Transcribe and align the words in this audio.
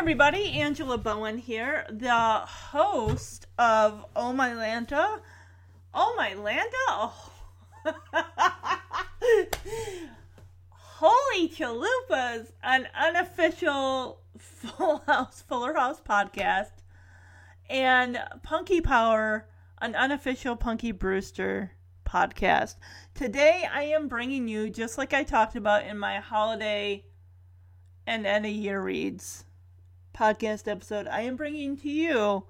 everybody. 0.00 0.52
Angela 0.52 0.96
Bowen 0.96 1.36
here, 1.36 1.84
the 1.90 2.10
host 2.10 3.46
of 3.58 4.06
Oh 4.16 4.32
My 4.32 4.52
Lanta. 4.52 5.20
Oh 5.92 6.14
My 6.16 6.30
Lanta? 6.30 6.72
Oh. 6.88 7.32
Holy 10.70 11.50
Chalupas, 11.50 12.46
an 12.62 12.88
unofficial 12.98 14.22
Full 14.38 15.02
House, 15.06 15.44
Fuller 15.46 15.74
House 15.74 16.00
podcast. 16.00 16.72
And 17.68 18.18
Punky 18.42 18.80
Power, 18.80 19.50
an 19.82 19.94
unofficial 19.94 20.56
Punky 20.56 20.92
Brewster 20.92 21.72
podcast. 22.06 22.76
Today 23.14 23.68
I 23.70 23.82
am 23.82 24.08
bringing 24.08 24.48
you, 24.48 24.70
just 24.70 24.96
like 24.96 25.12
I 25.12 25.24
talked 25.24 25.56
about 25.56 25.84
in 25.84 25.98
my 25.98 26.20
holiday 26.20 27.04
and 28.06 28.26
end 28.26 28.46
of 28.46 28.52
year 28.52 28.80
reads 28.80 29.44
podcast 30.20 30.68
episode, 30.68 31.06
I 31.06 31.22
am 31.22 31.36
bringing 31.36 31.78
to 31.78 31.88
you 31.88 32.44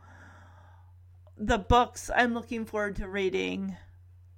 the 1.38 1.58
books 1.58 2.10
I'm 2.12 2.34
looking 2.34 2.64
forward 2.64 2.96
to 2.96 3.08
reading 3.08 3.76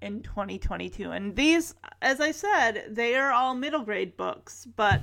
in 0.02 0.22
2022. 0.22 1.10
And 1.10 1.34
these, 1.34 1.74
as 2.02 2.20
I 2.20 2.30
said, 2.30 2.88
they 2.90 3.14
are 3.14 3.32
all 3.32 3.54
middle 3.54 3.84
grade 3.84 4.18
books, 4.18 4.66
but 4.76 5.00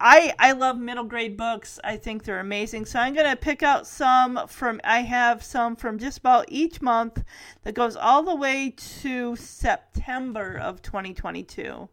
I 0.00 0.32
I 0.38 0.52
love 0.52 0.78
middle 0.78 1.04
grade 1.04 1.36
books. 1.36 1.78
I 1.84 1.98
think 1.98 2.24
they're 2.24 2.40
amazing. 2.40 2.86
So 2.86 2.98
I'm 2.98 3.12
going 3.12 3.30
to 3.30 3.36
pick 3.36 3.62
out 3.62 3.86
some 3.86 4.40
from 4.48 4.80
I 4.82 5.00
have 5.00 5.44
some 5.44 5.76
from 5.76 5.98
just 5.98 6.18
about 6.18 6.46
each 6.48 6.80
month 6.80 7.22
that 7.64 7.74
goes 7.74 7.96
all 7.96 8.22
the 8.22 8.34
way 8.34 8.74
to 9.02 9.36
September 9.36 10.56
of 10.56 10.80
2022. 10.80 11.86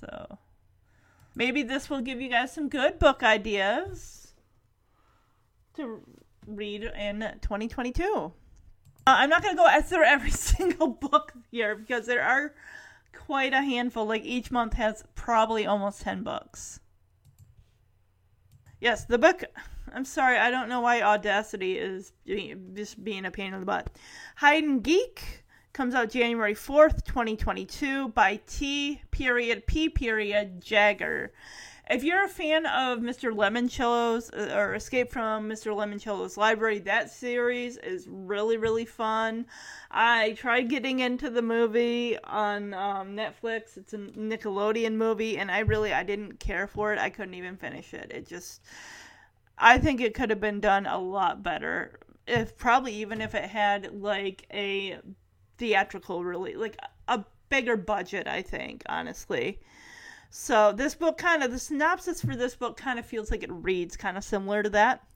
So 0.00 0.38
maybe 1.34 1.62
this 1.62 1.88
will 1.88 2.00
give 2.00 2.20
you 2.20 2.28
guys 2.28 2.52
some 2.52 2.68
good 2.68 2.98
book 2.98 3.22
ideas 3.22 4.34
to 5.74 6.00
read 6.46 6.84
in 6.84 7.20
2022. 7.40 8.04
Uh, 8.04 8.30
I'm 9.06 9.30
not 9.30 9.42
going 9.42 9.56
to 9.56 9.62
go 9.62 9.80
through 9.82 10.04
every 10.04 10.30
single 10.30 10.88
book 10.88 11.32
here 11.50 11.74
because 11.74 12.06
there 12.06 12.22
are 12.22 12.54
quite 13.12 13.52
a 13.52 13.62
handful. 13.62 14.06
Like 14.06 14.24
each 14.24 14.50
month 14.50 14.74
has 14.74 15.04
probably 15.14 15.66
almost 15.66 16.02
10 16.02 16.22
books. 16.22 16.80
Yes, 18.80 19.04
the 19.04 19.18
book. 19.18 19.44
I'm 19.94 20.04
sorry, 20.04 20.38
I 20.38 20.50
don't 20.50 20.68
know 20.70 20.80
why 20.80 21.02
Audacity 21.02 21.76
is 21.76 22.12
just 22.74 23.04
being 23.04 23.26
a 23.26 23.30
pain 23.30 23.52
in 23.52 23.60
the 23.60 23.66
butt. 23.66 23.90
Hide 24.36 24.64
and 24.64 24.82
Geek 24.82 25.41
comes 25.72 25.94
out 25.94 26.10
January 26.10 26.54
4th, 26.54 27.04
2022 27.04 28.08
by 28.08 28.40
T 28.46 29.02
period 29.10 29.66
P 29.66 29.88
period 29.88 30.60
Jagger. 30.60 31.32
If 31.90 32.04
you're 32.04 32.24
a 32.24 32.28
fan 32.28 32.64
of 32.66 33.00
Mr. 33.00 33.34
Lemoncello's 33.34 34.30
uh, 34.30 34.54
or 34.56 34.74
Escape 34.74 35.10
from 35.10 35.48
Mr. 35.48 35.74
Lemoncello's 35.74 36.36
Library, 36.36 36.78
that 36.80 37.10
series 37.10 37.76
is 37.78 38.06
really, 38.08 38.56
really 38.56 38.84
fun. 38.84 39.46
I 39.90 40.32
tried 40.32 40.68
getting 40.68 41.00
into 41.00 41.28
the 41.28 41.42
movie 41.42 42.18
on 42.22 42.72
um, 42.72 43.16
Netflix. 43.16 43.76
It's 43.76 43.94
a 43.94 43.98
Nickelodeon 43.98 44.94
movie, 44.94 45.38
and 45.38 45.50
I 45.50 45.60
really 45.60 45.92
I 45.92 46.02
didn't 46.02 46.38
care 46.38 46.66
for 46.66 46.92
it. 46.92 46.98
I 46.98 47.10
couldn't 47.10 47.34
even 47.34 47.56
finish 47.56 47.94
it. 47.94 48.12
It 48.14 48.26
just 48.26 48.62
I 49.58 49.78
think 49.78 50.00
it 50.00 50.14
could 50.14 50.30
have 50.30 50.40
been 50.40 50.60
done 50.60 50.86
a 50.86 50.98
lot 50.98 51.42
better. 51.42 51.98
If 52.26 52.56
probably 52.56 52.94
even 52.94 53.20
if 53.20 53.34
it 53.34 53.44
had 53.44 54.00
like 54.00 54.46
a 54.52 55.00
theatrical 55.62 56.24
really 56.24 56.56
like 56.56 56.76
a 57.06 57.24
bigger 57.48 57.76
budget, 57.76 58.26
I 58.26 58.42
think, 58.42 58.82
honestly. 58.86 59.60
So 60.28 60.72
this 60.72 60.96
book 60.96 61.18
kind 61.18 61.44
of 61.44 61.52
the 61.52 61.58
synopsis 61.60 62.20
for 62.20 62.34
this 62.34 62.56
book 62.56 62.76
kind 62.76 62.98
of 62.98 63.06
feels 63.06 63.30
like 63.30 63.44
it 63.44 63.52
reads 63.52 63.96
kind 63.96 64.16
of 64.16 64.24
similar 64.24 64.64
to 64.64 64.70
that. 64.70 65.06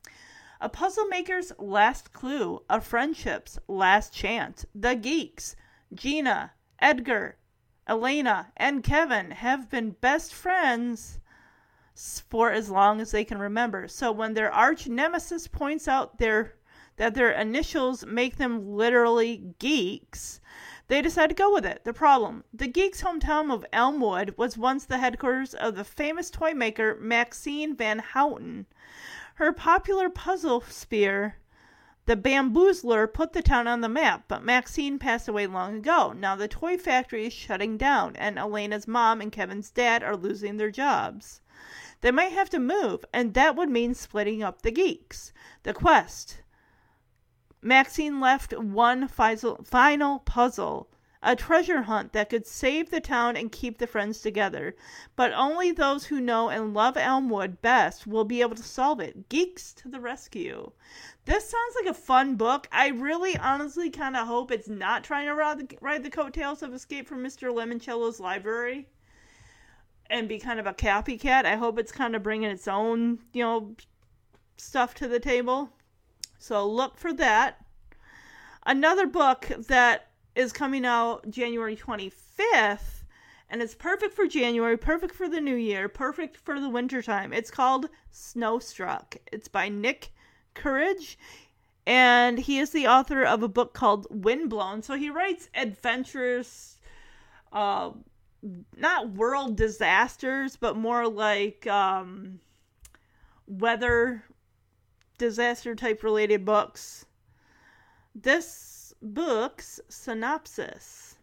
A 0.61 0.69
puzzle 0.69 1.07
maker's 1.07 1.53
last 1.59 2.13
clue, 2.13 2.63
a 2.71 2.81
friendship's 2.81 3.59
last 3.67 4.15
chance. 4.15 4.65
The 4.73 4.95
geeks, 4.95 5.57
Gina, 5.93 6.53
Edgar, 6.79 7.39
Elena, 7.89 8.53
and 8.57 8.85
Kevin 8.85 9.33
have 9.33 9.69
been 9.69 9.97
best 10.01 10.33
friends 10.33 11.19
for 12.31 12.53
as 12.53 12.71
long 12.71 13.01
as 13.01 13.11
they 13.11 13.25
can 13.25 13.39
remember. 13.39 13.89
So 13.89 14.13
when 14.13 14.35
their 14.35 14.53
arch 14.53 14.87
nemesis 14.87 15.49
points 15.49 15.89
out 15.89 16.19
their 16.19 16.56
that 16.97 17.15
their 17.15 17.31
initials 17.31 18.05
make 18.07 18.37
them 18.37 18.75
literally 18.77 19.55
geeks, 19.59 20.41
they 20.89 21.03
decide 21.03 21.29
to 21.29 21.35
go 21.35 21.53
with 21.53 21.67
it. 21.67 21.85
The 21.85 21.93
problem 21.93 22.45
the 22.55 22.69
geek's 22.69 23.03
hometown 23.03 23.53
of 23.53 23.67
Elmwood 23.73 24.35
was 24.39 24.57
once 24.57 24.85
the 24.85 24.99
headquarters 24.99 25.53
of 25.53 25.75
the 25.75 25.85
famous 25.85 26.31
toy 26.31 26.55
maker 26.55 26.97
Maxine 27.01 27.75
Van 27.75 27.99
Houten. 27.99 28.67
Her 29.35 29.53
popular 29.53 30.09
puzzle 30.09 30.61
sphere, 30.63 31.39
the 32.07 32.17
Bamboozler, 32.17 33.13
put 33.13 33.33
the 33.33 33.43
town 33.43 33.67
on 33.67 33.81
the 33.81 33.89
map, 33.89 34.25
but 34.29 34.45
Maxine 34.45 34.99
passed 34.99 35.27
away 35.27 35.47
long 35.47 35.79
ago. 35.79 36.13
Now 36.13 36.37
the 36.37 36.49
toy 36.49 36.79
factory 36.79 37.27
is 37.27 37.33
shutting 37.33 37.77
down, 37.77 38.15
and 38.15 38.39
Elena's 38.39 38.87
mom 38.87 39.21
and 39.21 39.33
Kevin's 39.33 39.71
dad 39.71 40.05
are 40.05 40.17
losing 40.17 40.57
their 40.57 40.71
jobs. 40.71 41.41
They 42.01 42.13
might 42.13 42.33
have 42.33 42.49
to 42.51 42.61
move, 42.61 43.05
and 43.13 43.35
that 43.35 43.57
would 43.57 43.69
mean 43.69 43.93
splitting 43.93 44.43
up 44.43 44.63
the 44.63 44.71
geeks. 44.71 45.33
The 45.65 45.75
quest 45.75 46.43
Maxine 47.63 48.21
left 48.21 48.53
one 48.57 49.09
final 49.09 50.19
puzzle 50.21 50.89
a 51.27 51.35
treasure 51.35 51.83
hunt 51.83 52.13
that 52.13 52.29
could 52.29 52.47
save 52.47 52.91
the 52.91 53.01
town 53.01 53.37
and 53.37 53.51
keep 53.51 53.79
the 53.79 53.87
friends 53.87 54.21
together. 54.21 54.77
But 55.17 55.33
only 55.33 55.73
those 55.73 56.07
who 56.07 56.21
know 56.21 56.51
and 56.51 56.73
love 56.73 56.97
Elmwood 56.97 57.61
best 57.61 58.07
will 58.07 58.25
be 58.25 58.43
able 58.43 58.55
to 58.55 58.63
solve 58.63 59.01
it. 59.01 59.29
Geeks 59.29 59.73
to 59.75 59.89
the 59.89 59.99
rescue. 59.99 60.71
This 61.25 61.51
sounds 61.51 61.75
like 61.75 61.91
a 61.91 61.99
fun 61.99 62.37
book. 62.37 62.69
I 62.71 62.89
really 62.89 63.37
honestly 63.39 63.91
kind 63.91 64.17
of 64.17 64.29
hope 64.29 64.53
it's 64.53 64.69
not 64.69 65.03
trying 65.03 65.27
to 65.27 65.35
ride 65.35 65.69
the, 65.69 65.79
ride 65.81 66.05
the 66.05 66.11
coattails 66.11 66.63
of 66.63 66.73
Escape 66.73 67.09
from 67.09 67.25
Mr. 67.25 67.53
Lemoncello's 67.53 68.21
library 68.21 68.87
and 70.09 70.29
be 70.29 70.39
kind 70.39 70.61
of 70.61 70.67
a 70.67 70.75
copycat. 70.75 71.45
I 71.45 71.57
hope 71.57 71.79
it's 71.79 71.91
kind 71.91 72.15
of 72.15 72.23
bringing 72.23 72.51
its 72.51 72.69
own, 72.69 73.19
you 73.33 73.43
know, 73.43 73.75
stuff 74.59 74.95
to 74.95 75.09
the 75.09 75.19
table. 75.19 75.73
So 76.47 76.65
look 76.65 76.97
for 76.97 77.13
that. 77.15 77.65
Another 78.65 79.09
book 79.09 79.51
that 79.67 80.11
is 80.37 80.53
coming 80.53 80.87
out 80.87 81.29
January 81.29 81.75
25th, 81.75 83.03
and 83.51 83.61
it's 83.61 83.75
perfect 83.75 84.15
for 84.15 84.29
January, 84.29 84.77
perfect 84.77 85.13
for 85.13 85.29
the 85.29 85.41
new 85.41 85.57
year, 85.57 85.89
perfect 85.89 86.37
for 86.37 86.61
the 86.61 86.69
wintertime. 86.69 87.33
It's 87.33 87.51
called 87.51 87.89
Snowstruck. 88.13 89.17
It's 89.33 89.49
by 89.49 89.69
Nick 89.69 90.13
Courage, 90.55 91.19
and 91.85 92.39
he 92.39 92.61
is 92.61 92.71
the 92.71 92.87
author 92.87 93.25
of 93.25 93.43
a 93.43 93.49
book 93.49 93.75
called 93.75 94.07
Windblown. 94.09 94.83
So 94.83 94.95
he 94.95 95.11
writes 95.11 95.49
adventures, 95.53 96.77
uh, 97.53 97.91
not 98.77 99.11
world 99.11 99.57
disasters, 99.57 100.55
but 100.55 100.77
more 100.77 101.09
like 101.09 101.67
um, 101.67 102.39
weather 103.49 104.23
disaster 105.19 105.75
type 105.75 106.03
related 106.03 106.45
books. 106.45 107.07
This 108.15 108.95
book's 109.03 109.81
synopsis. 109.89 111.17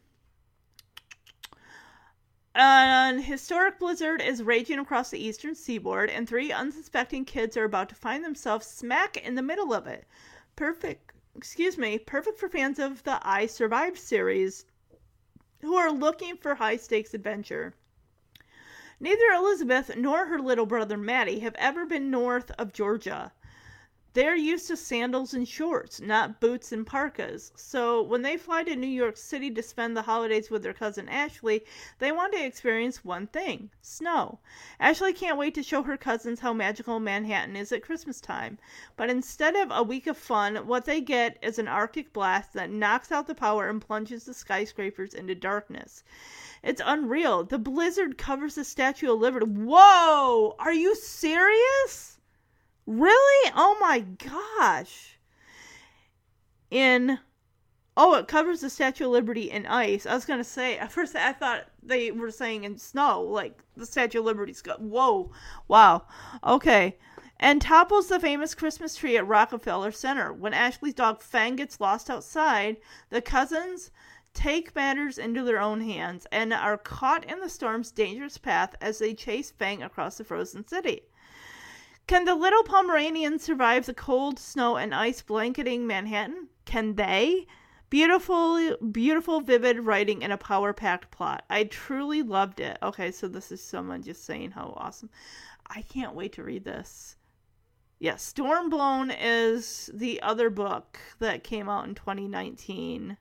An 2.56 3.20
historic 3.20 3.80
blizzard 3.80 4.22
is 4.22 4.44
raging 4.44 4.78
across 4.78 5.09
the 5.09 5.24
eastern 5.24 5.56
seaboard, 5.56 6.12
and 6.12 6.30
three 6.30 6.52
unsuspecting 6.52 7.26
kids 7.26 7.58
are 7.58 7.64
about 7.64 7.90
to 7.90 7.96
find 7.96 8.24
themselves 8.24 8.68
smack 8.68 9.18
in 9.18 9.34
the 9.34 9.42
middle 9.42 9.74
of 9.74 9.88
it. 9.88 10.06
Perfect, 10.56 11.14
excuse 11.36 11.80
me, 11.80 11.98
perfect 11.98 12.40
for 12.40 12.48
fans 12.48 12.78
of 12.78 13.03
the 13.03 13.20
I 13.28 13.48
Survived 13.48 13.98
series 13.98 14.66
who 15.62 15.76
are 15.76 15.92
looking 15.92 16.38
for 16.38 16.53
high 16.53 16.78
stakes 16.78 17.16
adventure. 17.16 17.74
Neither 19.00 19.32
Elizabeth 19.34 19.96
nor 19.98 20.28
her 20.28 20.40
little 20.40 20.68
brother 20.68 20.98
Matty 20.98 21.40
have 21.40 21.56
ever 21.56 21.88
been 21.88 22.12
north 22.12 22.52
of 22.52 22.72
Georgia. 22.72 23.32
They're 24.14 24.36
used 24.36 24.68
to 24.68 24.78
sandals 24.78 25.34
and 25.34 25.48
shorts, 25.48 26.00
not 26.00 26.40
boots 26.40 26.72
and 26.72 26.86
parkas. 26.86 27.52
So 27.56 28.00
when 28.04 28.22
they 28.22 28.38
fly 28.38 28.64
to 28.64 28.76
New 28.76 28.86
York 28.86 29.18
City 29.18 29.50
to 29.50 29.64
spend 29.64 29.98
the 29.98 30.04
holidays 30.04 30.52
with 30.52 30.62
their 30.62 30.72
cousin 30.72 31.10
Ashley, 31.10 31.66
they 31.98 32.12
want 32.12 32.32
to 32.34 32.46
experience 32.46 33.04
one 33.04 33.26
thing 33.26 33.72
snow. 33.82 34.38
Ashley 34.80 35.14
can't 35.14 35.40
wait 35.40 35.56
to 35.56 35.64
show 35.64 35.82
her 35.82 35.98
cousins 35.98 36.42
how 36.42 36.54
magical 36.54 37.00
Manhattan 37.00 37.56
is 37.56 37.72
at 37.72 37.82
Christmas 37.82 38.22
time. 38.22 38.60
But 38.98 39.10
instead 39.10 39.56
of 39.56 39.70
a 39.72 39.82
week 39.82 40.06
of 40.06 40.16
fun, 40.16 40.68
what 40.68 40.86
they 40.86 41.02
get 41.02 41.40
is 41.42 41.58
an 41.58 41.68
Arctic 41.68 42.14
blast 42.14 42.54
that 42.54 42.70
knocks 42.70 43.12
out 43.12 43.26
the 43.26 43.34
power 43.34 43.68
and 43.68 43.82
plunges 43.82 44.26
the 44.26 44.36
skyscrapers 44.36 45.16
into 45.16 45.34
darkness. 45.34 46.04
It's 46.62 46.84
unreal. 46.86 47.46
The 47.46 47.58
blizzard 47.58 48.20
covers 48.20 48.54
the 48.54 48.64
Statue 48.64 49.12
of 49.12 49.20
Liberty. 49.20 49.48
Whoa! 49.48 50.56
Are 50.60 50.72
you 50.72 50.94
serious? 50.96 52.13
Really? 52.85 53.52
Oh 53.56 53.78
my 53.80 54.00
gosh. 54.02 55.18
In 56.70 57.20
Oh, 57.96 58.16
it 58.16 58.28
covers 58.28 58.62
the 58.62 58.72
Statue 58.72 59.06
of 59.06 59.12
Liberty 59.12 59.52
in 59.52 59.68
ice. 59.68 60.08
I 60.08 60.16
was 60.16 60.26
gonna 60.26 60.44
say 60.44 60.80
at 60.80 60.91
first 60.91 61.16
I 61.16 61.32
thought 61.32 61.70
they 61.84 62.09
were 62.09 62.32
saying 62.32 62.64
in 62.64 62.80
snow, 62.80 63.22
like 63.22 63.64
the 63.78 63.85
Statue 63.85 64.20
of 64.20 64.26
Liberty's 64.26 64.64
got. 64.64 64.82
Whoa, 64.82 65.32
wow, 65.68 66.08
okay. 66.44 66.97
And 67.40 67.62
topples 67.62 68.08
the 68.08 68.20
famous 68.20 68.56
Christmas 68.56 68.96
tree 68.96 69.16
at 69.16 69.28
Rockefeller 69.28 69.91
Center. 69.91 70.34
When 70.34 70.56
Ashley's 70.56 70.96
dog 70.96 71.22
Fang 71.22 71.56
gets 71.56 71.79
lost 71.79 72.09
outside, 72.09 72.78
the 73.12 73.22
cousins 73.22 73.91
take 74.34 74.76
matters 74.76 75.20
into 75.20 75.44
their 75.44 75.59
own 75.59 75.82
hands 75.82 76.26
and 76.32 76.52
are 76.52 76.78
caught 76.79 77.26
in 77.26 77.41
the 77.41 77.50
storm's 77.50 77.91
dangerous 77.91 78.40
path 78.40 78.76
as 78.82 78.97
they 78.97 79.14
chase 79.14 79.52
Fang 79.52 79.84
across 79.84 80.18
the 80.18 80.24
frozen 80.24 80.68
city. 80.68 81.03
Can 82.05 82.26
the 82.26 82.35
little 82.35 82.64
Pomeranian 82.64 83.40
survive 83.40 83.85
the 83.85 83.94
cold, 83.94 84.38
snow, 84.38 84.76
and 84.76 84.94
ice 84.94 85.22
blanketing 85.22 85.88
Manhattan? 85.88 86.50
Can 86.66 86.96
they? 86.96 87.47
Beautiful, 87.90 88.76
beautiful, 88.91 89.40
vivid 89.40 89.79
writing 89.79 90.23
and 90.23 90.34
a 90.34 90.38
power 90.38 90.73
packed 90.73 91.11
plot. 91.11 91.46
I 91.50 91.64
truly 91.64 92.22
loved 92.22 92.59
it. 92.59 92.78
Okay, 92.84 93.11
so 93.11 93.28
this 93.28 93.52
is 93.52 93.61
someone 93.61 94.02
just 94.02 94.26
saying 94.26 94.52
how 94.52 94.73
awesome. 94.76 95.11
I 95.67 95.84
can't 95.84 96.16
wait 96.16 96.34
to 96.34 96.44
read 96.44 96.66
this. 96.66 97.16
Yes, 98.00 98.34
yeah, 98.35 98.44
Stormblown 98.44 99.16
is 99.22 99.90
the 99.94 100.22
other 100.22 100.50
book 100.50 101.00
that 101.20 101.44
came 101.44 101.70
out 101.70 101.88
in 101.88 101.96
2019. 101.96 103.16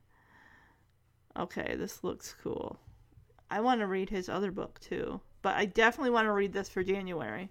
Okay, 1.37 1.75
this 1.77 2.03
looks 2.03 2.35
cool. 2.43 2.79
I 3.49 3.61
want 3.61 3.79
to 3.79 3.87
read 3.87 4.09
his 4.09 4.27
other 4.27 4.51
book 4.51 4.79
too, 4.81 5.21
but 5.41 5.55
I 5.55 5.65
definitely 5.65 6.09
want 6.09 6.25
to 6.25 6.33
read 6.33 6.51
this 6.51 6.67
for 6.67 6.83
January. 6.83 7.49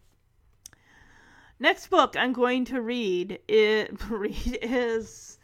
Next 1.63 1.91
book 1.91 2.17
I'm 2.19 2.33
going 2.33 2.65
to 2.65 2.81
read 2.81 3.39
it 3.47 3.97
read 4.11 4.59
is 4.63 5.39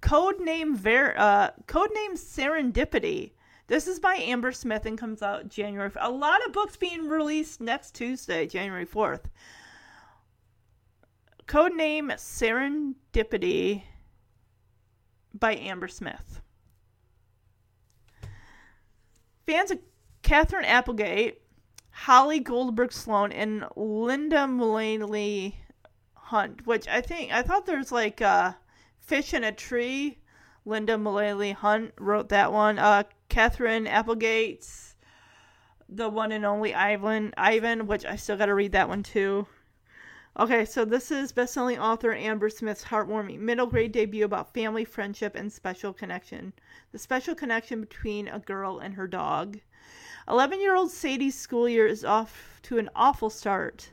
Codename 0.00 0.74
Ver 0.74 1.12
uh 1.14 1.50
Codename 1.66 2.14
Serendipity. 2.14 3.32
This 3.66 3.86
is 3.86 4.00
by 4.00 4.14
Amber 4.14 4.52
Smith 4.52 4.86
and 4.86 4.96
comes 4.96 5.20
out 5.20 5.50
January. 5.50 5.90
A 6.00 6.10
lot 6.10 6.40
of 6.46 6.54
books 6.54 6.78
being 6.78 7.06
released 7.06 7.60
next 7.60 7.94
Tuesday, 7.94 8.46
January 8.46 8.86
4th. 8.86 9.24
Codename 11.46 12.12
Serendipity 12.14 13.82
by 15.34 15.54
Amber 15.56 15.88
Smith. 15.88 16.40
Fans 19.44 19.70
of 19.70 19.80
Katherine 20.22 20.64
Applegate, 20.64 21.41
Holly 21.92 22.40
Goldberg 22.40 22.90
Sloan, 22.90 23.32
and 23.32 23.62
Lynda 23.76 24.48
Mullaly 24.48 25.54
Hunt, 26.14 26.66
which 26.66 26.88
I 26.88 27.00
think 27.00 27.32
I 27.32 27.42
thought 27.42 27.66
there's 27.66 27.92
like 27.92 28.20
a 28.20 28.56
Fish 28.98 29.34
in 29.34 29.44
a 29.44 29.52
Tree. 29.52 30.18
Lynda 30.66 31.00
Mullaly 31.00 31.54
Hunt 31.54 31.92
wrote 31.98 32.28
that 32.30 32.52
one. 32.52 32.78
Uh, 32.78 33.04
Katherine 33.28 33.86
Applegate's 33.86 34.94
The 35.88 36.08
One 36.08 36.32
and 36.32 36.44
Only 36.44 36.74
Ivan, 36.74 37.34
Ivan, 37.36 37.86
which 37.86 38.04
I 38.04 38.16
still 38.16 38.36
got 38.36 38.46
to 38.46 38.54
read 38.54 38.72
that 38.72 38.88
one 38.88 39.02
too. 39.02 39.46
Okay, 40.38 40.64
so 40.64 40.86
this 40.86 41.10
is 41.10 41.30
best-selling 41.30 41.78
author 41.78 42.14
Amber 42.14 42.48
Smith's 42.48 42.84
heartwarming 42.84 43.40
middle 43.40 43.66
grade 43.66 43.92
debut 43.92 44.24
about 44.24 44.54
family, 44.54 44.84
friendship, 44.84 45.34
and 45.34 45.52
special 45.52 45.92
connection. 45.92 46.54
The 46.92 46.98
special 46.98 47.34
connection 47.34 47.82
between 47.82 48.28
a 48.28 48.38
girl 48.38 48.78
and 48.78 48.94
her 48.94 49.06
dog. 49.06 49.60
11-year-old 50.28 50.90
Sadie's 50.90 51.38
school 51.38 51.68
year 51.68 51.86
is 51.86 52.04
off 52.04 52.60
to 52.62 52.78
an 52.78 52.88
awful 52.94 53.28
start. 53.28 53.90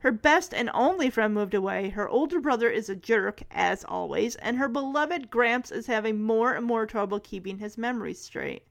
Her 0.00 0.12
best 0.12 0.54
and 0.54 0.70
only 0.72 1.10
friend 1.10 1.34
moved 1.34 1.54
away, 1.54 1.90
her 1.90 2.08
older 2.08 2.40
brother 2.40 2.70
is 2.70 2.88
a 2.88 2.94
jerk, 2.94 3.42
as 3.50 3.84
always, 3.84 4.36
and 4.36 4.56
her 4.56 4.68
beloved 4.68 5.30
Gramps 5.30 5.70
is 5.70 5.86
having 5.86 6.22
more 6.22 6.54
and 6.54 6.64
more 6.64 6.86
trouble 6.86 7.20
keeping 7.20 7.58
his 7.58 7.76
memories 7.76 8.20
straight. 8.20 8.62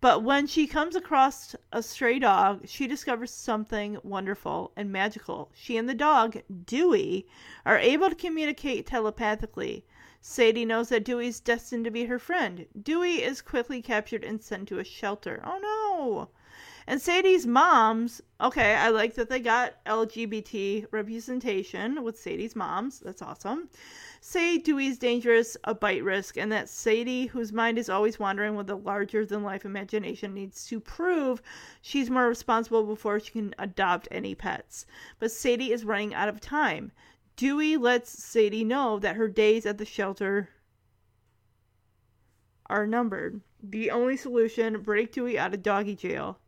But 0.00 0.22
when 0.22 0.46
she 0.46 0.66
comes 0.66 0.96
across 0.96 1.56
a 1.72 1.82
stray 1.82 2.18
dog, 2.18 2.68
she 2.68 2.86
discovers 2.86 3.30
something 3.30 3.96
wonderful 4.02 4.72
and 4.76 4.92
magical. 4.92 5.50
She 5.54 5.78
and 5.78 5.88
the 5.88 5.94
dog, 5.94 6.36
Dewey, 6.66 7.26
are 7.64 7.78
able 7.78 8.10
to 8.10 8.14
communicate 8.14 8.86
telepathically. 8.86 9.86
Sadie 10.26 10.64
knows 10.64 10.88
that 10.88 11.04
Dewey's 11.04 11.38
destined 11.38 11.84
to 11.84 11.90
be 11.90 12.06
her 12.06 12.18
friend. 12.18 12.64
Dewey 12.82 13.22
is 13.22 13.42
quickly 13.42 13.82
captured 13.82 14.24
and 14.24 14.42
sent 14.42 14.66
to 14.68 14.78
a 14.78 14.82
shelter. 14.84 15.42
Oh 15.44 15.58
no! 15.58 16.30
And 16.86 16.98
Sadie's 16.98 17.46
moms, 17.46 18.22
okay, 18.40 18.74
I 18.74 18.88
like 18.88 19.16
that 19.16 19.28
they 19.28 19.38
got 19.38 19.84
LGBT 19.84 20.86
representation 20.90 22.02
with 22.02 22.18
Sadie's 22.18 22.56
moms. 22.56 23.00
That's 23.00 23.20
awesome. 23.20 23.68
Say 24.22 24.56
Dewey's 24.56 24.96
dangerous, 24.96 25.58
a 25.64 25.74
bite 25.74 26.02
risk, 26.02 26.38
and 26.38 26.50
that 26.50 26.70
Sadie, 26.70 27.26
whose 27.26 27.52
mind 27.52 27.78
is 27.78 27.90
always 27.90 28.18
wandering 28.18 28.56
with 28.56 28.70
a 28.70 28.76
larger 28.76 29.26
than 29.26 29.42
life 29.42 29.66
imagination, 29.66 30.32
needs 30.32 30.66
to 30.68 30.80
prove 30.80 31.42
she's 31.82 32.08
more 32.08 32.28
responsible 32.28 32.84
before 32.84 33.20
she 33.20 33.32
can 33.32 33.54
adopt 33.58 34.08
any 34.10 34.34
pets. 34.34 34.86
But 35.18 35.32
Sadie 35.32 35.70
is 35.70 35.84
running 35.84 36.14
out 36.14 36.30
of 36.30 36.40
time. 36.40 36.92
Dewey 37.36 37.76
lets 37.76 38.10
Sadie 38.10 38.64
know 38.64 38.98
that 38.98 39.16
her 39.16 39.28
days 39.28 39.66
at 39.66 39.78
the 39.78 39.84
shelter 39.84 40.50
are 42.66 42.86
numbered. 42.86 43.40
The 43.62 43.90
only 43.90 44.16
solution 44.16 44.80
break 44.82 45.12
Dewey 45.12 45.38
out 45.38 45.54
of 45.54 45.62
doggy 45.62 45.96
jail. 45.96 46.38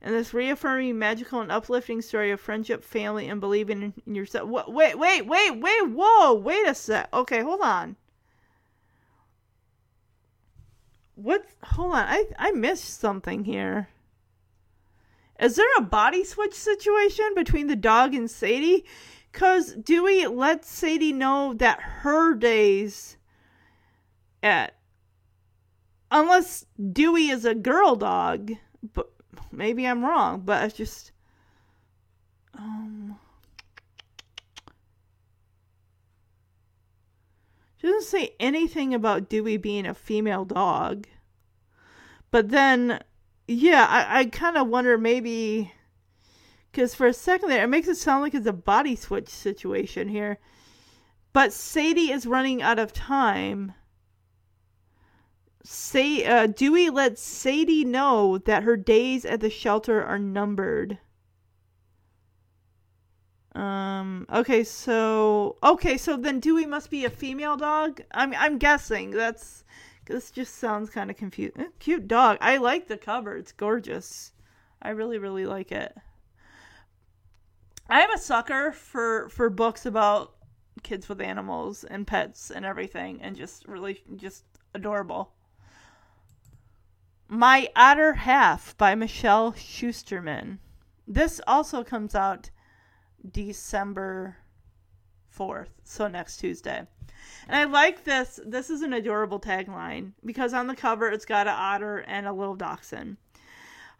And 0.00 0.14
this 0.14 0.32
reaffirming, 0.32 0.98
magical, 0.98 1.40
and 1.40 1.50
uplifting 1.50 2.02
story 2.02 2.30
of 2.30 2.40
friendship, 2.40 2.84
family, 2.84 3.28
and 3.28 3.40
believing 3.40 3.94
in, 4.06 4.14
yourself. 4.14 4.48
Wait, 4.48 4.96
wait, 4.98 5.26
wait, 5.26 5.50
wait, 5.50 5.90
whoa, 5.90 6.34
wait 6.34 6.66
a 6.68 6.74
sec. 6.74 7.08
Okay, 7.12 7.42
hold 7.42 7.60
on. 7.60 7.96
What? 11.16 11.44
Hold 11.64 11.94
on, 11.94 12.04
I 12.06 12.26
I 12.38 12.52
missed 12.52 13.00
something 13.00 13.42
here. 13.42 13.88
Is 15.40 15.56
there 15.56 15.66
a 15.76 15.82
body 15.82 16.22
switch 16.22 16.54
situation 16.54 17.32
between 17.34 17.66
the 17.66 17.76
dog 17.76 18.14
and 18.14 18.30
Sadie? 18.30 18.84
Cause 19.38 19.74
Dewey 19.74 20.26
lets 20.26 20.68
Sadie 20.68 21.12
know 21.12 21.54
that 21.54 21.80
her 21.80 22.34
days 22.34 23.18
at 24.42 24.74
unless 26.10 26.66
Dewey 26.92 27.28
is 27.28 27.44
a 27.44 27.54
girl 27.54 27.94
dog, 27.94 28.50
but 28.92 29.12
maybe 29.52 29.86
I'm 29.86 30.04
wrong, 30.04 30.42
but 30.44 30.64
it's 30.64 30.76
just 30.76 31.12
um 32.52 33.16
doesn't 37.80 38.02
say 38.02 38.34
anything 38.40 38.92
about 38.92 39.28
Dewey 39.28 39.56
being 39.56 39.86
a 39.86 39.94
female 39.94 40.46
dog. 40.46 41.06
But 42.32 42.48
then 42.48 43.04
yeah, 43.46 43.86
I, 43.88 44.18
I 44.18 44.24
kind 44.24 44.56
of 44.56 44.66
wonder 44.66 44.98
maybe 44.98 45.74
because 46.70 46.94
for 46.94 47.06
a 47.06 47.12
second 47.12 47.48
there 47.48 47.64
it 47.64 47.68
makes 47.68 47.88
it 47.88 47.96
sound 47.96 48.22
like 48.22 48.34
it's 48.34 48.46
a 48.46 48.52
body 48.52 48.96
switch 48.96 49.28
situation 49.28 50.08
here. 50.08 50.38
But 51.32 51.52
Sadie 51.52 52.10
is 52.10 52.26
running 52.26 52.62
out 52.62 52.78
of 52.78 52.92
time 52.92 53.74
Say, 55.70 56.24
uh, 56.24 56.46
Dewey 56.46 56.88
lets 56.88 57.20
Sadie 57.20 57.84
know 57.84 58.38
that 58.38 58.62
her 58.62 58.74
days 58.74 59.26
at 59.26 59.40
the 59.40 59.50
shelter 59.50 60.02
are 60.02 60.18
numbered. 60.18 60.98
Um. 63.54 64.24
Okay. 64.32 64.64
So. 64.64 65.58
Okay. 65.62 65.98
So 65.98 66.16
then 66.16 66.40
Dewey 66.40 66.64
must 66.64 66.90
be 66.90 67.04
a 67.04 67.10
female 67.10 67.58
dog. 67.58 68.00
I'm. 68.12 68.32
I'm 68.34 68.56
guessing 68.56 69.10
that's. 69.10 69.64
This 70.06 70.30
just 70.30 70.54
sounds 70.54 70.88
kind 70.88 71.10
of 71.10 71.18
confusing. 71.18 71.60
Eh, 71.60 71.68
cute 71.78 72.08
dog. 72.08 72.38
I 72.40 72.56
like 72.56 72.88
the 72.88 72.96
cover. 72.96 73.36
It's 73.36 73.52
gorgeous. 73.52 74.32
I 74.80 74.90
really, 74.90 75.18
really 75.18 75.44
like 75.44 75.70
it. 75.70 75.94
I 77.88 78.02
am 78.02 78.12
a 78.12 78.18
sucker 78.18 78.72
for 78.72 79.28
for 79.30 79.48
books 79.48 79.86
about 79.86 80.34
kids 80.82 81.08
with 81.08 81.20
animals 81.20 81.84
and 81.84 82.06
pets 82.06 82.50
and 82.50 82.64
everything, 82.64 83.20
and 83.22 83.34
just 83.34 83.66
really 83.66 84.02
just 84.16 84.44
adorable. 84.74 85.32
My 87.28 87.68
Otter 87.74 88.14
Half 88.14 88.76
by 88.76 88.94
Michelle 88.94 89.52
Schusterman. 89.52 90.58
This 91.06 91.40
also 91.46 91.82
comes 91.82 92.14
out 92.14 92.50
December 93.30 94.36
4th, 95.34 95.68
so 95.84 96.08
next 96.08 96.38
Tuesday. 96.38 96.86
And 97.48 97.56
I 97.56 97.64
like 97.64 98.04
this. 98.04 98.38
This 98.44 98.68
is 98.68 98.82
an 98.82 98.92
adorable 98.92 99.40
tagline 99.40 100.12
because 100.24 100.52
on 100.52 100.66
the 100.66 100.76
cover 100.76 101.08
it's 101.08 101.24
got 101.24 101.46
an 101.46 101.54
otter 101.56 101.98
and 102.06 102.26
a 102.26 102.32
little 102.32 102.54
dachshund. 102.54 103.16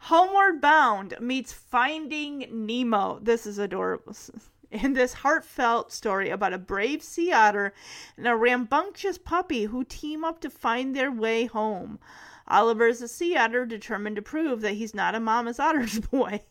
Homeward 0.03 0.61
Bound 0.61 1.13
meets 1.19 1.51
Finding 1.51 2.47
Nemo. 2.49 3.19
This 3.21 3.45
is 3.45 3.57
adorable. 3.57 4.15
In 4.71 4.93
this 4.93 5.13
heartfelt 5.13 5.91
story 5.91 6.29
about 6.29 6.53
a 6.53 6.57
brave 6.57 7.03
sea 7.03 7.33
otter 7.33 7.73
and 8.15 8.25
a 8.25 8.35
rambunctious 8.35 9.17
puppy 9.17 9.65
who 9.65 9.83
team 9.83 10.23
up 10.23 10.39
to 10.39 10.49
find 10.49 10.95
their 10.95 11.11
way 11.11 11.45
home. 11.45 11.99
Oliver 12.47 12.87
is 12.87 13.01
a 13.01 13.09
sea 13.09 13.35
otter 13.35 13.65
determined 13.65 14.15
to 14.15 14.21
prove 14.21 14.61
that 14.61 14.75
he's 14.75 14.95
not 14.95 15.15
a 15.15 15.19
mama's 15.19 15.59
otter's 15.59 15.99
boy, 15.99 16.43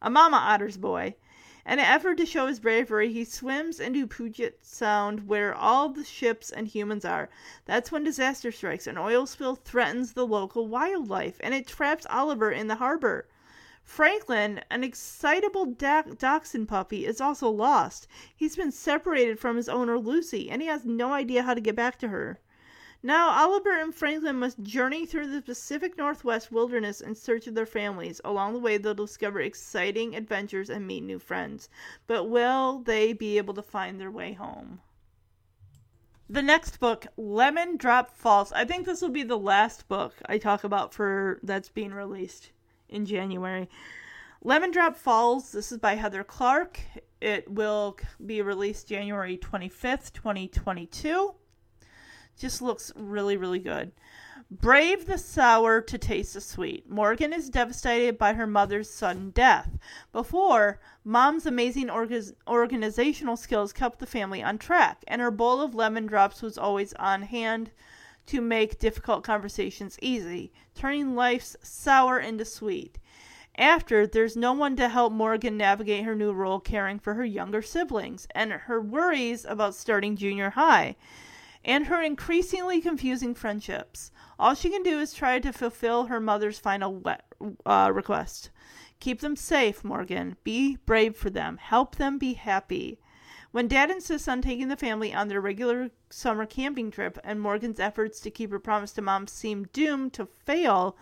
a 0.00 0.08
mama 0.08 0.38
otter's 0.38 0.78
boy. 0.78 1.14
In 1.66 1.78
an 1.78 1.86
effort 1.86 2.18
to 2.18 2.26
show 2.26 2.46
his 2.46 2.60
bravery, 2.60 3.10
he 3.10 3.24
swims 3.24 3.80
into 3.80 4.06
Puget 4.06 4.58
Sound 4.66 5.26
where 5.26 5.54
all 5.54 5.88
the 5.88 6.04
ships 6.04 6.50
and 6.50 6.68
humans 6.68 7.06
are. 7.06 7.30
That's 7.64 7.90
when 7.90 8.04
disaster 8.04 8.52
strikes. 8.52 8.86
An 8.86 8.98
oil 8.98 9.24
spill 9.24 9.54
threatens 9.54 10.12
the 10.12 10.26
local 10.26 10.68
wildlife, 10.68 11.38
and 11.40 11.54
it 11.54 11.66
traps 11.66 12.06
Oliver 12.10 12.52
in 12.52 12.68
the 12.68 12.74
harbor. 12.74 13.26
Franklin, 13.82 14.60
an 14.70 14.84
excitable 14.84 15.64
da- 15.64 16.02
dachshund 16.02 16.68
puppy, 16.68 17.06
is 17.06 17.20
also 17.20 17.48
lost. 17.48 18.08
He's 18.36 18.56
been 18.56 18.70
separated 18.70 19.38
from 19.38 19.56
his 19.56 19.68
owner 19.68 19.98
Lucy, 19.98 20.50
and 20.50 20.60
he 20.60 20.68
has 20.68 20.84
no 20.84 21.12
idea 21.12 21.44
how 21.44 21.54
to 21.54 21.62
get 21.62 21.76
back 21.76 21.98
to 22.00 22.08
her. 22.08 22.40
Now, 23.06 23.28
Oliver 23.28 23.78
and 23.78 23.94
Franklin 23.94 24.36
must 24.36 24.62
journey 24.62 25.04
through 25.04 25.30
the 25.30 25.42
Pacific 25.42 25.98
Northwest 25.98 26.50
wilderness 26.50 27.02
in 27.02 27.14
search 27.14 27.46
of 27.46 27.54
their 27.54 27.66
families. 27.66 28.18
Along 28.24 28.54
the 28.54 28.58
way, 28.58 28.78
they'll 28.78 28.94
discover 28.94 29.42
exciting 29.42 30.16
adventures 30.16 30.70
and 30.70 30.86
meet 30.86 31.02
new 31.02 31.18
friends. 31.18 31.68
But 32.06 32.30
will 32.30 32.78
they 32.78 33.12
be 33.12 33.36
able 33.36 33.52
to 33.52 33.62
find 33.62 34.00
their 34.00 34.10
way 34.10 34.32
home? 34.32 34.80
The 36.30 36.40
next 36.40 36.80
book, 36.80 37.06
Lemon 37.18 37.76
Drop 37.76 38.10
Falls. 38.10 38.52
I 38.52 38.64
think 38.64 38.86
this 38.86 39.02
will 39.02 39.10
be 39.10 39.22
the 39.22 39.36
last 39.36 39.86
book 39.86 40.14
I 40.24 40.38
talk 40.38 40.64
about 40.64 40.94
for 40.94 41.40
that's 41.42 41.68
being 41.68 41.92
released 41.92 42.52
in 42.88 43.04
January. 43.04 43.68
Lemon 44.42 44.70
Drop 44.70 44.96
Falls, 44.96 45.52
this 45.52 45.70
is 45.70 45.76
by 45.76 45.96
Heather 45.96 46.24
Clark. 46.24 46.80
It 47.20 47.50
will 47.50 47.98
be 48.24 48.40
released 48.40 48.88
January 48.88 49.36
25th, 49.36 50.10
2022. 50.14 51.34
Just 52.38 52.60
looks 52.60 52.92
really, 52.96 53.36
really 53.36 53.58
good. 53.58 53.92
Brave 54.50 55.06
the 55.06 55.18
sour 55.18 55.80
to 55.80 55.98
taste 55.98 56.34
the 56.34 56.40
sweet. 56.40 56.88
Morgan 56.88 57.32
is 57.32 57.48
devastated 57.48 58.18
by 58.18 58.34
her 58.34 58.46
mother's 58.46 58.90
sudden 58.90 59.30
death. 59.30 59.78
Before, 60.12 60.80
mom's 61.02 61.46
amazing 61.46 61.88
orga- 61.88 62.34
organizational 62.46 63.36
skills 63.36 63.72
kept 63.72 63.98
the 63.98 64.06
family 64.06 64.42
on 64.42 64.58
track, 64.58 65.02
and 65.08 65.22
her 65.22 65.30
bowl 65.30 65.60
of 65.60 65.74
lemon 65.74 66.06
drops 66.06 66.42
was 66.42 66.58
always 66.58 66.92
on 66.94 67.22
hand 67.22 67.70
to 68.26 68.40
make 68.40 68.78
difficult 68.78 69.24
conversations 69.24 69.98
easy, 70.02 70.52
turning 70.74 71.14
life's 71.14 71.56
sour 71.62 72.18
into 72.18 72.44
sweet. 72.44 72.98
After, 73.56 74.06
there's 74.06 74.36
no 74.36 74.52
one 74.52 74.76
to 74.76 74.88
help 74.88 75.12
Morgan 75.12 75.56
navigate 75.56 76.04
her 76.04 76.14
new 76.14 76.32
role 76.32 76.60
caring 76.60 76.98
for 76.98 77.14
her 77.14 77.24
younger 77.24 77.62
siblings 77.62 78.26
and 78.34 78.52
her 78.52 78.80
worries 78.80 79.44
about 79.44 79.74
starting 79.74 80.16
junior 80.16 80.50
high 80.50 80.96
and 81.64 81.86
her 81.86 82.02
increasingly 82.02 82.80
confusing 82.80 83.34
friendships. 83.34 84.10
All 84.38 84.54
she 84.54 84.70
can 84.70 84.82
do 84.82 84.98
is 84.98 85.14
try 85.14 85.38
to 85.38 85.52
fulfill 85.52 86.06
her 86.06 86.20
mother's 86.20 86.58
final 86.58 87.02
uh, 87.64 87.90
request. 87.92 88.50
Keep 89.00 89.20
them 89.20 89.36
safe, 89.36 89.82
Morgan. 89.84 90.36
Be 90.44 90.76
brave 90.86 91.16
for 91.16 91.30
them. 91.30 91.56
Help 91.56 91.96
them 91.96 92.18
be 92.18 92.34
happy. 92.34 92.98
When 93.54 93.68
Dad 93.68 93.88
insists 93.88 94.26
on 94.26 94.42
taking 94.42 94.66
the 94.66 94.76
family 94.76 95.14
on 95.14 95.28
their 95.28 95.40
regular 95.40 95.90
summer 96.10 96.44
camping 96.44 96.90
trip 96.90 97.18
and 97.22 97.40
Morgan's 97.40 97.78
efforts 97.78 98.18
to 98.20 98.30
keep 98.30 98.50
her 98.50 98.58
promise 98.58 98.90
to 98.94 99.02
Mom 99.02 99.28
seem 99.28 99.68
doomed 99.72 100.12
to 100.14 100.26
fail, 100.26 100.96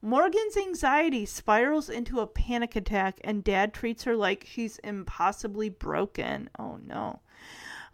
Morgan's 0.00 0.56
anxiety 0.56 1.26
spirals 1.26 1.88
into 1.88 2.20
a 2.20 2.26
panic 2.28 2.76
attack 2.76 3.18
and 3.24 3.42
Dad 3.42 3.74
treats 3.74 4.04
her 4.04 4.14
like 4.14 4.46
she's 4.48 4.78
impossibly 4.84 5.68
broken. 5.68 6.48
Oh 6.58 6.78
no. 6.86 7.20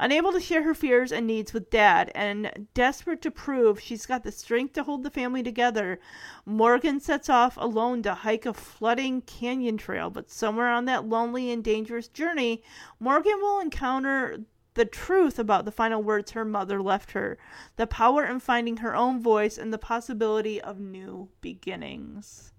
Unable 0.02 0.32
to 0.32 0.40
share 0.40 0.64
her 0.64 0.74
fears 0.74 1.12
and 1.12 1.28
needs 1.28 1.52
with 1.52 1.70
Dad, 1.70 2.10
and 2.12 2.66
desperate 2.74 3.22
to 3.22 3.30
prove 3.30 3.78
she's 3.78 4.04
got 4.04 4.24
the 4.24 4.32
strength 4.32 4.72
to 4.72 4.82
hold 4.82 5.04
the 5.04 5.12
family 5.12 5.44
together, 5.44 6.00
Morgan 6.44 6.98
sets 6.98 7.28
off 7.28 7.56
alone 7.56 8.02
to 8.02 8.12
hike 8.12 8.44
a 8.44 8.52
flooding 8.52 9.20
canyon 9.20 9.76
trail. 9.76 10.10
But 10.10 10.28
somewhere 10.28 10.66
on 10.70 10.86
that 10.86 11.04
lonely 11.04 11.52
and 11.52 11.62
dangerous 11.62 12.08
journey, 12.08 12.64
Morgan 12.98 13.38
will 13.40 13.60
encounter 13.60 14.40
the 14.74 14.84
truth 14.84 15.38
about 15.38 15.66
the 15.66 15.70
final 15.70 16.02
words 16.02 16.32
her 16.32 16.44
mother 16.44 16.82
left 16.82 17.12
her, 17.12 17.38
the 17.76 17.86
power 17.86 18.24
in 18.24 18.40
finding 18.40 18.78
her 18.78 18.96
own 18.96 19.22
voice, 19.22 19.56
and 19.56 19.72
the 19.72 19.78
possibility 19.78 20.60
of 20.60 20.80
new 20.80 21.28
beginnings. 21.40 22.52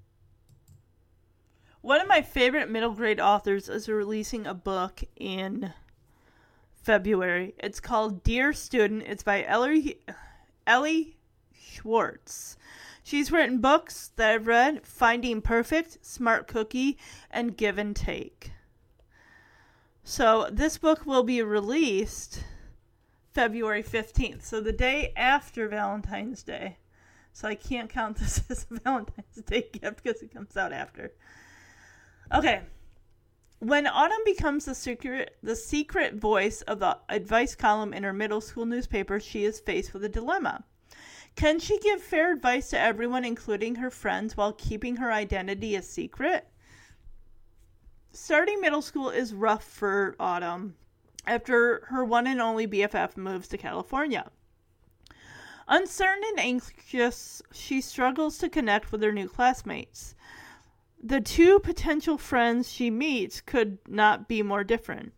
One 1.81 1.99
of 1.99 2.07
my 2.07 2.21
favorite 2.21 2.69
middle 2.69 2.93
grade 2.93 3.19
authors 3.19 3.67
is 3.67 3.89
releasing 3.89 4.47
a 4.47 4.53
book 4.53 5.03
in 5.17 5.73
February. 6.83 7.55
It's 7.57 7.79
called 7.79 8.23
Dear 8.23 8.51
Student. 8.51 9.03
It's 9.07 9.23
by 9.23 9.45
Elly, 9.45 9.99
Elly 10.67 11.15
Schwartz. 11.57 12.57
She's 13.03 13.31
written 13.31 13.59
books 13.59 14.11
that 14.17 14.31
I've 14.31 14.47
read 14.47 14.85
Finding 14.85 15.41
Perfect, 15.41 16.05
Smart 16.05 16.47
Cookie, 16.47 16.97
and 17.31 17.55
Give 17.55 17.77
and 17.77 17.95
Take. 17.95 18.51
So 20.03 20.49
this 20.51 20.77
book 20.77 21.05
will 21.05 21.23
be 21.23 21.41
released 21.41 22.43
February 23.31 23.83
15th, 23.83 24.43
so 24.43 24.59
the 24.59 24.73
day 24.73 25.13
after 25.15 25.67
Valentine's 25.69 26.43
Day. 26.43 26.77
So 27.31 27.47
I 27.47 27.55
can't 27.55 27.89
count 27.89 28.17
this 28.19 28.43
as 28.49 28.65
a 28.69 28.79
Valentine's 28.79 29.41
Day 29.45 29.69
gift 29.71 30.03
because 30.03 30.21
it 30.21 30.33
comes 30.33 30.57
out 30.57 30.73
after. 30.73 31.13
Okay, 32.33 32.61
when 33.63 33.87
Autumn 33.87 34.19
becomes 34.25 34.65
the 34.65 34.75
secret 34.75 35.37
the 35.41 35.55
secret 35.55 36.15
voice 36.15 36.61
of 36.63 36.79
the 36.79 36.97
advice 37.07 37.55
column 37.55 37.93
in 37.93 38.03
her 38.03 38.11
middle 38.11 38.41
school 38.41 38.65
newspaper, 38.65 39.21
she 39.21 39.45
is 39.45 39.61
faced 39.61 39.93
with 39.93 40.03
a 40.03 40.09
dilemma. 40.09 40.65
Can 41.37 41.59
she 41.59 41.79
give 41.79 42.01
fair 42.01 42.33
advice 42.33 42.69
to 42.71 42.79
everyone, 42.79 43.23
including 43.23 43.75
her 43.75 43.89
friends, 43.89 44.35
while 44.35 44.51
keeping 44.51 44.97
her 44.97 45.13
identity 45.13 45.75
a 45.75 45.81
secret? 45.81 46.45
Starting 48.11 48.59
middle 48.59 48.81
school 48.81 49.09
is 49.09 49.33
rough 49.33 49.63
for 49.63 50.17
Autumn 50.19 50.75
after 51.25 51.85
her 51.85 52.03
one 52.03 52.27
and 52.27 52.41
only 52.41 52.67
BFF 52.67 53.15
moves 53.15 53.47
to 53.47 53.57
California. 53.57 54.29
Uncertain 55.69 56.23
and 56.31 56.39
anxious, 56.39 57.41
she 57.53 57.79
struggles 57.79 58.37
to 58.39 58.49
connect 58.49 58.91
with 58.91 59.01
her 59.01 59.13
new 59.13 59.29
classmates 59.29 60.15
the 61.03 61.19
two 61.19 61.59
potential 61.59 62.17
friends 62.17 62.71
she 62.71 62.89
meets 62.89 63.41
could 63.41 63.77
not 63.89 64.29
be 64.29 64.41
more 64.41 64.63
different. 64.63 65.11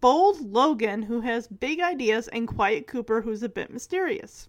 Bold 0.00 0.40
Logan, 0.40 1.02
who 1.02 1.20
has 1.20 1.46
big 1.46 1.80
ideas, 1.80 2.26
and 2.28 2.48
Quiet 2.48 2.88
Cooper, 2.88 3.22
who's 3.22 3.44
a 3.44 3.48
bit 3.48 3.72
mysterious. 3.72 4.48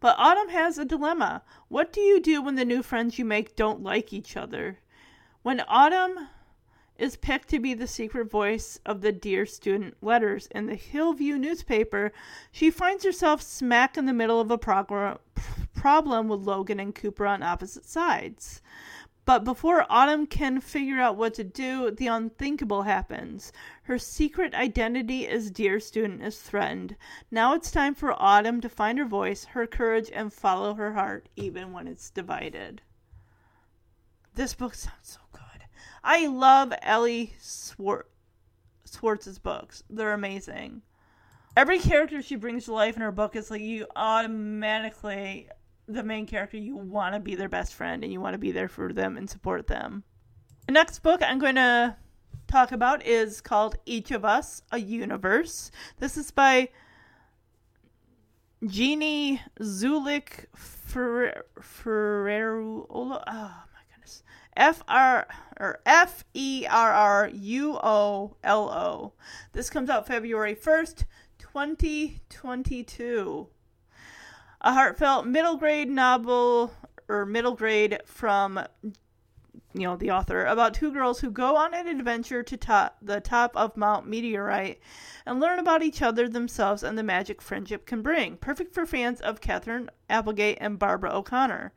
But 0.00 0.16
Autumn 0.18 0.48
has 0.48 0.78
a 0.78 0.86
dilemma. 0.86 1.42
What 1.68 1.92
do 1.92 2.00
you 2.00 2.20
do 2.20 2.40
when 2.40 2.54
the 2.54 2.64
new 2.64 2.82
friends 2.82 3.18
you 3.18 3.26
make 3.26 3.54
don't 3.54 3.82
like 3.82 4.14
each 4.14 4.34
other? 4.34 4.78
When 5.42 5.62
Autumn 5.68 6.28
is 6.96 7.16
picked 7.16 7.48
to 7.48 7.58
be 7.58 7.74
the 7.74 7.86
secret 7.86 8.30
voice 8.30 8.80
of 8.86 9.02
the 9.02 9.12
Dear 9.12 9.44
Student 9.44 9.96
letters 10.00 10.48
in 10.52 10.66
the 10.66 10.74
Hillview 10.74 11.36
newspaper, 11.36 12.12
she 12.50 12.70
finds 12.70 13.04
herself 13.04 13.42
smack 13.42 13.98
in 13.98 14.06
the 14.06 14.14
middle 14.14 14.40
of 14.40 14.50
a 14.50 14.56
prog- 14.56 15.20
problem 15.78 16.26
with 16.26 16.40
Logan 16.40 16.80
and 16.80 16.92
Cooper 16.92 17.24
on 17.24 17.40
opposite 17.40 17.84
sides. 17.84 18.60
But 19.24 19.44
before 19.44 19.86
Autumn 19.88 20.26
can 20.26 20.60
figure 20.60 20.98
out 20.98 21.16
what 21.16 21.34
to 21.34 21.44
do, 21.44 21.92
the 21.92 22.08
unthinkable 22.08 22.82
happens. 22.82 23.52
Her 23.82 23.96
secret 23.98 24.54
identity 24.54 25.28
as 25.28 25.52
Dear 25.52 25.78
Student 25.78 26.22
is 26.22 26.40
threatened. 26.40 26.96
Now 27.30 27.54
it's 27.54 27.70
time 27.70 27.94
for 27.94 28.20
Autumn 28.20 28.60
to 28.62 28.68
find 28.68 28.98
her 28.98 29.04
voice, 29.04 29.44
her 29.44 29.68
courage, 29.68 30.10
and 30.12 30.32
follow 30.32 30.74
her 30.74 30.94
heart, 30.94 31.28
even 31.36 31.72
when 31.72 31.86
it's 31.86 32.10
divided. 32.10 32.82
This 34.34 34.54
book 34.54 34.74
sounds 34.74 34.96
so 35.02 35.20
good. 35.32 35.66
I 36.02 36.26
love 36.26 36.72
Elly 36.82 37.34
Swart- 37.38 38.10
Schwartz's 38.90 39.38
books, 39.38 39.84
they're 39.88 40.12
amazing. 40.12 40.82
Every 41.56 41.78
character 41.78 42.22
she 42.22 42.36
brings 42.36 42.64
to 42.64 42.72
life 42.72 42.96
in 42.96 43.02
her 43.02 43.12
book 43.12 43.36
is 43.36 43.50
like 43.50 43.60
you 43.60 43.86
automatically 43.96 45.48
the 45.88 46.02
main 46.02 46.26
character, 46.26 46.58
you 46.58 46.76
want 46.76 47.14
to 47.14 47.20
be 47.20 47.34
their 47.34 47.48
best 47.48 47.74
friend 47.74 48.04
and 48.04 48.12
you 48.12 48.20
want 48.20 48.34
to 48.34 48.38
be 48.38 48.52
there 48.52 48.68
for 48.68 48.92
them 48.92 49.16
and 49.16 49.28
support 49.28 49.66
them. 49.66 50.04
The 50.66 50.72
next 50.72 50.98
book 51.00 51.22
I'm 51.22 51.38
going 51.38 51.54
to 51.54 51.96
talk 52.46 52.72
about 52.72 53.06
is 53.06 53.40
called 53.40 53.76
Each 53.86 54.10
of 54.10 54.22
Us, 54.24 54.62
a 54.70 54.78
Universe. 54.78 55.70
This 55.98 56.18
is 56.18 56.30
by 56.30 56.68
Jeanne 58.66 59.40
Zulick 59.60 60.46
Ferrero. 60.54 61.16
Oh 62.90 63.08
my 63.08 63.80
goodness. 63.90 64.22
F 64.56 64.82
R 64.88 65.26
or 65.58 65.80
F 65.86 66.24
E 66.34 66.66
R 66.68 66.92
R 66.92 67.30
U 67.32 67.78
O 67.82 68.36
L 68.44 68.70
O. 68.70 69.14
This 69.52 69.70
comes 69.70 69.88
out 69.88 70.06
February 70.06 70.54
1st, 70.54 71.04
2022 71.38 73.48
a 74.60 74.72
heartfelt 74.72 75.26
middle 75.26 75.56
grade 75.56 75.88
novel 75.88 76.72
or 77.08 77.24
middle 77.24 77.54
grade 77.54 78.00
from 78.04 78.60
you 79.74 79.82
know 79.82 79.96
the 79.96 80.10
author 80.10 80.44
about 80.44 80.74
two 80.74 80.92
girls 80.92 81.20
who 81.20 81.30
go 81.30 81.56
on 81.56 81.74
an 81.74 81.86
adventure 81.86 82.42
to 82.42 82.56
top 82.56 82.96
the 83.02 83.20
top 83.20 83.56
of 83.56 83.76
Mount 83.76 84.06
Meteorite 84.06 84.80
and 85.26 85.40
learn 85.40 85.58
about 85.58 85.82
each 85.82 86.02
other 86.02 86.28
themselves 86.28 86.82
and 86.82 86.96
the 86.96 87.02
magic 87.02 87.42
friendship 87.42 87.86
can 87.86 88.02
bring. 88.02 88.36
Perfect 88.36 88.74
for 88.74 88.86
fans 88.86 89.20
of 89.20 89.40
Katherine 89.40 89.90
Applegate 90.08 90.58
and 90.60 90.78
Barbara 90.78 91.14
O'Connor. 91.14 91.72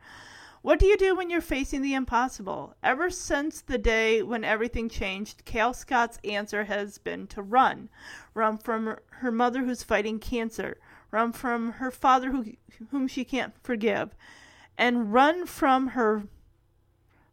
What 0.63 0.77
do 0.77 0.85
you 0.85 0.95
do 0.95 1.15
when 1.15 1.31
you're 1.31 1.41
facing 1.41 1.81
the 1.81 1.95
impossible? 1.95 2.75
Ever 2.83 3.09
since 3.09 3.61
the 3.61 3.79
day 3.79 4.21
when 4.21 4.43
everything 4.43 4.89
changed, 4.89 5.43
Kale 5.43 5.73
Scott's 5.73 6.19
answer 6.23 6.65
has 6.65 6.99
been 6.99 7.25
to 7.27 7.41
run. 7.41 7.89
Run 8.35 8.59
from 8.59 8.97
her 9.09 9.31
mother 9.31 9.63
who's 9.63 9.81
fighting 9.81 10.19
cancer. 10.19 10.77
Run 11.09 11.31
from 11.31 11.73
her 11.73 11.89
father 11.89 12.29
who, 12.29 12.45
whom 12.91 13.07
she 13.07 13.25
can't 13.25 13.55
forgive. 13.63 14.15
And 14.77 15.11
run 15.11 15.47
from 15.47 15.87
her 15.87 16.27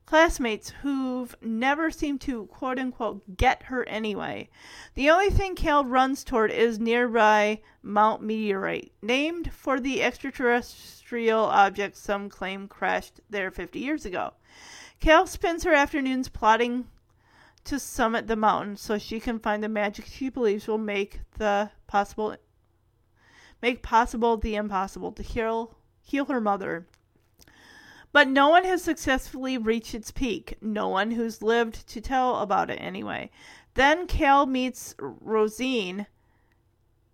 classmates 0.09 0.71
who've 0.71 1.37
never 1.43 1.91
seemed 1.91 2.19
to 2.19 2.47
quote 2.47 2.79
unquote 2.79 3.37
get 3.37 3.65
her 3.65 3.87
anyway. 3.87 4.49
The 4.95 5.11
only 5.11 5.29
thing 5.29 5.55
Kale 5.55 5.85
runs 5.85 6.25
toward 6.25 6.51
is 6.51 6.81
nearby 6.81 7.61
Mount 7.83 8.23
Meteorite, 8.23 8.91
named 9.03 9.53
for 9.53 9.79
the 9.79 10.03
extraterrestrial 10.03 11.45
object 11.45 11.95
some 11.99 12.31
claim 12.31 12.69
crashed 12.69 13.21
there 13.29 13.51
50 13.51 13.81
years 13.81 14.07
ago. 14.07 14.33
Kale 14.99 15.27
spends 15.27 15.65
her 15.65 15.75
afternoons 15.75 16.31
plotting 16.31 16.87
to 17.65 17.79
summit 17.79 18.29
the 18.29 18.35
mountain 18.35 18.79
so 18.79 18.97
she 18.97 19.21
can 19.21 19.39
find 19.39 19.63
the 19.63 19.69
magic 19.69 20.07
she 20.07 20.31
believes 20.31 20.67
will 20.67 20.79
make 20.79 21.21
the 21.37 21.71
possible 21.87 22.35
make 23.61 23.83
possible 23.83 24.39
the 24.39 24.55
impossible 24.55 25.13
to 25.13 25.23
heal 25.23 25.77
heal 26.01 26.25
her 26.25 26.41
mother. 26.41 26.87
But 28.13 28.29
no 28.29 28.49
one 28.49 28.65
has 28.65 28.83
successfully 28.83 29.59
reached 29.59 29.95
its 29.95 30.11
peak. 30.11 30.57
No 30.61 30.89
one 30.89 31.11
who's 31.11 31.43
lived 31.43 31.87
to 31.89 32.01
tell 32.01 32.39
about 32.39 32.71
it, 32.71 32.77
anyway. 32.77 33.31
Then 33.75 34.07
Kale 34.07 34.47
meets 34.47 34.95
Rosine 34.99 36.07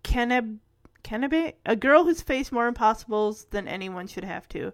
Kenebe, 0.03 0.59
a 1.65 1.75
girl 1.75 2.05
who's 2.05 2.21
faced 2.21 2.51
more 2.51 2.67
impossibles 2.67 3.45
than 3.45 3.67
anyone 3.67 4.07
should 4.07 4.23
have 4.23 4.47
to. 4.49 4.71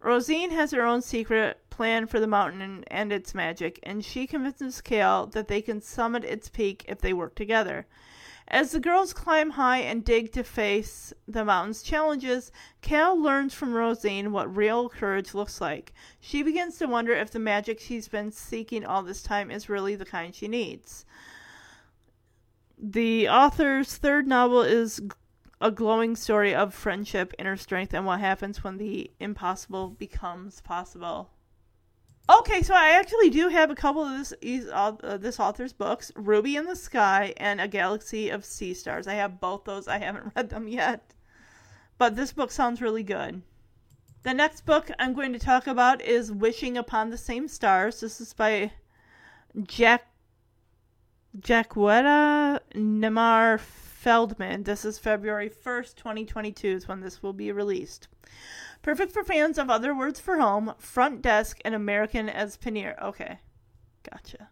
Rosine 0.00 0.50
has 0.50 0.70
her 0.70 0.82
own 0.82 1.02
secret 1.02 1.58
plan 1.68 2.06
for 2.06 2.20
the 2.20 2.26
mountain 2.26 2.84
and 2.86 3.12
its 3.12 3.34
magic, 3.34 3.78
and 3.82 4.04
she 4.04 4.26
convinces 4.26 4.80
Kale 4.80 5.26
that 5.26 5.48
they 5.48 5.60
can 5.60 5.80
summit 5.80 6.24
its 6.24 6.48
peak 6.48 6.84
if 6.88 7.00
they 7.00 7.12
work 7.12 7.34
together. 7.34 7.86
As 8.52 8.72
the 8.72 8.80
girls 8.80 9.12
climb 9.12 9.50
high 9.50 9.78
and 9.78 10.04
dig 10.04 10.32
to 10.32 10.42
face 10.42 11.12
the 11.28 11.44
mountain's 11.44 11.82
challenges, 11.82 12.50
Kale 12.80 13.16
learns 13.16 13.54
from 13.54 13.74
Rosine 13.74 14.32
what 14.32 14.54
real 14.54 14.88
courage 14.88 15.34
looks 15.34 15.60
like. 15.60 15.94
She 16.18 16.42
begins 16.42 16.76
to 16.78 16.86
wonder 16.86 17.12
if 17.12 17.30
the 17.30 17.38
magic 17.38 17.78
she's 17.78 18.08
been 18.08 18.32
seeking 18.32 18.84
all 18.84 19.04
this 19.04 19.22
time 19.22 19.52
is 19.52 19.68
really 19.68 19.94
the 19.94 20.04
kind 20.04 20.34
she 20.34 20.48
needs. 20.48 21.06
The 22.76 23.28
author's 23.28 23.96
third 23.96 24.26
novel 24.26 24.62
is 24.62 25.00
a 25.60 25.70
glowing 25.70 26.16
story 26.16 26.52
of 26.52 26.74
friendship, 26.74 27.32
inner 27.38 27.56
strength, 27.56 27.94
and 27.94 28.04
what 28.04 28.18
happens 28.18 28.64
when 28.64 28.78
the 28.78 29.12
impossible 29.20 29.90
becomes 29.90 30.60
possible. 30.62 31.30
Okay, 32.30 32.62
so 32.62 32.74
I 32.74 32.90
actually 32.90 33.28
do 33.28 33.48
have 33.48 33.72
a 33.72 33.74
couple 33.74 34.04
of 34.04 34.16
this 34.16 34.32
uh, 34.72 35.16
this 35.16 35.40
author's 35.40 35.72
books, 35.72 36.12
Ruby 36.14 36.54
in 36.54 36.64
the 36.64 36.76
Sky 36.76 37.34
and 37.38 37.60
A 37.60 37.66
Galaxy 37.66 38.28
of 38.28 38.44
Sea 38.44 38.72
Stars. 38.72 39.08
I 39.08 39.14
have 39.14 39.40
both 39.40 39.64
those. 39.64 39.88
I 39.88 39.98
haven't 39.98 40.32
read 40.36 40.48
them 40.48 40.68
yet. 40.68 41.12
But 41.98 42.14
this 42.14 42.32
book 42.32 42.52
sounds 42.52 42.80
really 42.80 43.02
good. 43.02 43.42
The 44.22 44.32
next 44.32 44.64
book 44.64 44.92
I'm 45.00 45.12
going 45.12 45.32
to 45.32 45.40
talk 45.40 45.66
about 45.66 46.02
is 46.02 46.30
Wishing 46.30 46.76
Upon 46.76 47.10
the 47.10 47.18
Same 47.18 47.48
Stars. 47.48 47.98
This 47.98 48.20
is 48.20 48.32
by 48.32 48.70
Jack 49.62 50.06
Jacquetta 51.36 52.60
Nammar 52.76 53.58
Feldman. 53.58 54.62
This 54.62 54.84
is 54.84 55.00
February 55.00 55.50
1st, 55.50 55.96
2022 55.96 56.68
is 56.68 56.86
when 56.86 57.00
this 57.00 57.24
will 57.24 57.32
be 57.32 57.50
released. 57.50 58.06
Perfect 58.82 59.12
for 59.12 59.22
fans 59.22 59.58
of 59.58 59.68
Other 59.68 59.94
Words 59.94 60.20
for 60.20 60.38
Home, 60.38 60.74
Front 60.78 61.20
Desk, 61.20 61.58
and 61.64 61.74
American 61.74 62.30
as 62.30 62.56
Paneer. 62.56 63.00
Okay, 63.02 63.40
gotcha. 64.10 64.48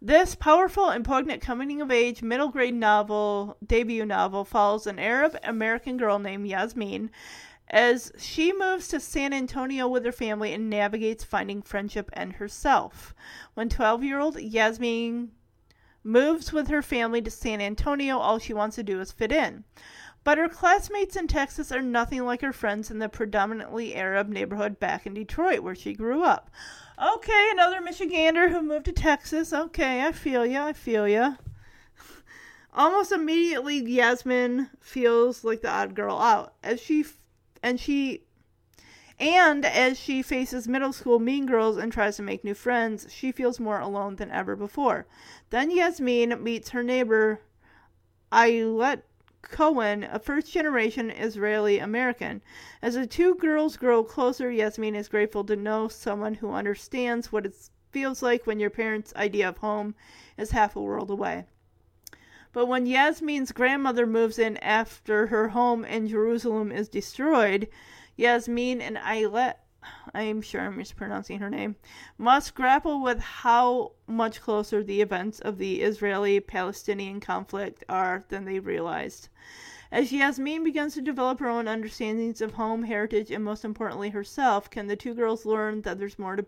This 0.00 0.34
powerful 0.34 0.88
and 0.88 1.04
poignant 1.04 1.42
coming 1.42 1.82
of 1.82 1.90
age 1.90 2.22
middle 2.22 2.48
grade 2.48 2.74
novel, 2.74 3.58
debut 3.64 4.06
novel, 4.06 4.44
follows 4.44 4.86
an 4.86 4.98
Arab 4.98 5.36
American 5.42 5.98
girl 5.98 6.18
named 6.18 6.46
Yasmin 6.46 7.10
as 7.68 8.12
she 8.18 8.52
moves 8.52 8.88
to 8.88 9.00
San 9.00 9.32
Antonio 9.32 9.88
with 9.88 10.04
her 10.04 10.12
family 10.12 10.52
and 10.52 10.70
navigates 10.70 11.24
finding 11.24 11.60
friendship 11.60 12.10
and 12.14 12.34
herself. 12.34 13.14
When 13.54 13.68
12 13.68 14.04
year 14.04 14.20
old 14.20 14.40
Yasmin 14.40 15.32
moves 16.02 16.52
with 16.52 16.68
her 16.68 16.82
family 16.82 17.22
to 17.22 17.30
San 17.30 17.60
Antonio, 17.60 18.18
all 18.18 18.38
she 18.38 18.52
wants 18.52 18.76
to 18.76 18.82
do 18.82 19.00
is 19.00 19.12
fit 19.12 19.32
in. 19.32 19.64
But 20.24 20.38
her 20.38 20.48
classmates 20.48 21.16
in 21.16 21.28
Texas 21.28 21.70
are 21.70 21.82
nothing 21.82 22.24
like 22.24 22.40
her 22.40 22.52
friends 22.52 22.90
in 22.90 22.98
the 22.98 23.10
predominantly 23.10 23.94
Arab 23.94 24.28
neighborhood 24.28 24.80
back 24.80 25.06
in 25.06 25.12
Detroit, 25.12 25.60
where 25.60 25.74
she 25.74 25.92
grew 25.92 26.22
up. 26.22 26.50
Okay, 26.98 27.48
another 27.52 27.82
Michigander 27.82 28.50
who 28.50 28.62
moved 28.62 28.86
to 28.86 28.92
Texas. 28.92 29.52
Okay, 29.52 30.02
I 30.02 30.12
feel 30.12 30.46
ya. 30.46 30.64
I 30.64 30.72
feel 30.72 31.06
ya. 31.06 31.34
Almost 32.72 33.12
immediately, 33.12 33.78
Yasmin 33.78 34.70
feels 34.80 35.44
like 35.44 35.60
the 35.60 35.68
odd 35.68 35.94
girl 35.94 36.18
out 36.18 36.54
as 36.62 36.80
she 36.80 37.00
f- 37.00 37.18
and 37.62 37.78
she 37.78 38.22
and 39.18 39.64
as 39.64 39.98
she 39.98 40.22
faces 40.22 40.66
middle 40.66 40.92
school 40.92 41.18
mean 41.18 41.46
girls 41.46 41.76
and 41.76 41.92
tries 41.92 42.16
to 42.16 42.22
make 42.22 42.42
new 42.42 42.54
friends, 42.54 43.06
she 43.12 43.30
feels 43.30 43.60
more 43.60 43.78
alone 43.78 44.16
than 44.16 44.30
ever 44.30 44.56
before. 44.56 45.06
Then 45.50 45.70
Yasmin 45.70 46.42
meets 46.42 46.70
her 46.70 46.82
neighbor, 46.82 47.40
Ayelet 48.32 49.02
Cohen, 49.50 50.04
a 50.04 50.18
first 50.18 50.52
generation 50.52 51.10
Israeli 51.10 51.78
American. 51.78 52.42
As 52.82 52.94
the 52.94 53.06
two 53.06 53.34
girls 53.34 53.76
grow 53.76 54.04
closer, 54.04 54.50
Yasmin 54.50 54.94
is 54.94 55.08
grateful 55.08 55.44
to 55.44 55.56
know 55.56 55.88
someone 55.88 56.34
who 56.34 56.52
understands 56.52 57.30
what 57.30 57.46
it 57.46 57.54
feels 57.90 58.22
like 58.22 58.46
when 58.46 58.60
your 58.60 58.70
parents' 58.70 59.14
idea 59.14 59.48
of 59.48 59.58
home 59.58 59.94
is 60.36 60.50
half 60.50 60.76
a 60.76 60.82
world 60.82 61.10
away. 61.10 61.46
But 62.52 62.66
when 62.66 62.86
Yasmin's 62.86 63.52
grandmother 63.52 64.06
moves 64.06 64.38
in 64.38 64.56
after 64.58 65.26
her 65.26 65.48
home 65.48 65.84
in 65.84 66.06
Jerusalem 66.08 66.70
is 66.70 66.88
destroyed, 66.88 67.68
Yasmin 68.16 68.80
and 68.80 68.96
Ayelet 68.96 69.56
I'm 70.14 70.40
sure 70.40 70.60
I'm 70.60 70.76
mispronouncing 70.76 71.38
her 71.40 71.50
name, 71.50 71.76
must 72.18 72.54
grapple 72.54 73.02
with 73.02 73.18
how 73.20 73.92
much 74.06 74.40
closer 74.40 74.82
the 74.82 75.00
events 75.00 75.40
of 75.40 75.58
the 75.58 75.82
Israeli 75.82 76.40
Palestinian 76.40 77.20
conflict 77.20 77.84
are 77.88 78.24
than 78.28 78.44
they 78.44 78.58
realized. 78.58 79.28
As 79.92 80.12
Yasmin 80.12 80.64
begins 80.64 80.94
to 80.94 81.00
develop 81.00 81.40
her 81.40 81.48
own 81.48 81.68
understandings 81.68 82.40
of 82.40 82.54
home, 82.54 82.82
heritage, 82.82 83.30
and 83.30 83.44
most 83.44 83.64
importantly 83.64 84.10
herself, 84.10 84.68
can 84.68 84.86
the 84.86 84.96
two 84.96 85.14
girls 85.14 85.46
learn 85.46 85.82
that 85.82 85.98
there's 85.98 86.18
more 86.18 86.36
to, 86.36 86.46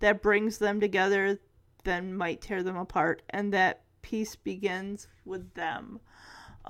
that 0.00 0.22
brings 0.22 0.58
them 0.58 0.80
together 0.80 1.40
than 1.84 2.16
might 2.16 2.40
tear 2.40 2.62
them 2.62 2.76
apart, 2.76 3.22
and 3.30 3.52
that 3.52 3.82
peace 4.02 4.36
begins 4.36 5.08
with 5.24 5.54
them. 5.54 6.00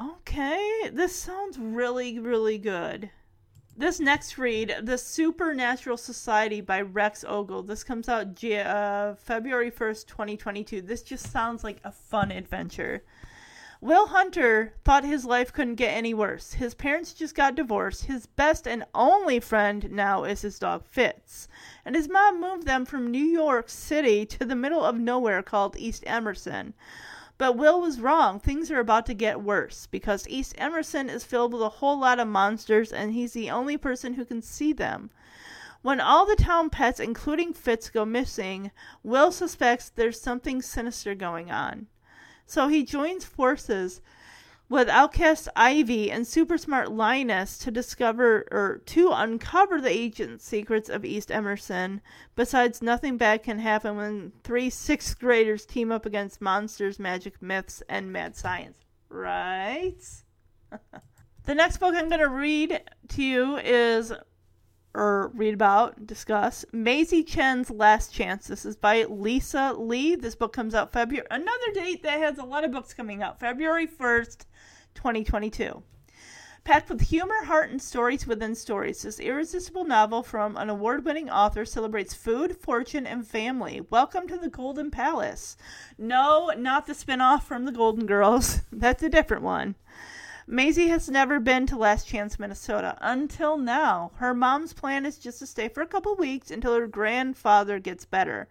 Okay, 0.00 0.90
this 0.92 1.16
sounds 1.16 1.58
really, 1.58 2.18
really 2.18 2.58
good. 2.58 3.10
This 3.78 4.00
next 4.00 4.38
read, 4.38 4.74
The 4.84 4.96
Supernatural 4.96 5.98
Society 5.98 6.62
by 6.62 6.80
Rex 6.80 7.26
Ogle. 7.28 7.62
This 7.62 7.84
comes 7.84 8.08
out 8.08 8.42
uh, 8.42 9.14
February 9.16 9.70
1st, 9.70 10.06
2022. 10.06 10.80
This 10.80 11.02
just 11.02 11.30
sounds 11.30 11.62
like 11.62 11.82
a 11.84 11.92
fun 11.92 12.30
adventure. 12.30 13.02
Will 13.82 14.06
Hunter 14.06 14.72
thought 14.82 15.04
his 15.04 15.26
life 15.26 15.52
couldn't 15.52 15.74
get 15.74 15.90
any 15.90 16.14
worse. 16.14 16.54
His 16.54 16.72
parents 16.72 17.12
just 17.12 17.34
got 17.34 17.54
divorced. 17.54 18.06
His 18.06 18.24
best 18.24 18.66
and 18.66 18.86
only 18.94 19.40
friend 19.40 19.90
now 19.90 20.24
is 20.24 20.40
his 20.40 20.58
dog 20.58 20.86
Fitz. 20.86 21.46
And 21.84 21.94
his 21.94 22.08
mom 22.08 22.40
moved 22.40 22.66
them 22.66 22.86
from 22.86 23.10
New 23.10 23.24
York 23.24 23.68
City 23.68 24.24
to 24.24 24.46
the 24.46 24.56
middle 24.56 24.82
of 24.82 24.98
nowhere 24.98 25.42
called 25.42 25.76
East 25.76 26.02
Emerson. 26.06 26.72
But 27.38 27.56
Will 27.56 27.80
was 27.80 28.00
wrong. 28.00 28.40
Things 28.40 28.70
are 28.70 28.80
about 28.80 29.04
to 29.06 29.14
get 29.14 29.42
worse 29.42 29.86
because 29.86 30.26
East 30.28 30.54
Emerson 30.56 31.10
is 31.10 31.24
filled 31.24 31.52
with 31.52 31.62
a 31.62 31.68
whole 31.68 31.98
lot 31.98 32.18
of 32.18 32.28
monsters 32.28 32.92
and 32.92 33.12
he's 33.12 33.32
the 33.32 33.50
only 33.50 33.76
person 33.76 34.14
who 34.14 34.24
can 34.24 34.40
see 34.40 34.72
them. 34.72 35.10
When 35.82 36.00
all 36.00 36.24
the 36.24 36.34
town 36.34 36.70
pets, 36.70 36.98
including 36.98 37.52
Fitz, 37.52 37.90
go 37.90 38.04
missing, 38.04 38.70
Will 39.02 39.30
suspects 39.30 39.90
there's 39.90 40.20
something 40.20 40.62
sinister 40.62 41.14
going 41.14 41.50
on. 41.50 41.88
So 42.46 42.68
he 42.68 42.84
joins 42.84 43.24
forces 43.24 44.00
with 44.68 44.88
outcast 44.88 45.48
Ivy 45.54 46.10
and 46.10 46.26
super 46.26 46.58
smart 46.58 46.90
Linus 46.90 47.56
to 47.58 47.70
discover 47.70 48.46
or 48.50 48.82
to 48.86 49.10
uncover 49.12 49.80
the 49.80 49.90
agent 49.90 50.42
secrets 50.42 50.88
of 50.88 51.04
East 51.04 51.30
Emerson. 51.30 52.00
Besides, 52.34 52.82
nothing 52.82 53.16
bad 53.16 53.42
can 53.42 53.60
happen 53.60 53.96
when 53.96 54.32
three 54.42 54.70
sixth 54.70 55.18
graders 55.18 55.64
team 55.66 55.92
up 55.92 56.04
against 56.04 56.40
monsters, 56.40 56.98
magic, 56.98 57.40
myths, 57.40 57.82
and 57.88 58.12
mad 58.12 58.36
science. 58.36 58.78
Right? 59.08 60.02
the 61.44 61.54
next 61.54 61.78
book 61.78 61.94
I'm 61.94 62.08
going 62.08 62.20
to 62.20 62.28
read 62.28 62.80
to 63.10 63.22
you 63.22 63.56
is 63.58 64.12
or 64.96 65.30
read 65.34 65.52
about, 65.52 66.06
discuss 66.06 66.64
Maizy 66.72 67.24
Chen's 67.24 67.70
Last 67.70 68.14
Chance. 68.14 68.46
This 68.46 68.64
is 68.64 68.76
by 68.76 69.04
Lisa 69.04 69.76
Yee. 69.78 70.16
This 70.16 70.34
book 70.34 70.54
comes 70.54 70.74
out 70.74 70.92
February. 70.92 71.26
Another 71.30 71.72
date 71.74 72.02
that 72.02 72.18
has 72.18 72.38
a 72.38 72.44
lot 72.44 72.64
of 72.64 72.72
books 72.72 72.94
coming 72.94 73.22
out. 73.22 73.38
February 73.38 73.86
1st, 73.86 74.46
2022. 74.96 75.82
Packed 76.64 76.88
with 76.88 77.02
humor, 77.02 77.44
heart, 77.44 77.70
and 77.70 77.80
stories 77.80 78.26
within 78.26 78.56
stories, 78.56 79.02
this 79.02 79.20
irresistible 79.20 79.84
novel 79.84 80.24
from 80.24 80.56
an 80.56 80.68
award 80.68 81.04
winning 81.04 81.30
author 81.30 81.64
celebrates 81.64 82.12
food, 82.12 82.56
fortune, 82.56 83.06
and 83.06 83.24
family. 83.24 83.80
Welcome 83.88 84.26
to 84.26 84.36
the 84.36 84.48
Golden 84.48 84.90
Palace. 84.90 85.56
No, 85.96 86.50
not 86.58 86.88
the 86.88 86.94
spin 86.94 87.20
off 87.20 87.46
from 87.46 87.66
the 87.66 87.70
Golden 87.70 88.04
Girls. 88.04 88.62
That's 88.72 89.04
a 89.04 89.08
different 89.08 89.44
one. 89.44 89.76
Maizy 90.48 90.88
has 90.88 91.08
never 91.08 91.40
been 91.40 91.66
to 91.66 91.76
Last 91.76 92.06
Chance, 92.06 92.38
Minnesota 92.38 92.96
until 93.00 93.56
now. 93.56 94.12
Her 94.16 94.32
mom's 94.32 94.72
plan 94.72 95.04
is 95.04 95.18
just 95.18 95.40
to 95.40 95.46
stay 95.46 95.68
for 95.68 95.82
a 95.82 95.88
couple 95.88 96.14
weeks 96.14 96.52
until 96.52 96.74
her 96.74 96.86
grandfather 96.86 97.80
gets 97.80 98.04
better. 98.04 98.48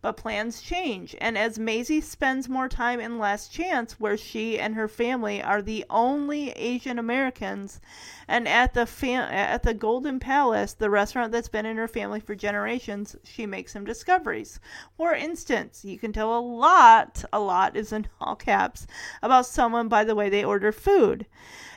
But 0.00 0.16
plans 0.16 0.62
change, 0.62 1.16
and 1.20 1.36
as 1.36 1.58
Maizy 1.58 2.00
spends 2.00 2.48
more 2.48 2.68
time 2.68 3.00
in 3.00 3.18
Last 3.18 3.50
Chance, 3.50 3.98
where 3.98 4.16
she 4.16 4.56
and 4.56 4.76
her 4.76 4.86
family 4.86 5.42
are 5.42 5.60
the 5.60 5.84
only 5.90 6.50
Asian 6.52 7.00
Americans, 7.00 7.80
and 8.28 8.46
at 8.46 8.74
the 8.74 8.86
fam- 8.86 9.28
at 9.32 9.64
the 9.64 9.74
Golden 9.74 10.20
Palace, 10.20 10.72
the 10.72 10.88
restaurant 10.88 11.32
that's 11.32 11.48
been 11.48 11.66
in 11.66 11.76
her 11.78 11.88
family 11.88 12.20
for 12.20 12.36
generations, 12.36 13.16
she 13.24 13.44
makes 13.44 13.72
some 13.72 13.84
discoveries. 13.84 14.60
For 14.96 15.14
instance, 15.14 15.84
you 15.84 15.98
can 15.98 16.12
tell 16.12 16.38
a 16.38 16.38
lot, 16.38 17.24
a 17.32 17.40
lot 17.40 17.76
is 17.76 17.92
in 17.92 18.06
all 18.20 18.36
caps, 18.36 18.86
about 19.20 19.46
someone 19.46 19.88
by 19.88 20.04
the 20.04 20.14
way 20.14 20.28
they 20.28 20.44
order 20.44 20.70
food. 20.70 21.26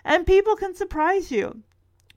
And 0.05 0.27
people 0.27 0.55
can 0.55 0.75
surprise 0.75 1.31
you. 1.31 1.63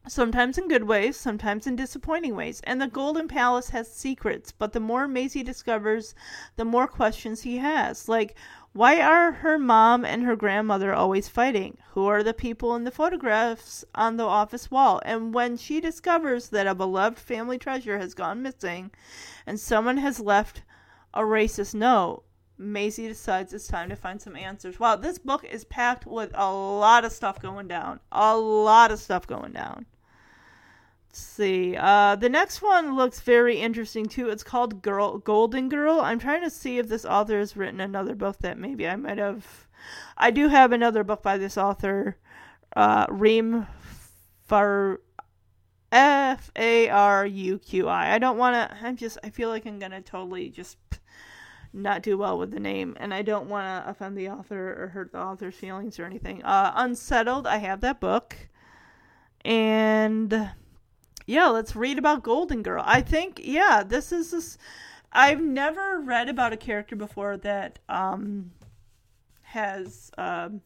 Sometimes 0.07 0.59
in 0.59 0.69
good 0.69 0.85
ways, 0.85 1.17
sometimes 1.17 1.67
in 1.67 1.77
disappointing 1.77 2.37
ways. 2.37 2.61
And 2.65 2.79
the 2.79 2.89
Golden 2.89 3.27
Palace 3.27 3.71
has 3.71 3.91
secrets, 3.91 4.53
but 4.53 4.75
the 4.75 4.81
more 4.81 5.09
Maizy 5.09 5.43
discovers, 5.43 6.15
the 6.57 6.65
more 6.65 6.87
questions 6.87 7.41
he 7.41 7.57
has. 7.57 8.07
Like, 8.07 8.37
why 8.75 9.01
are 9.01 9.33
her 9.33 9.59
mom 9.59 10.05
and 10.05 10.25
her 10.25 10.37
grandmother 10.37 10.93
always 10.93 11.29
fighting? 11.29 11.79
Who 11.93 12.07
are 12.07 12.23
the 12.23 12.35
people 12.35 12.75
in 12.77 12.85
the 12.85 12.91
photographs 12.91 13.83
on 13.95 14.19
the 14.19 14.25
office 14.25 14.71
wall? 14.71 15.01
And 15.07 15.33
when 15.33 15.57
she 15.57 15.81
discovers 15.81 16.51
that 16.51 16.67
a 16.67 16.75
beloved 16.75 17.19
family 17.19 17.57
treasure 17.57 17.99
has 17.99 18.13
gone 18.13 18.43
missing 18.43 18.91
and 19.47 19.59
someone 19.59 19.97
has 19.97 20.21
left 20.21 20.63
a 21.15 21.21
racist 21.21 21.75
note, 21.75 22.25
Maizy 22.61 23.09
decides 23.09 23.55
it's 23.55 23.67
time 23.67 23.89
to 23.89 23.97
find 23.97 24.21
some 24.21 24.37
answers. 24.37 24.79
Wow, 24.79 24.97
this 24.97 25.19
book 25.19 25.45
is 25.45 25.65
packed 25.65 26.07
with 26.07 26.31
a 26.35 26.53
lot 26.53 27.05
of 27.05 27.13
stuff 27.13 27.41
going 27.41 27.69
down. 27.69 28.01
A 28.13 28.37
lot 28.37 28.93
of 28.93 28.99
stuff 28.99 29.27
going 29.27 29.53
down. 29.53 29.87
See. 31.17 31.77
Uh, 31.77 32.17
the 32.17 32.29
next 32.29 32.61
one 32.61 32.97
looks 32.97 33.21
very 33.21 33.57
interesting 33.57 34.07
too. 34.07 34.31
It's 34.31 34.43
called 34.43 34.83
Girl 34.83 35.19
Golden 35.19 35.69
Girl. 35.69 36.01
I'm 36.01 36.19
trying 36.19 36.43
to 36.43 36.51
see 36.51 36.79
if 36.79 36.89
this 36.89 37.05
author 37.05 37.39
has 37.39 37.57
written 37.57 37.81
another 37.81 38.15
book 38.15 38.39
that 38.41 38.59
maybe 38.59 38.89
I 38.89 38.97
might 38.97 39.19
have. 39.19 39.69
I 40.17 40.31
do 40.31 40.49
have 40.49 40.73
another 40.73 41.05
book 41.05 41.23
by 41.23 41.39
this 41.39 41.57
author, 41.57 42.17
uh, 42.75 43.07
Reem 43.09 43.67
Far 44.47 45.01
F 45.93 46.51
A 46.57 46.89
R 46.89 47.25
U 47.27 47.59
Q 47.61 47.87
I. 47.87 48.15
I 48.15 48.19
don't 48.19 48.37
want 48.39 48.55
to. 48.55 48.77
I'm 48.83 48.97
just. 48.97 49.19
I 49.23 49.31
feel 49.31 49.49
like 49.51 49.67
I'm 49.67 49.79
gonna 49.79 50.03
totally 50.03 50.49
just 50.49 50.79
not 51.73 52.03
do 52.03 52.19
well 52.19 52.39
with 52.39 52.51
the 52.51 52.61
name, 52.61 52.97
and 52.99 53.15
I 53.15 53.23
don't 53.23 53.49
want 53.49 53.67
to 53.67 53.91
offend 53.91 54.17
the 54.19 54.31
author 54.31 54.83
or 54.83 54.89
hurt 54.89 55.13
the 55.13 55.21
author's 55.21 55.55
feelings 55.55 56.01
or 56.01 56.05
anything. 56.05 56.43
Uh, 56.43 56.73
Unsettled, 56.75 57.47
I 57.47 57.59
have 57.59 57.81
that 57.83 58.01
book, 58.01 58.37
and 59.45 60.51
yeah, 61.27 61.49
let's 61.49 61.75
read 61.75 61.99
about 61.99 62.23
Golden 62.23 62.63
Girl. 62.63 62.83
I 62.87 63.01
think 63.01 63.41
yeah, 63.43 63.83
this 63.83 64.13
is 64.13 64.31
this. 64.31 64.59
I've 65.13 65.41
never 65.41 66.01
read 66.01 66.29
about 66.29 66.53
a 66.53 66.57
character 66.57 66.97
before 66.97 67.37
that 67.39 67.79
um, 67.89 68.51
has 69.43 70.11
um, 70.19 70.61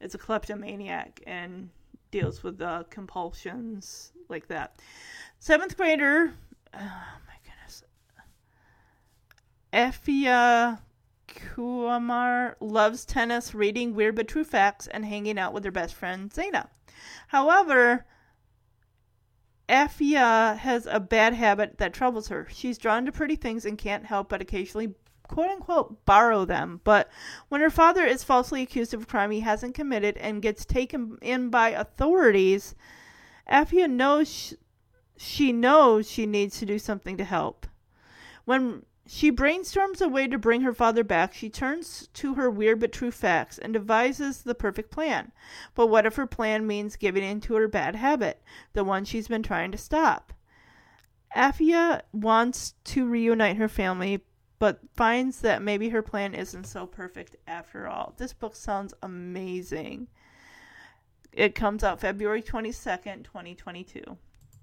is 0.00 0.14
a 0.14 0.18
kleptomaniac 0.18 1.22
and 1.26 1.68
deals 2.10 2.42
with 2.42 2.60
uh, 2.60 2.84
compulsions 2.90 4.12
like 4.28 4.48
that. 4.48 4.80
Seventh 5.38 5.76
grader. 5.76 6.32
Uh, 6.72 6.88
Effia 9.72 10.80
Kumar 11.26 12.58
loves 12.60 13.06
tennis, 13.06 13.54
reading 13.54 13.94
weird 13.94 14.14
but 14.14 14.28
true 14.28 14.44
facts, 14.44 14.86
and 14.86 15.04
hanging 15.04 15.38
out 15.38 15.54
with 15.54 15.64
her 15.64 15.70
best 15.70 15.94
friend 15.94 16.30
Zaina. 16.30 16.68
However, 17.28 18.04
Effia 19.68 20.52
uh, 20.52 20.56
has 20.56 20.86
a 20.86 21.00
bad 21.00 21.34
habit 21.34 21.78
that 21.78 21.92
troubles 21.92 22.28
her. 22.28 22.46
She's 22.50 22.78
drawn 22.78 23.06
to 23.06 23.12
pretty 23.12 23.36
things 23.36 23.64
and 23.64 23.78
can't 23.78 24.06
help 24.06 24.28
but 24.28 24.42
occasionally 24.42 24.94
quote 25.28 25.50
unquote 25.50 26.04
borrow 26.04 26.44
them. 26.44 26.80
But 26.84 27.10
when 27.48 27.60
her 27.60 27.70
father 27.70 28.04
is 28.04 28.24
falsely 28.24 28.62
accused 28.62 28.92
of 28.92 29.02
a 29.02 29.06
crime 29.06 29.30
he 29.30 29.40
hasn't 29.40 29.74
committed 29.74 30.16
and 30.18 30.42
gets 30.42 30.64
taken 30.64 31.16
in 31.22 31.48
by 31.48 31.70
authorities, 31.70 32.74
Effia 33.50 33.88
knows 33.88 34.28
she, 34.28 34.56
she 35.16 35.52
knows 35.52 36.10
she 36.10 36.26
needs 36.26 36.58
to 36.58 36.66
do 36.66 36.78
something 36.78 37.16
to 37.16 37.24
help. 37.24 37.66
When 38.44 38.84
she 39.14 39.30
brainstorms 39.30 40.00
a 40.00 40.08
way 40.08 40.26
to 40.26 40.38
bring 40.38 40.62
her 40.62 40.72
father 40.72 41.04
back. 41.04 41.34
She 41.34 41.50
turns 41.50 42.08
to 42.14 42.32
her 42.32 42.50
weird 42.50 42.80
but 42.80 42.92
true 42.92 43.10
facts 43.10 43.58
and 43.58 43.74
devises 43.74 44.40
the 44.40 44.54
perfect 44.54 44.90
plan. 44.90 45.32
But 45.74 45.88
what 45.88 46.06
if 46.06 46.16
her 46.16 46.26
plan 46.26 46.66
means 46.66 46.96
giving 46.96 47.22
in 47.22 47.42
to 47.42 47.54
her 47.56 47.68
bad 47.68 47.94
habit, 47.94 48.42
the 48.72 48.84
one 48.84 49.04
she's 49.04 49.28
been 49.28 49.42
trying 49.42 49.70
to 49.72 49.76
stop? 49.76 50.32
Afia 51.36 52.00
wants 52.14 52.72
to 52.84 53.06
reunite 53.06 53.58
her 53.58 53.68
family, 53.68 54.22
but 54.58 54.80
finds 54.94 55.42
that 55.42 55.60
maybe 55.60 55.90
her 55.90 56.02
plan 56.02 56.34
isn't 56.34 56.64
so 56.64 56.86
perfect 56.86 57.36
after 57.46 57.86
all. 57.86 58.14
This 58.16 58.32
book 58.32 58.56
sounds 58.56 58.94
amazing. 59.02 60.08
It 61.34 61.54
comes 61.54 61.84
out 61.84 62.00
February 62.00 62.40
22nd, 62.40 63.24
2022 63.24 64.16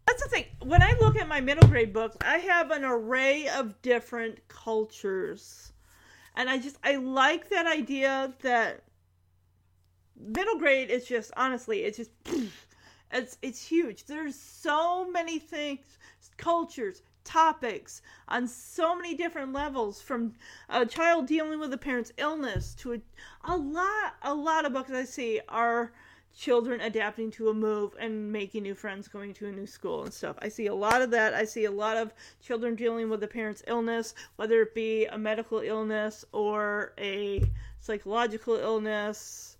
that's 0.10 0.24
the 0.24 0.30
thing. 0.30 0.46
When 0.64 0.82
I 0.82 0.96
look 1.00 1.18
at 1.18 1.28
my 1.28 1.40
middle 1.40 1.68
grade 1.70 1.94
books, 1.94 2.18
I 2.22 2.38
have 2.38 2.72
an 2.72 2.84
array 2.84 3.48
of 3.48 3.80
different 3.82 4.40
cultures. 4.48 5.72
And 6.36 6.50
I 6.50 6.58
just 6.58 6.78
I 6.84 6.96
like 6.96 7.50
that 7.50 7.68
idea 7.68 8.34
that 8.42 8.84
middle 10.20 10.58
grade 10.58 10.90
is 10.90 11.06
just 11.06 11.32
honestly, 11.38 11.84
it's 11.84 11.98
just 11.98 12.12
it's 13.12 13.38
it's 13.42 13.64
huge. 13.64 14.06
There's 14.06 14.36
so 14.36 15.10
many 15.10 15.38
things, 15.38 15.86
cultures, 16.38 17.04
topics 17.24 18.02
on 18.30 18.48
so 18.48 18.96
many 18.96 19.14
different 19.14 19.54
levels 19.54 20.02
from 20.02 20.34
a 20.70 20.86
child 20.88 21.28
dealing 21.28 21.60
with 21.60 21.72
a 21.72 21.78
parent's 21.78 22.12
illness 22.18 22.74
to 22.74 22.94
a, 22.94 23.00
a 23.44 23.56
lot 23.56 24.16
a 24.24 24.34
lot 24.34 24.66
of 24.66 24.74
books 24.74 24.90
I 24.90 25.04
see 25.04 25.40
are 25.48 25.92
children 26.38 26.82
adapting 26.82 27.32
to 27.32 27.50
a 27.50 27.54
move 27.54 27.96
and 28.00 28.32
making 28.32 28.64
new 28.64 28.76
friends 28.76 29.08
going 29.08 29.34
to 29.34 29.48
a 29.48 29.52
new 29.52 29.68
school 29.68 30.04
and 30.04 30.14
stuff. 30.14 30.38
I 30.40 30.50
see 30.50 30.68
a 30.68 30.74
lot 30.74 31.02
of 31.02 31.12
that. 31.12 31.34
I 31.34 31.44
see 31.44 31.66
a 31.66 31.72
lot 31.72 31.98
of 31.98 32.14
children 32.42 32.76
dealing 32.76 33.10
with 33.10 33.24
a 33.24 33.28
parent's 33.28 33.64
illness, 33.68 34.14
whether 34.38 34.62
it 34.62 34.74
be 34.74 35.06
a 35.06 35.18
medical 35.18 35.60
illness 35.60 36.24
or 36.32 36.94
a 36.98 37.44
psychological 37.80 38.56
illness 38.56 39.58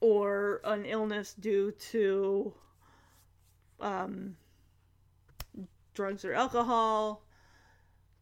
or 0.00 0.60
an 0.64 0.84
illness 0.84 1.34
due 1.34 1.70
to 1.72 2.52
um, 3.80 4.36
drugs 5.94 6.24
or 6.24 6.34
alcohol 6.34 7.22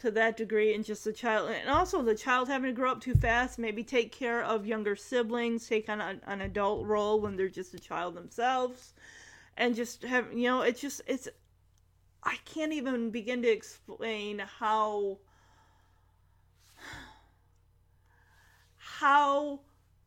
to 0.03 0.11
that 0.11 0.37
degree 0.37 0.75
and 0.75 0.85
just 0.85 1.05
the 1.05 1.13
child 1.13 1.49
and 1.49 1.71
also 1.71 2.03
the 2.03 2.15
child 2.15 2.49
having 2.49 2.69
to 2.69 2.75
grow 2.75 2.91
up 2.91 3.01
too 3.01 3.15
fast 3.15 3.57
maybe 3.57 3.85
take 3.85 4.11
care 4.11 4.43
of 4.43 4.67
younger 4.67 4.97
siblings 4.97 5.69
take 5.69 5.89
on 5.89 6.01
a, 6.01 6.19
an 6.27 6.41
adult 6.41 6.85
role 6.85 7.21
when 7.21 7.37
they're 7.37 7.49
just 7.49 7.73
a 7.73 7.79
child 7.79 8.15
themselves. 8.15 8.95
And 9.57 9.77
just 9.77 10.03
have 10.03 10.33
you 10.33 10.49
know 10.49 10.63
it's 10.63 10.81
just 10.81 11.03
it's 11.07 11.29
i 12.25 12.37
can't 12.45 12.73
even 12.73 13.11
begin 13.11 13.43
to 13.43 13.49
explain 13.49 14.41
how 14.59 15.19
how 18.77 19.61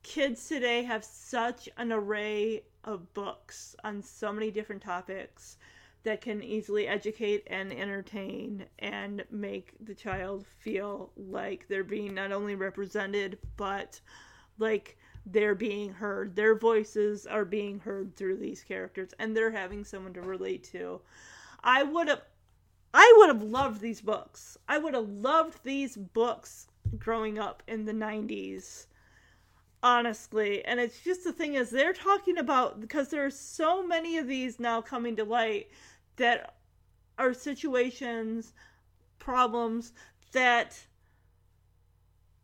kids 0.04 0.48
today 0.50 0.84
have 0.84 1.06
such 1.06 1.70
an 1.78 1.94
array 1.94 2.64
of 2.84 3.14
books 3.14 3.76
on 3.84 4.02
so 4.02 4.34
many 4.34 4.52
different 4.52 4.82
topics 4.82 5.58
that 6.06 6.22
can 6.22 6.42
easily 6.42 6.88
educate 6.88 7.44
and 7.48 7.74
entertain 7.74 8.66
and 8.80 9.26
make 9.30 9.74
the 9.84 9.94
child 9.94 10.46
feel 10.60 11.12
like 11.18 11.68
they're 11.68 11.84
being 11.84 12.14
not 12.14 12.32
only 12.32 12.56
represented 12.56 13.38
but 13.58 14.00
like 14.58 14.98
they're 15.26 15.56
being 15.56 15.92
heard. 15.92 16.36
Their 16.36 16.58
voices 16.58 17.26
are 17.26 17.44
being 17.44 17.80
heard 17.80 18.16
through 18.16 18.38
these 18.38 18.62
characters 18.62 19.10
and 19.20 19.36
they're 19.36 19.52
having 19.52 19.84
someone 19.84 20.14
to 20.14 20.22
relate 20.22 20.64
to. 20.72 21.02
I 21.64 21.84
would 21.84 22.08
have 22.08 22.22
i 22.94 23.14
would 23.18 23.28
have 23.28 23.44
loved 23.44 23.82
these 23.82 24.00
books. 24.00 24.58
I 24.70 24.78
would 24.78 24.94
have 24.94 25.10
loved 25.10 25.64
these 25.64 25.98
books 25.98 26.68
growing 26.98 27.38
up 27.40 27.64
in 27.68 27.86
the 27.86 27.92
90s 27.92 28.86
honestly. 29.86 30.66
And 30.66 30.80
it's 30.80 31.00
just 31.00 31.24
the 31.24 31.32
thing 31.32 31.54
is 31.54 31.70
they're 31.70 31.94
talking 31.94 32.40
about 32.40 32.82
because 32.82 33.10
there's 33.10 33.38
so 33.38 33.86
many 33.86 34.18
of 34.18 34.28
these 34.28 34.60
now 34.60 34.82
coming 34.82 35.16
to 35.18 35.24
light 35.24 35.70
that 36.18 36.56
are 37.18 37.34
situations, 37.34 38.54
problems 39.20 39.94
that 40.34 40.78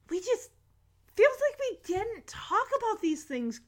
we 0.10 0.20
just 0.20 0.50
feels 1.16 1.38
like 1.50 1.60
we 1.60 1.94
didn't 1.94 2.28
talk 2.28 2.68
about 2.78 3.02
these 3.02 3.24
things 3.24 3.62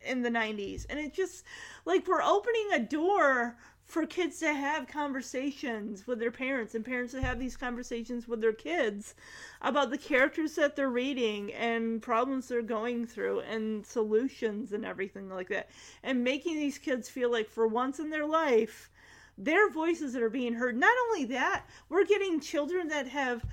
in 0.00 0.22
the 0.22 0.30
90s. 0.30 0.86
And 0.88 0.98
it 0.98 1.14
just 1.14 1.44
like 1.84 2.06
we're 2.06 2.22
opening 2.22 2.68
a 2.74 2.80
door 2.80 3.56
for 3.86 4.04
kids 4.04 4.40
to 4.40 4.52
have 4.52 4.88
conversations 4.88 6.06
with 6.06 6.18
their 6.18 6.32
parents 6.32 6.74
and 6.74 6.84
parents 6.84 7.12
to 7.12 7.22
have 7.22 7.38
these 7.38 7.56
conversations 7.56 8.26
with 8.26 8.40
their 8.40 8.52
kids 8.52 9.14
about 9.62 9.90
the 9.90 9.98
characters 9.98 10.56
that 10.56 10.74
they're 10.74 10.90
reading 10.90 11.52
and 11.52 12.02
problems 12.02 12.48
they're 12.48 12.62
going 12.62 13.06
through 13.06 13.40
and 13.40 13.86
solutions 13.86 14.72
and 14.72 14.84
everything 14.84 15.28
like 15.28 15.48
that 15.48 15.70
and 16.02 16.24
making 16.24 16.56
these 16.56 16.78
kids 16.78 17.08
feel 17.08 17.30
like 17.30 17.48
for 17.48 17.68
once 17.68 18.00
in 18.00 18.10
their 18.10 18.26
life 18.26 18.90
their 19.38 19.70
voices 19.70 20.12
that 20.12 20.22
are 20.22 20.30
being 20.30 20.54
heard 20.54 20.76
not 20.76 20.96
only 21.08 21.24
that 21.24 21.64
we're 21.88 22.04
getting 22.04 22.40
children 22.40 22.88
that 22.88 23.06
have 23.06 23.44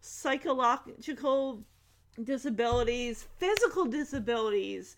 psychological 0.00 1.62
disabilities 2.22 3.26
physical 3.38 3.84
disabilities 3.84 4.96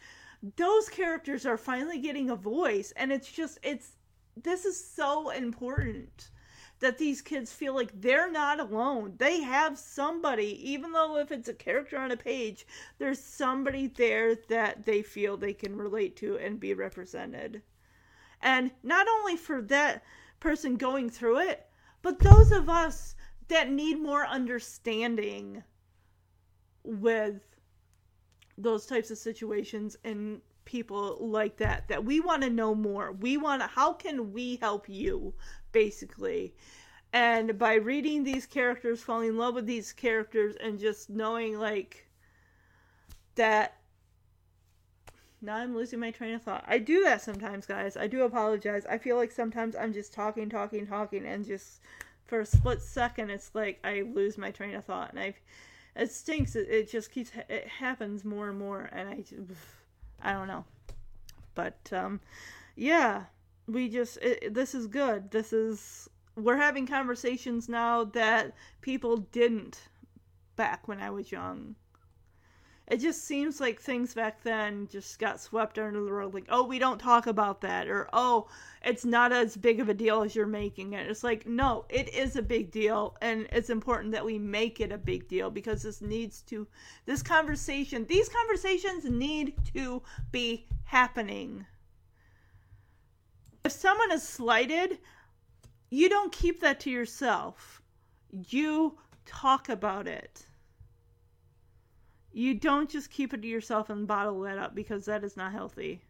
those 0.57 0.89
characters 0.89 1.45
are 1.45 1.59
finally 1.59 1.99
getting 1.99 2.31
a 2.31 2.37
voice 2.37 2.93
and 2.97 3.13
it's 3.13 3.31
just 3.31 3.59
it's 3.63 3.97
this 4.43 4.65
is 4.65 4.83
so 4.83 5.31
important 5.31 6.31
that 6.81 6.97
these 6.97 7.21
kids 7.21 7.53
feel 7.53 7.75
like 7.75 8.01
they're 8.01 8.31
not 8.31 8.59
alone. 8.59 9.15
They 9.19 9.43
have 9.43 9.79
somebody, 9.79 10.71
even 10.71 10.93
though 10.93 11.19
if 11.19 11.31
it's 11.31 11.49
a 11.49 11.55
character 11.55 11.99
on 11.99 12.11
a 12.11 12.17
page, 12.17 12.67
there's 12.99 13.21
somebody 13.21 13.87
there 13.87 14.35
that 14.49 14.87
they 14.87 15.03
feel 15.03 15.37
they 15.37 15.53
can 15.53 15.77
relate 15.77 16.17
to 16.17 16.39
and 16.39 16.59
be 16.59 16.73
represented. 16.73 17.63
And 18.41 18.71
not 18.83 19.07
only 19.07 19.37
for 19.37 19.61
that 19.63 20.03
person 20.41 20.77
going 20.77 21.11
through 21.11 21.39
it, 21.39 21.67
but 22.03 22.19
those 22.19 22.51
of 22.51 22.69
us 22.69 23.15
that 23.49 23.71
need 23.71 24.01
more 24.01 24.27
understanding 24.27 25.63
with 26.83 27.43
those 28.57 28.87
types 28.87 29.11
of 29.11 29.19
situations 29.19 29.97
and 30.05 30.41
people 30.65 31.17
like 31.21 31.57
that 31.57 31.89
that 31.89 32.05
we 32.05 32.21
want 32.21 32.43
to 32.43 32.51
know 32.51 32.75
more. 32.75 33.13
We 33.13 33.37
want 33.37 33.63
to 33.63 33.67
how 33.67 33.93
can 33.93 34.33
we 34.33 34.57
help 34.57 34.89
you 34.89 35.35
basically? 35.73 36.55
And 37.13 37.59
by 37.59 37.75
reading 37.75 38.23
these 38.23 38.47
characters, 38.47 39.03
falling 39.03 39.31
in 39.31 39.37
love 39.37 39.55
with 39.55 39.67
these 39.67 39.93
characters 39.93 40.55
and 40.57 40.79
just 40.79 41.11
knowing 41.11 41.59
like 41.59 42.09
that 43.35 43.80
now 45.43 45.57
I'm 45.57 45.75
losing 45.75 46.01
my 46.01 46.11
train 46.11 46.35
of 46.35 46.43
thought. 46.43 46.65
I 46.67 46.79
do 46.79 47.03
that 47.05 47.23
sometimes, 47.23 47.67
guys. 47.67 47.97
I 47.97 48.07
do 48.07 48.23
apologize. 48.23 48.85
I 48.87 48.99
feel 48.99 49.17
like 49.17 49.33
sometimes 49.33 49.75
I'm 49.77 49.93
just 49.93 50.13
talking, 50.13 50.49
talking, 50.49 50.87
talking, 50.87 51.27
and 51.27 51.47
just 51.47 51.81
for 52.27 52.41
a 52.41 52.47
split 52.47 52.83
second, 52.83 53.31
it's 53.31 53.51
like 53.55 53.79
I 53.85 54.03
lose 54.03 54.39
my 54.39 54.51
train 54.51 54.75
of 54.75 54.85
thought, 54.85 55.11
and 55.11 55.21
I, 55.21 55.35
it 55.97 56.13
stinks. 56.13 56.57
It, 56.57 56.69
it 56.69 56.91
just 56.91 57.11
keeps 57.11 57.33
it 57.49 57.67
happens 57.67 58.25
more 58.25 58.49
and 58.51 58.59
more, 58.59 58.89
and 58.93 59.09
I. 59.09 59.25
I 60.23 60.33
don't 60.33 60.49
know. 60.49 60.65
But 61.55 61.79
um, 61.93 62.21
yeah, 62.77 63.25
we 63.67 63.89
just 63.89 64.19
it, 64.19 64.55
this 64.55 64.75
is 64.75 64.87
good. 64.87 65.31
This 65.31 65.53
is 65.53 66.09
we're 66.37 66.57
having 66.57 66.87
conversations 66.87 67.69
now 67.69 68.05
that 68.05 68.55
people 68.81 69.19
didn't 69.19 69.81
back 70.57 70.87
when 70.89 71.01
I 71.01 71.11
was 71.11 71.33
young 71.33 71.75
it 72.91 72.99
just 72.99 73.25
seems 73.25 73.61
like 73.61 73.81
things 73.81 74.15
back 74.15 74.43
then 74.43 74.89
just 74.91 75.21
got 75.21 75.41
swept 75.41 75.79
under 75.79 76.03
the 76.03 76.13
rug 76.13 76.35
like 76.35 76.47
oh 76.49 76.65
we 76.65 76.79
don't 76.79 76.99
talk 76.99 77.29
about 77.29 77.61
that 77.61 77.87
or 77.87 78.09
oh 78.13 78.49
it's 78.85 79.05
not 79.05 79.33
as 79.33 79.57
big 79.57 79.79
of 79.79 79.89
a 79.89 79.95
deal 79.95 80.23
as 80.23 80.35
you're 80.35 80.47
making 80.47 80.95
it. 80.95 81.09
It's 81.09 81.23
like 81.23 81.47
no 81.47 81.85
it 81.89 82.13
is 82.13 82.35
a 82.35 82.43
big 82.43 82.73
deal 82.73 83.17
and 83.23 83.47
it's 83.53 83.71
important 83.71 84.13
that 84.13 84.25
we 84.25 84.39
make 84.39 84.81
it 84.81 84.91
a 84.91 84.99
big 84.99 85.29
deal 85.29 85.51
because 85.51 85.83
this 85.83 86.03
needs 86.03 86.43
to 86.43 86.67
this 87.07 87.23
conversation 87.23 88.07
these 88.07 88.29
conversations 88.29 89.05
need 89.05 89.55
to 89.73 90.03
be 90.33 90.67
happening. 90.85 91.65
If 93.65 93.73
someone 93.73 94.11
is 94.11 94.27
slighted 94.27 94.99
you 95.91 96.09
don't 96.09 96.33
keep 96.33 96.61
that 96.61 96.81
to 96.81 96.91
yourself. 96.91 97.83
You 98.33 98.97
talk 99.27 99.69
about 99.69 100.07
it 100.07 100.47
you 102.33 102.55
don't 102.55 102.91
just 102.91 103.11
keep 103.11 103.35
it 103.35 103.43
to 103.43 103.49
yourself 103.49 103.91
and 103.91 104.07
bottle 104.07 104.41
that 104.41 104.59
up 104.59 104.75
because 104.75 105.05
that 105.07 105.25
is 105.25 105.37
not 105.37 105.53
healthy. 105.53 106.03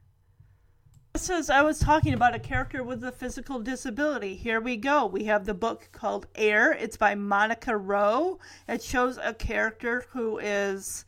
Just 1.14 1.30
as 1.30 1.50
I 1.50 1.62
was 1.62 1.80
talking 1.80 2.14
about 2.14 2.36
a 2.36 2.38
character 2.38 2.84
with 2.84 3.02
a 3.02 3.10
physical 3.10 3.58
disability, 3.58 4.36
here 4.36 4.60
we 4.60 4.76
go. 4.76 5.06
We 5.06 5.24
have 5.24 5.44
the 5.44 5.54
book 5.54 5.88
called 5.92 6.28
Air. 6.36 6.72
It's 6.72 6.96
by 6.96 7.14
Monica 7.14 7.76
Roe. 7.76 8.38
It 8.68 8.82
shows 8.82 9.18
a 9.20 9.34
character 9.34 10.04
who 10.10 10.38
is 10.38 11.04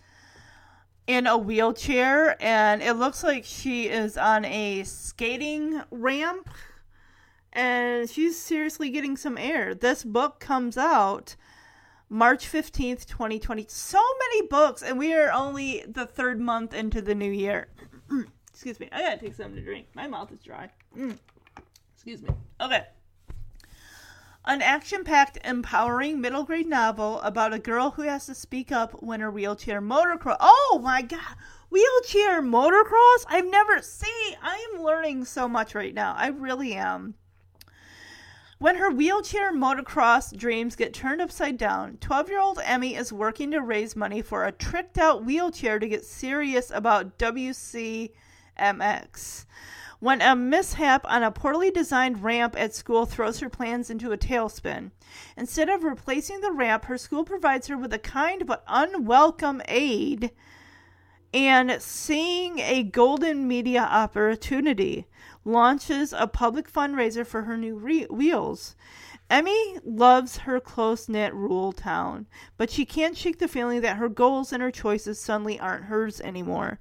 in 1.07 1.27
a 1.27 1.37
wheelchair 1.37 2.37
and 2.43 2.83
it 2.83 2.95
looks 2.95 3.23
like 3.23 3.45
she 3.45 3.89
is 3.89 4.17
on 4.17 4.45
a 4.45 4.83
skating 4.85 5.83
ramp 5.91 6.49
and 7.53 8.09
she's 8.09 8.39
seriously 8.41 8.91
getting 8.91 9.17
some 9.17 9.37
air. 9.37 9.75
This 9.75 10.05
book 10.05 10.41
comes 10.41 10.77
out 10.77 11.37
March 12.13 12.47
15th, 12.47 13.07
2020. 13.07 13.65
So 13.71 13.99
many 14.19 14.47
books, 14.47 14.83
and 14.83 14.99
we 14.99 15.15
are 15.15 15.33
only 15.33 15.83
the 15.89 16.05
third 16.05 16.39
month 16.39 16.75
into 16.75 17.01
the 17.01 17.15
new 17.15 17.31
year. 17.31 17.69
Excuse 18.53 18.79
me. 18.79 18.91
I 18.93 19.01
gotta 19.01 19.17
take 19.17 19.35
something 19.35 19.57
to 19.57 19.63
drink. 19.63 19.87
My 19.95 20.07
mouth 20.07 20.31
is 20.31 20.41
dry. 20.41 20.69
Mm. 20.95 21.19
Excuse 21.95 22.23
me. 22.23 22.29
Okay. 22.61 22.85
An 24.45 24.61
action 24.61 25.05
packed, 25.05 25.39
empowering 25.43 26.21
middle 26.21 26.45
grade 26.45 26.67
novel 26.67 27.19
about 27.23 27.55
a 27.55 27.59
girl 27.59 27.93
who 27.93 28.03
has 28.03 28.27
to 28.27 28.35
speak 28.35 28.71
up 28.71 29.03
when 29.03 29.21
her 29.21 29.31
wheelchair 29.31 29.81
motocross. 29.81 30.37
Oh 30.39 30.81
my 30.83 31.01
god! 31.01 31.37
Wheelchair 31.71 32.43
motocross? 32.43 33.25
I've 33.27 33.47
never. 33.47 33.81
See, 33.81 34.37
I 34.43 34.69
am 34.75 34.83
learning 34.83 35.25
so 35.25 35.49
much 35.49 35.75
right 35.75 35.95
now. 35.95 36.15
I 36.19 36.27
really 36.27 36.75
am. 36.75 37.15
When 38.63 38.77
her 38.77 38.93
wheelchair 38.93 39.53
motocross 39.53 40.37
dreams 40.37 40.77
get 40.77 40.95
turned 40.95 41.21
upside 41.21 41.59
down, 41.59 41.97
12 42.01 42.29
year 42.29 42.39
old 42.39 42.61
Emmy 42.63 42.95
is 42.95 43.13
working 43.13 43.51
to 43.51 43.61
raise 43.61 43.97
money 43.97 44.23
for 44.23 44.45
a 44.45 44.53
tricked 44.53 44.99
out 44.99 45.25
wheelchair 45.25 45.81
to 45.81 45.89
get 45.89 46.05
serious 46.05 46.71
about 46.71 47.19
WCMX. 47.19 48.15
When 49.99 50.23
a 50.23 50.37
mishap 50.37 51.05
on 51.07 51.25
a 51.25 51.33
poorly 51.33 51.73
designed 51.73 52.23
ramp 52.23 52.55
at 52.57 52.73
school 52.73 53.05
throws 53.05 53.41
her 53.41 53.49
plans 53.49 53.91
into 53.91 54.13
a 54.13 54.17
tailspin, 54.17 54.93
instead 55.37 55.69
of 55.69 55.83
replacing 55.83 56.41
the 56.41 56.53
ramp, 56.53 56.85
her 56.85 56.99
school 56.99 57.25
provides 57.25 57.67
her 57.67 57.77
with 57.77 57.93
a 57.93 57.99
kind 57.99 58.47
but 58.47 58.63
unwelcome 58.69 59.61
aid 59.67 60.31
and 61.35 61.83
seeing 61.83 62.61
a 62.61 62.85
golden 62.85 63.49
media 63.49 63.83
opportunity 63.83 65.09
launches 65.45 66.13
a 66.13 66.27
public 66.27 66.71
fundraiser 66.71 67.27
for 67.27 67.43
her 67.43 67.57
new 67.57 67.77
re- 67.77 68.07
wheels. 68.07 68.75
Emmy 69.31 69.79
loves 69.83 70.39
her 70.39 70.61
close 70.61 71.09
knit 71.09 71.33
rural 71.33 71.73
town, 71.73 72.27
but 72.59 72.69
she 72.69 72.85
can't 72.85 73.17
shake 73.17 73.39
the 73.39 73.49
feeling 73.49 73.81
that 73.81 73.97
her 73.97 74.09
goals 74.11 74.53
and 74.53 74.63
her 74.63 74.71
choices 74.71 75.19
suddenly 75.19 75.59
aren't 75.59 75.85
hers 75.85 76.21
anymore. 76.21 76.79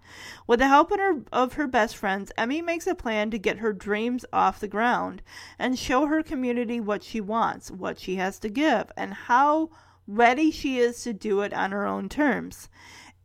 With 0.48 0.60
the 0.60 0.68
help 0.68 0.92
of 0.92 1.00
her, 1.00 1.22
of 1.32 1.54
her 1.54 1.68
best 1.68 1.96
friends, 1.96 2.30
Emmy 2.38 2.62
makes 2.62 2.88
a 2.88 2.94
plan 2.94 3.32
to 3.32 3.40
get 3.40 3.60
her 3.60 3.72
dreams 3.72 4.26
off 4.34 4.60
the 4.60 4.68
ground 4.68 5.22
and 5.58 5.80
show 5.80 6.08
her 6.08 6.22
community 6.22 6.82
what 6.82 7.04
she 7.04 7.22
wants, 7.22 7.72
what 7.72 7.98
she 7.98 8.18
has 8.18 8.38
to 8.40 8.50
give, 8.50 8.92
and 8.98 9.14
how 9.14 9.70
ready 10.06 10.52
she 10.52 10.78
is 10.78 11.02
to 11.04 11.14
do 11.14 11.42
it 11.42 11.54
on 11.54 11.72
her 11.72 11.86
own 11.86 12.10
terms. 12.10 12.68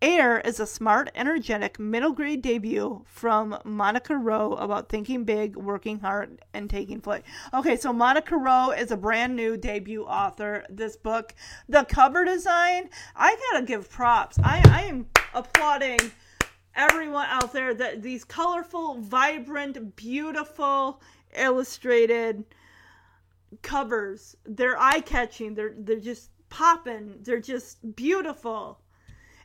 Air 0.02 0.40
is 0.40 0.61
a 0.61 0.66
smart, 0.66 1.11
energetic, 1.14 1.78
middle 1.78 2.12
grade 2.12 2.42
debut 2.42 3.02
from 3.06 3.59
Monica 3.64 4.14
Roe 4.14 4.52
about 4.52 4.90
thinking 4.90 5.24
big, 5.24 5.56
working 5.56 6.00
hard, 6.00 6.42
and 6.52 6.68
taking 6.68 7.00
flight. 7.00 7.24
Okay, 7.54 7.76
so 7.76 7.94
Monica 7.94 8.37
Roe 8.37 8.72
is 8.72 8.90
a 8.90 8.96
brand 8.98 9.35
new 9.35 9.56
debut 9.56 10.04
author. 10.04 10.64
This 10.68 10.98
book, 10.98 11.35
the 11.66 11.85
cover 11.85 12.26
design, 12.26 12.90
I 13.14 13.38
gotta 13.52 13.64
give 13.64 13.88
props. 13.88 14.38
I, 14.44 14.62
I 14.70 14.82
am 14.82 15.06
applauding 15.32 15.98
everyone 16.74 17.28
out 17.30 17.54
there 17.54 17.72
that 17.72 18.02
these 18.02 18.22
colorful, 18.22 19.00
vibrant, 19.00 19.96
beautiful, 19.96 21.00
illustrated 21.35 22.44
covers. 23.62 24.37
They're 24.44 24.78
eye 24.78 25.00
catching. 25.00 25.54
They're 25.54 25.74
they're 25.74 26.00
just 26.00 26.28
popping. 26.50 27.14
They're 27.22 27.40
just 27.40 27.96
beautiful 27.96 28.82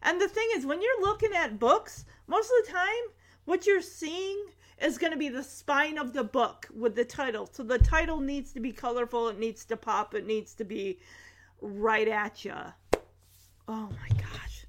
and 0.02 0.20
the 0.20 0.28
thing 0.28 0.48
is, 0.56 0.66
when 0.66 0.82
you're 0.82 1.02
looking 1.02 1.34
at 1.34 1.60
books, 1.60 2.06
most 2.28 2.46
of 2.46 2.66
the 2.66 2.72
time, 2.72 3.14
what 3.46 3.66
you're 3.66 3.82
seeing 3.82 4.46
is 4.82 4.98
going 4.98 5.12
to 5.14 5.20
be 5.20 5.30
the 5.30 5.44
spine 5.44 5.98
of 5.98 6.14
the 6.14 6.24
book 6.24 6.68
with 6.76 6.96
the 6.96 7.06
title. 7.06 7.48
So 7.52 7.64
the 7.64 7.78
title 7.78 8.20
needs 8.20 8.52
to 8.54 8.60
be 8.60 8.72
colorful, 8.72 9.30
it 9.30 9.40
needs 9.40 9.66
to 9.66 9.78
pop, 9.78 10.16
it 10.16 10.26
needs 10.26 10.54
to 10.56 10.64
be 10.64 11.00
right 11.62 12.08
at 12.08 12.44
you. 12.44 12.56
Oh 13.68 13.90
my 13.90 14.10
gosh. 14.18 14.66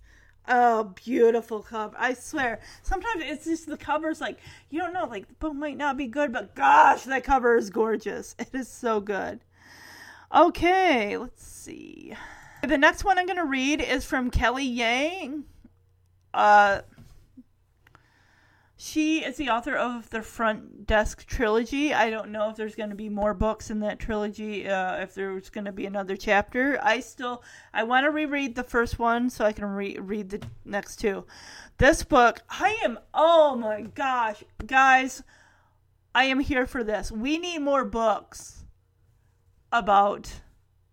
Oh, 0.48 0.92
beautiful 1.04 1.60
cover. 1.60 1.94
I 1.98 2.14
swear. 2.14 2.60
Sometimes 2.82 3.22
it's 3.24 3.44
just 3.44 3.66
the 3.66 3.76
cover's 3.76 4.20
like, 4.20 4.38
you 4.70 4.80
don't 4.80 4.92
know, 4.92 5.06
like 5.06 5.28
the 5.28 5.34
book 5.34 5.54
might 5.54 5.76
not 5.76 5.96
be 5.96 6.08
good, 6.08 6.32
but 6.32 6.54
gosh, 6.54 7.04
that 7.04 7.24
cover 7.24 7.56
is 7.56 7.70
gorgeous. 7.70 8.34
It 8.38 8.50
is 8.52 8.68
so 8.68 9.00
good. 9.00 9.40
Okay, 10.34 11.16
let's 11.16 11.46
see. 11.46 12.14
The 12.62 12.78
next 12.78 13.04
one 13.04 13.18
I'm 13.18 13.26
going 13.26 13.36
to 13.38 13.44
read 13.44 13.80
is 13.80 14.04
from 14.04 14.30
Kelly 14.30 14.64
Yang. 14.64 15.44
Uh, 16.32 16.82
She 18.84 19.24
is 19.24 19.36
the 19.36 19.48
author 19.48 19.76
of 19.76 20.10
the 20.10 20.22
Front 20.22 20.88
Desk 20.88 21.24
trilogy. 21.24 21.94
I 21.94 22.10
don't 22.10 22.32
know 22.32 22.50
if 22.50 22.56
there's 22.56 22.74
going 22.74 22.90
to 22.90 22.96
be 22.96 23.08
more 23.08 23.32
books 23.32 23.70
in 23.70 23.78
that 23.80 24.00
trilogy, 24.00 24.68
uh, 24.68 24.96
if 24.96 25.14
there's 25.14 25.50
going 25.50 25.66
to 25.66 25.72
be 25.72 25.86
another 25.86 26.16
chapter. 26.16 26.80
I 26.82 26.98
still 26.98 27.44
I 27.72 27.84
want 27.84 28.06
to 28.06 28.10
reread 28.10 28.56
the 28.56 28.64
first 28.64 28.98
one 28.98 29.30
so 29.30 29.44
I 29.44 29.52
can 29.52 29.66
re- 29.66 29.98
read 30.00 30.30
the 30.30 30.42
next 30.64 30.96
two. 30.96 31.24
This 31.78 32.02
book, 32.02 32.40
I 32.50 32.76
am 32.82 32.98
oh 33.14 33.54
my 33.54 33.82
gosh, 33.82 34.42
guys, 34.66 35.22
I 36.12 36.24
am 36.24 36.40
here 36.40 36.66
for 36.66 36.82
this. 36.82 37.12
We 37.12 37.38
need 37.38 37.60
more 37.60 37.84
books 37.84 38.64
about 39.70 40.40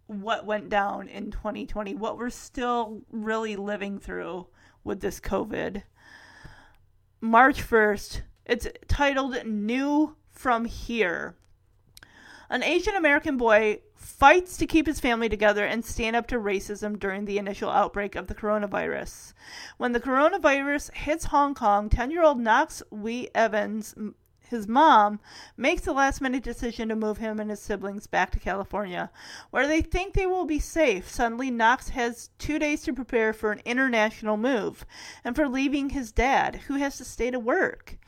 what 0.09 0.43
went 0.43 0.69
down 0.69 1.07
in 1.07 1.29
2020, 1.29 1.93
what 1.93 2.17
we're 2.17 2.31
still 2.31 3.01
really 3.11 3.55
living 3.55 3.99
through 3.99 4.47
with 4.83 5.01
this 5.01 5.19
COVID. 5.19 5.83
March 7.21 7.61
1st. 7.61 8.21
It's 8.43 8.67
titled 8.87 9.45
New 9.45 10.15
from 10.31 10.65
Here. 10.65 11.35
An 12.49 12.63
Asian 12.63 12.95
American 12.95 13.37
boy 13.37 13.81
fights 13.93 14.57
to 14.57 14.65
keep 14.65 14.87
his 14.87 14.99
family 14.99 15.29
together 15.29 15.63
and 15.63 15.85
stand 15.85 16.15
up 16.15 16.25
to 16.27 16.39
racism 16.39 16.97
during 16.97 17.25
the 17.25 17.37
initial 17.37 17.69
outbreak 17.69 18.15
of 18.15 18.25
the 18.25 18.33
coronavirus. 18.33 19.33
When 19.77 19.91
the 19.91 19.99
coronavirus 19.99 20.91
hits 20.95 21.25
Hong 21.25 21.53
Kong, 21.53 21.87
10 21.87 22.09
year 22.09 22.23
old 22.23 22.39
Knox 22.39 22.81
Wei-Evans 22.89 23.93
his 24.49 24.67
mom 24.67 25.19
makes 25.55 25.83
the 25.83 25.93
last 25.93 26.21
minute 26.21 26.43
decision 26.43 26.89
to 26.89 26.95
move 26.95 27.19
him 27.19 27.39
and 27.39 27.51
his 27.51 27.59
siblings 27.59 28.07
back 28.07 28.31
to 28.31 28.39
California, 28.39 29.11
where 29.51 29.67
they 29.67 29.81
think 29.81 30.13
they 30.13 30.25
will 30.25 30.45
be 30.45 30.57
safe. 30.57 31.07
Suddenly, 31.07 31.51
Knox 31.51 31.89
has 31.89 32.31
two 32.39 32.57
days 32.57 32.81
to 32.83 32.93
prepare 32.93 33.31
for 33.31 33.51
an 33.51 33.61
international 33.63 34.37
move 34.37 34.87
and 35.23 35.35
for 35.35 35.47
leaving 35.47 35.91
his 35.91 36.11
dad, 36.11 36.61
who 36.67 36.75
has 36.75 36.97
to 36.97 37.05
stay 37.05 37.29
to 37.29 37.37
work. 37.37 37.99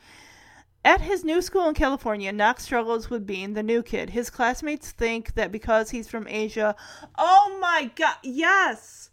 At 0.84 1.02
his 1.02 1.24
new 1.24 1.40
school 1.40 1.68
in 1.68 1.74
California, 1.74 2.32
Knox 2.32 2.64
struggles 2.64 3.08
with 3.08 3.24
being 3.24 3.54
the 3.54 3.62
new 3.62 3.80
kid. 3.84 4.10
His 4.10 4.28
classmates 4.28 4.90
think 4.90 5.34
that 5.34 5.52
because 5.52 5.90
he's 5.90 6.08
from 6.08 6.26
Asia, 6.26 6.74
oh 7.16 7.56
my 7.60 7.92
god, 7.94 8.16
yes! 8.24 9.10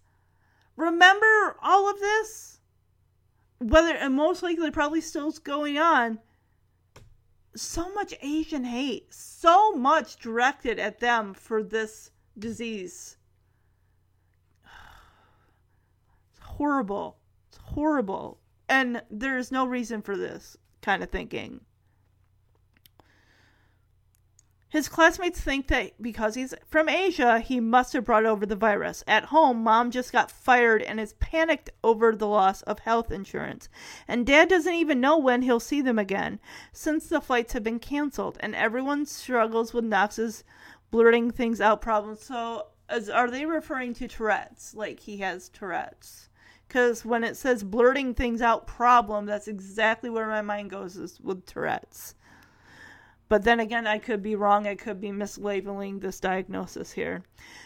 Remember 0.75 1.57
all 1.61 1.91
of 1.91 1.99
this? 1.99 2.59
Whether, 3.59 3.93
and 3.93 4.15
most 4.15 4.41
likely, 4.41 4.71
probably 4.71 5.01
still 5.01 5.29
going 5.43 5.77
on 5.77 6.17
so 7.55 7.93
much 7.93 8.13
Asian 8.21 8.63
hate, 8.63 9.13
so 9.13 9.71
much 9.73 10.17
directed 10.17 10.79
at 10.79 10.99
them 10.99 11.33
for 11.33 11.63
this 11.63 12.11
disease. 12.37 13.17
It's 16.31 16.39
horrible. 16.41 17.17
It's 17.47 17.57
horrible. 17.57 18.39
And 18.67 19.01
there's 19.09 19.51
no 19.51 19.65
reason 19.65 20.01
for 20.01 20.15
this 20.15 20.57
kind 20.81 21.01
of 21.01 21.09
thinking. 21.09 21.61
His 24.69 24.87
classmates 24.87 25.41
think 25.41 25.67
that 25.67 25.99
because 25.99 26.35
he's 26.35 26.53
from 26.67 26.89
Asia, 26.89 27.39
he 27.39 27.59
must 27.59 27.93
have 27.93 28.05
brought 28.05 28.27
over 28.27 28.45
the 28.45 28.55
virus. 28.55 29.03
At 29.07 29.25
home, 29.25 29.63
mom 29.63 29.89
just 29.89 30.11
got 30.11 30.29
fired 30.29 30.83
and 30.83 30.99
is 30.99 31.13
panicked 31.13 31.71
over 31.83 32.15
the 32.15 32.27
loss 32.27 32.61
of 32.61 32.79
health 32.79 33.11
insurance. 33.11 33.67
And 34.07 34.27
dad 34.27 34.47
doesn't 34.47 34.71
even 34.71 35.01
know 35.01 35.17
when 35.17 35.41
he'll 35.41 35.59
see 35.59 35.81
them 35.81 35.97
again, 35.97 36.39
since 36.71 37.07
the 37.07 37.19
flights 37.19 37.53
have 37.53 37.63
been 37.63 37.79
canceled. 37.79 38.37
And 38.41 38.55
everyone 38.55 39.07
struggles 39.07 39.73
with 39.73 39.85
Knox's 39.85 40.43
blurting 40.91 41.31
things 41.31 41.59
out 41.59 41.81
problem. 41.81 42.15
So, 42.15 42.67
are 43.11 43.31
they 43.31 43.47
referring 43.47 43.95
to 43.95 44.07
Tourette's? 44.07 44.75
Like 44.75 44.99
he 44.99 45.17
has 45.17 45.49
Tourette's? 45.49 46.29
Because 46.67 47.03
when 47.03 47.23
it 47.23 47.35
says 47.35 47.63
blurting 47.63 48.13
things 48.13 48.39
out 48.39 48.67
problem, 48.67 49.25
that's 49.25 49.47
exactly 49.47 50.11
where 50.11 50.27
my 50.27 50.43
mind 50.43 50.69
goes 50.69 50.95
is 50.95 51.19
with 51.19 51.47
Tourette's. 51.47 52.13
But 53.29 53.43
then 53.43 53.59
again, 53.59 53.85
I 53.85 53.99
could 53.99 54.23
be 54.23 54.35
wrong. 54.35 54.65
I 54.65 54.73
could 54.73 54.99
be 54.99 55.09
mislabeling 55.09 56.01
this 56.01 56.19
diagnosis 56.19 56.93
here. 56.93 57.21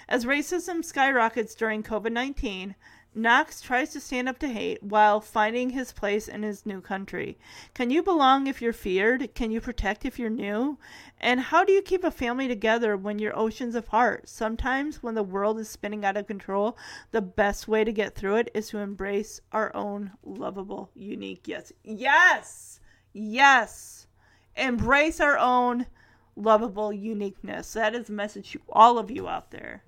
As 0.09 0.25
racism 0.25 0.83
skyrockets 0.83 1.55
during 1.55 1.83
COVID 1.83 2.11
19, 2.11 2.75
Knox 3.15 3.61
tries 3.61 3.91
to 3.91 4.01
stand 4.01 4.27
up 4.27 4.39
to 4.39 4.49
hate 4.49 4.83
while 4.83 5.21
finding 5.21 5.69
his 5.69 5.93
place 5.93 6.27
in 6.27 6.43
his 6.43 6.65
new 6.65 6.81
country. 6.81 7.37
Can 7.73 7.91
you 7.91 8.03
belong 8.03 8.47
if 8.47 8.61
you're 8.61 8.73
feared? 8.73 9.33
Can 9.35 9.51
you 9.51 9.61
protect 9.61 10.03
if 10.03 10.19
you're 10.19 10.29
new? 10.29 10.79
And 11.17 11.39
how 11.39 11.63
do 11.63 11.71
you 11.71 11.81
keep 11.81 12.03
a 12.03 12.11
family 12.11 12.49
together 12.49 12.97
when 12.97 13.19
you're 13.19 13.37
oceans 13.37 13.75
apart? 13.75 14.27
Sometimes, 14.27 15.01
when 15.01 15.15
the 15.15 15.23
world 15.23 15.59
is 15.59 15.69
spinning 15.69 16.03
out 16.03 16.17
of 16.17 16.27
control, 16.27 16.77
the 17.11 17.21
best 17.21 17.69
way 17.69 17.85
to 17.85 17.93
get 17.93 18.15
through 18.15 18.35
it 18.35 18.51
is 18.53 18.67
to 18.69 18.79
embrace 18.79 19.39
our 19.53 19.73
own 19.73 20.11
lovable, 20.23 20.89
unique 20.93 21.47
yes. 21.47 21.71
Yes! 21.83 22.81
Yes! 23.13 24.07
Embrace 24.55 25.19
our 25.19 25.37
own 25.37 25.87
lovable 26.35 26.91
uniqueness. 26.91 27.73
That 27.73 27.95
is 27.95 28.09
a 28.09 28.13
message 28.13 28.51
to 28.51 28.61
all 28.69 28.97
of 28.97 29.11
you 29.11 29.27
out 29.27 29.51
there 29.51 29.83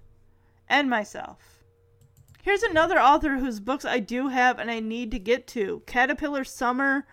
and 0.67 0.89
myself. 0.89 1.63
Here's 2.41 2.63
another 2.63 2.99
author 2.99 3.38
whose 3.38 3.60
books 3.60 3.86
I 3.86 3.99
do 3.99 4.28
have 4.28 4.60
and 4.60 4.69
I 4.69 4.80
need 4.80 5.12
to 5.12 5.19
get 5.19 5.47
to 5.47 5.82
Caterpillar 5.88 6.43
Summer, 6.43 7.08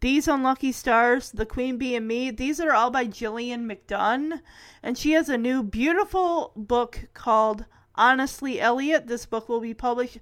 These 0.00 0.26
Unlucky 0.26 0.72
Stars, 0.72 1.30
The 1.30 1.44
Queen 1.44 1.76
Bee 1.76 1.94
and 1.94 2.08
Me. 2.08 2.30
These 2.30 2.60
are 2.60 2.72
all 2.72 2.90
by 2.90 3.04
Gillian 3.04 3.68
McDunn. 3.68 4.40
And 4.82 4.96
she 4.96 5.12
has 5.12 5.28
a 5.28 5.36
new 5.36 5.62
beautiful 5.62 6.52
book 6.56 7.08
called 7.12 7.66
Honestly 7.94 8.58
Elliot. 8.58 9.06
This 9.06 9.26
book 9.26 9.50
will 9.50 9.60
be 9.60 9.74
published 9.74 10.18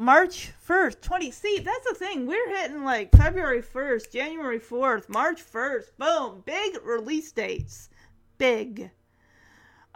March 0.00 0.52
1st, 0.66 1.00
20. 1.00 1.30
See, 1.32 1.58
that's 1.58 1.88
the 1.88 1.94
thing. 1.94 2.26
We're 2.28 2.56
hitting 2.56 2.84
like 2.84 3.10
February 3.16 3.60
1st, 3.60 4.12
January 4.12 4.60
4th, 4.60 5.08
March 5.08 5.42
1st. 5.44 5.96
Boom. 5.98 6.42
Big 6.46 6.78
release 6.84 7.32
dates. 7.32 7.90
Big. 8.38 8.92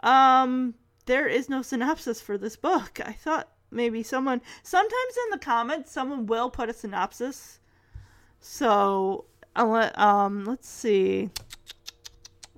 Um, 0.01 0.73
there 1.05 1.27
is 1.27 1.47
no 1.47 1.61
synopsis 1.61 2.19
for 2.19 2.37
this 2.37 2.57
book. 2.57 2.99
I 3.03 3.13
thought 3.13 3.47
maybe 3.71 4.03
someone, 4.03 4.41
sometimes 4.61 5.17
in 5.25 5.31
the 5.31 5.39
comments, 5.39 5.93
someone 5.93 6.25
will 6.25 6.49
put 6.49 6.69
a 6.69 6.73
synopsis. 6.73 7.59
So, 8.41 9.23
um, 9.55 10.43
let's 10.43 10.67
see. 10.67 11.29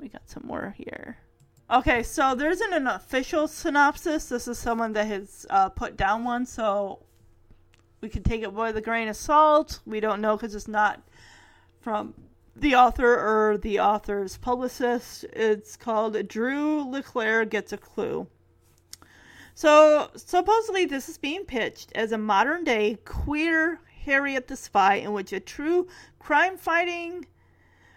We 0.01 0.09
got 0.09 0.27
some 0.27 0.47
more 0.47 0.73
here. 0.75 1.17
Okay, 1.69 2.01
so 2.01 2.33
there 2.33 2.49
isn't 2.49 2.73
an 2.73 2.87
official 2.87 3.47
synopsis. 3.47 4.29
This 4.29 4.47
is 4.47 4.57
someone 4.57 4.93
that 4.93 5.05
has 5.05 5.45
uh, 5.51 5.69
put 5.69 5.95
down 5.95 6.23
one, 6.23 6.47
so 6.47 7.04
we 8.05 8.09
can 8.09 8.21
take 8.21 8.43
it 8.43 8.53
with 8.53 8.77
a 8.77 8.81
grain 8.81 9.07
of 9.07 9.15
salt. 9.15 9.79
We 9.83 9.99
don't 9.99 10.21
know 10.21 10.37
because 10.37 10.53
it's 10.53 10.67
not 10.67 11.01
from 11.81 12.13
the 12.55 12.75
author 12.75 13.15
or 13.15 13.57
the 13.57 13.79
author's 13.79 14.37
publicist. 14.37 15.23
It's 15.33 15.75
called 15.75 16.27
Drew 16.27 16.85
Leclair 16.85 17.49
Gets 17.49 17.73
a 17.73 17.77
Clue. 17.77 18.27
So, 19.55 20.11
supposedly, 20.15 20.85
this 20.85 21.09
is 21.09 21.17
being 21.17 21.45
pitched 21.45 21.93
as 21.95 22.11
a 22.11 22.17
modern 22.19 22.63
day 22.63 22.99
queer 23.05 23.79
Harriet 24.03 24.49
the 24.49 24.55
Spy, 24.55 24.95
in 24.97 25.11
which 25.11 25.33
a 25.33 25.39
true 25.39 25.87
crime 26.19 26.57
fighting 26.57 27.25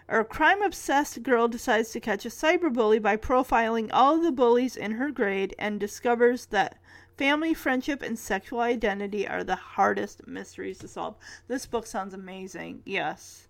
or 0.09 0.25
crime 0.25 0.63
obsessed 0.63 1.23
girl 1.23 1.49
decides 1.49 1.91
to 1.91 2.01
catch 2.01 2.25
a 2.25 2.31
cyberbully 2.31 3.03
by 3.03 3.19
profiling 3.19 3.91
all 3.93 4.17
the 4.17 4.33
bullies 4.33 4.75
in 4.75 4.93
her 4.93 5.11
grade 5.11 5.55
and 5.59 5.79
discovers 5.79 6.47
that 6.47 6.79
Family, 7.19 7.53
friendship, 7.53 8.01
and 8.01 8.17
sexual 8.17 8.61
identity 8.61 9.27
are 9.27 9.43
the 9.43 9.57
hardest 9.57 10.29
mysteries 10.29 10.79
to 10.79 10.87
solve. 10.87 11.17
This 11.49 11.67
book 11.67 11.85
sounds 11.85 12.15
amazing. 12.15 12.83
Yes. 12.87 13.49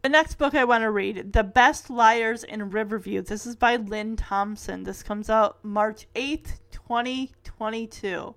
The 0.00 0.08
next 0.08 0.36
book 0.36 0.54
I 0.54 0.64
want 0.64 0.80
to 0.80 0.90
read, 0.90 1.34
The 1.34 1.44
Best 1.44 1.90
Liars 1.90 2.42
in 2.42 2.70
Riverview. 2.70 3.20
This 3.20 3.44
is 3.44 3.56
by 3.56 3.76
Lin 3.76 4.16
Thompson. 4.16 4.84
This 4.84 5.02
comes 5.02 5.28
out 5.28 5.62
March 5.62 6.06
8th, 6.14 6.60
2022. 6.70 8.34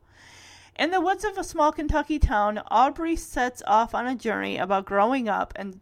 In 0.76 0.92
the 0.92 1.00
woods 1.00 1.24
of 1.24 1.38
a 1.38 1.44
small 1.44 1.72
Kentucky 1.72 2.20
town, 2.20 2.62
Aubrey 2.70 3.16
sets 3.16 3.64
off 3.66 3.96
on 3.96 4.06
a 4.06 4.16
journey 4.16 4.58
about 4.58 4.84
growing 4.84 5.30
up 5.30 5.54
and 5.56 5.80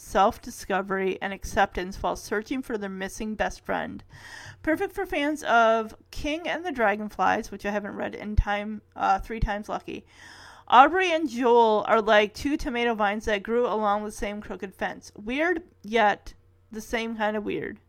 self 0.00 0.40
discovery 0.40 1.18
and 1.20 1.32
acceptance 1.32 2.02
while 2.02 2.16
searching 2.16 2.62
for 2.62 2.78
their 2.78 2.90
missing 2.90 3.34
best 3.34 3.64
friend. 3.64 4.02
Perfect 4.62 4.94
for 4.94 5.06
fans 5.06 5.42
of 5.44 5.94
King 6.10 6.48
and 6.48 6.64
the 6.64 6.72
Dragonflies, 6.72 7.50
which 7.50 7.66
I 7.66 7.70
haven't 7.70 7.96
read 7.96 8.14
in 8.14 8.36
time, 8.36 8.82
uh, 8.96 9.18
three 9.18 9.40
times 9.40 9.68
lucky. 9.68 10.04
Aubrey 10.68 11.12
and 11.12 11.28
Joel 11.28 11.84
are 11.86 12.00
like 12.00 12.32
two 12.32 12.56
tomato 12.56 12.94
vines 12.94 13.26
that 13.26 13.42
grew 13.42 13.66
along 13.66 14.04
the 14.04 14.10
same 14.10 14.40
crooked 14.40 14.74
fence. 14.74 15.12
Weird, 15.14 15.62
yet 15.82 16.34
the 16.72 16.80
same 16.80 17.16
kind 17.16 17.36
of 17.36 17.44
weird. 17.44 17.80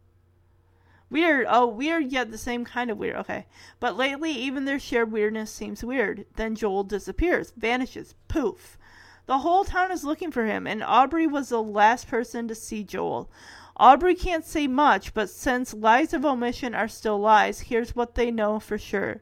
Weird, 1.10 1.46
oh, 1.50 1.68
weird, 1.68 2.12
yet 2.12 2.32
the 2.32 2.38
same 2.38 2.66
kind 2.66 2.92
of 2.92 2.98
weird. 2.98 3.16
Okay. 3.18 3.46
But 3.80 3.96
lately, 3.96 4.32
even 4.32 4.66
their 4.66 4.80
shared 4.80 5.12
weirdness 5.12 5.52
seems 5.52 5.84
weird. 5.84 6.26
Then 6.36 6.56
Joel 6.56 6.84
disappears, 6.84 7.54
vanishes, 7.56 8.16
poof. 8.28 8.78
The 9.26 9.40
whole 9.40 9.64
town 9.64 9.92
is 9.92 10.04
looking 10.04 10.32
for 10.32 10.46
him, 10.46 10.68
and 10.68 10.84
Aubrey 10.84 11.26
was 11.26 11.50
the 11.50 11.62
last 11.62 12.08
person 12.08 12.48
to 12.48 12.56
see 12.56 12.84
Joel. 12.84 13.30
Aubrey 13.78 14.16
can't 14.16 14.46
say 14.46 14.68
much, 14.68 15.14
but 15.14 15.30
since 15.30 15.74
lies 15.74 16.14
of 16.14 16.24
omission 16.24 16.76
are 16.76 16.88
still 16.88 17.20
lies, 17.20 17.62
here's 17.62 17.96
what 17.96 18.16
they 18.16 18.32
know 18.32 18.60
for 18.60 18.78
sure. 18.78 19.22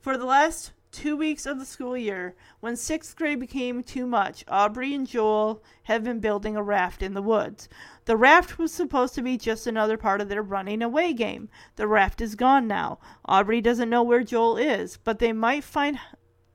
For 0.00 0.16
the 0.16 0.24
last 0.24 0.72
two 0.90 1.16
weeks 1.16 1.46
of 1.46 1.58
the 1.58 1.64
school 1.64 1.96
year, 1.96 2.34
when 2.58 2.74
sixth 2.74 3.14
grade 3.14 3.38
became 3.38 3.82
too 3.82 4.06
much, 4.06 4.44
Aubrey 4.48 4.94
and 4.94 5.06
Joel 5.06 5.62
have 5.84 6.02
been 6.02 6.18
building 6.18 6.56
a 6.56 6.62
raft 6.62 7.02
in 7.02 7.14
the 7.14 7.22
woods. 7.22 7.68
The 8.06 8.16
raft 8.16 8.58
was 8.58 8.72
supposed 8.72 9.14
to 9.14 9.22
be 9.22 9.36
just 9.36 9.66
another 9.66 9.96
part 9.96 10.20
of 10.20 10.28
their 10.28 10.42
running 10.42 10.82
away 10.82 11.12
game. 11.12 11.48
The 11.76 11.86
raft 11.86 12.20
is 12.20 12.34
gone 12.34 12.66
now. 12.66 12.98
Aubrey 13.26 13.60
doesn't 13.60 13.90
know 13.90 14.02
where 14.02 14.24
Joel 14.24 14.56
is, 14.56 14.96
but 14.96 15.18
they 15.18 15.32
might 15.32 15.62
find 15.62 16.00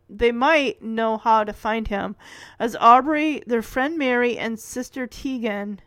they 0.09 0.31
might 0.31 0.81
know 0.81 1.17
how 1.17 1.43
to 1.43 1.53
find 1.53 1.87
him. 1.87 2.15
As 2.59 2.75
Aubrey, 2.75 3.43
their 3.47 3.61
friend 3.61 3.97
Mary, 3.97 4.37
and 4.37 4.59
sister 4.59 5.07
Tegan 5.07 5.79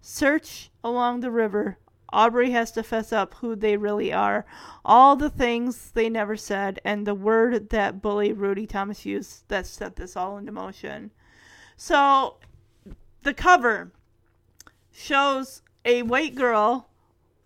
search 0.00 0.70
along 0.82 1.20
the 1.20 1.30
river, 1.30 1.78
Aubrey 2.14 2.52
has 2.52 2.70
to 2.72 2.82
fess 2.82 3.12
up 3.12 3.34
who 3.34 3.56
they 3.56 3.76
really 3.76 4.12
are, 4.12 4.46
all 4.84 5.16
the 5.16 5.30
things 5.30 5.90
they 5.90 6.08
never 6.08 6.36
said, 6.36 6.80
and 6.84 7.06
the 7.06 7.14
word 7.14 7.70
that 7.70 8.00
bully 8.00 8.32
Rudy 8.32 8.66
Thomas 8.66 9.04
used 9.04 9.48
that 9.48 9.66
set 9.66 9.96
this 9.96 10.16
all 10.16 10.38
into 10.38 10.52
motion. 10.52 11.10
So, 11.76 12.36
the 13.22 13.34
cover 13.34 13.90
shows 14.92 15.62
a 15.84 16.02
white 16.02 16.36
girl, 16.36 16.88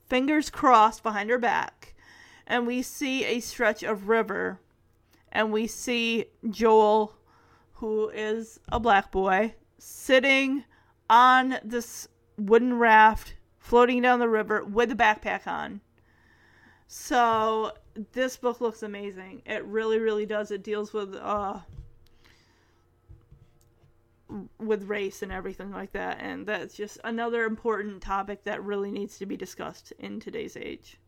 fingers 0.08 0.50
crossed 0.50 1.02
behind 1.02 1.30
her 1.30 1.38
back, 1.38 1.94
and 2.46 2.66
we 2.66 2.82
see 2.82 3.24
a 3.24 3.40
stretch 3.40 3.82
of 3.82 4.08
river 4.08 4.60
and 5.32 5.52
we 5.52 5.66
see 5.66 6.26
Joel, 6.50 7.14
who 7.74 8.08
is 8.10 8.58
a 8.70 8.80
black 8.80 9.10
boy, 9.10 9.54
sitting 9.78 10.64
on 11.08 11.58
this 11.62 12.08
wooden 12.36 12.78
raft 12.78 13.34
floating 13.58 14.02
down 14.02 14.18
the 14.18 14.28
river 14.28 14.64
with 14.64 14.90
a 14.90 14.94
backpack 14.94 15.46
on. 15.46 15.80
So 16.86 17.72
this 18.12 18.36
book 18.36 18.60
looks 18.60 18.82
amazing. 18.82 19.42
It 19.44 19.64
really, 19.64 19.98
really 19.98 20.26
does. 20.26 20.50
It 20.50 20.62
deals 20.62 20.92
with 20.92 21.14
uh 21.14 21.60
with 24.58 24.84
race 24.84 25.22
and 25.22 25.32
everything 25.32 25.70
like 25.70 25.92
that, 25.92 26.18
and 26.20 26.46
that's 26.46 26.74
just 26.74 26.98
another 27.02 27.44
important 27.44 28.02
topic 28.02 28.44
that 28.44 28.62
really 28.62 28.90
needs 28.90 29.18
to 29.18 29.26
be 29.26 29.36
discussed 29.36 29.92
in 29.98 30.20
today's 30.20 30.56
age. 30.56 30.98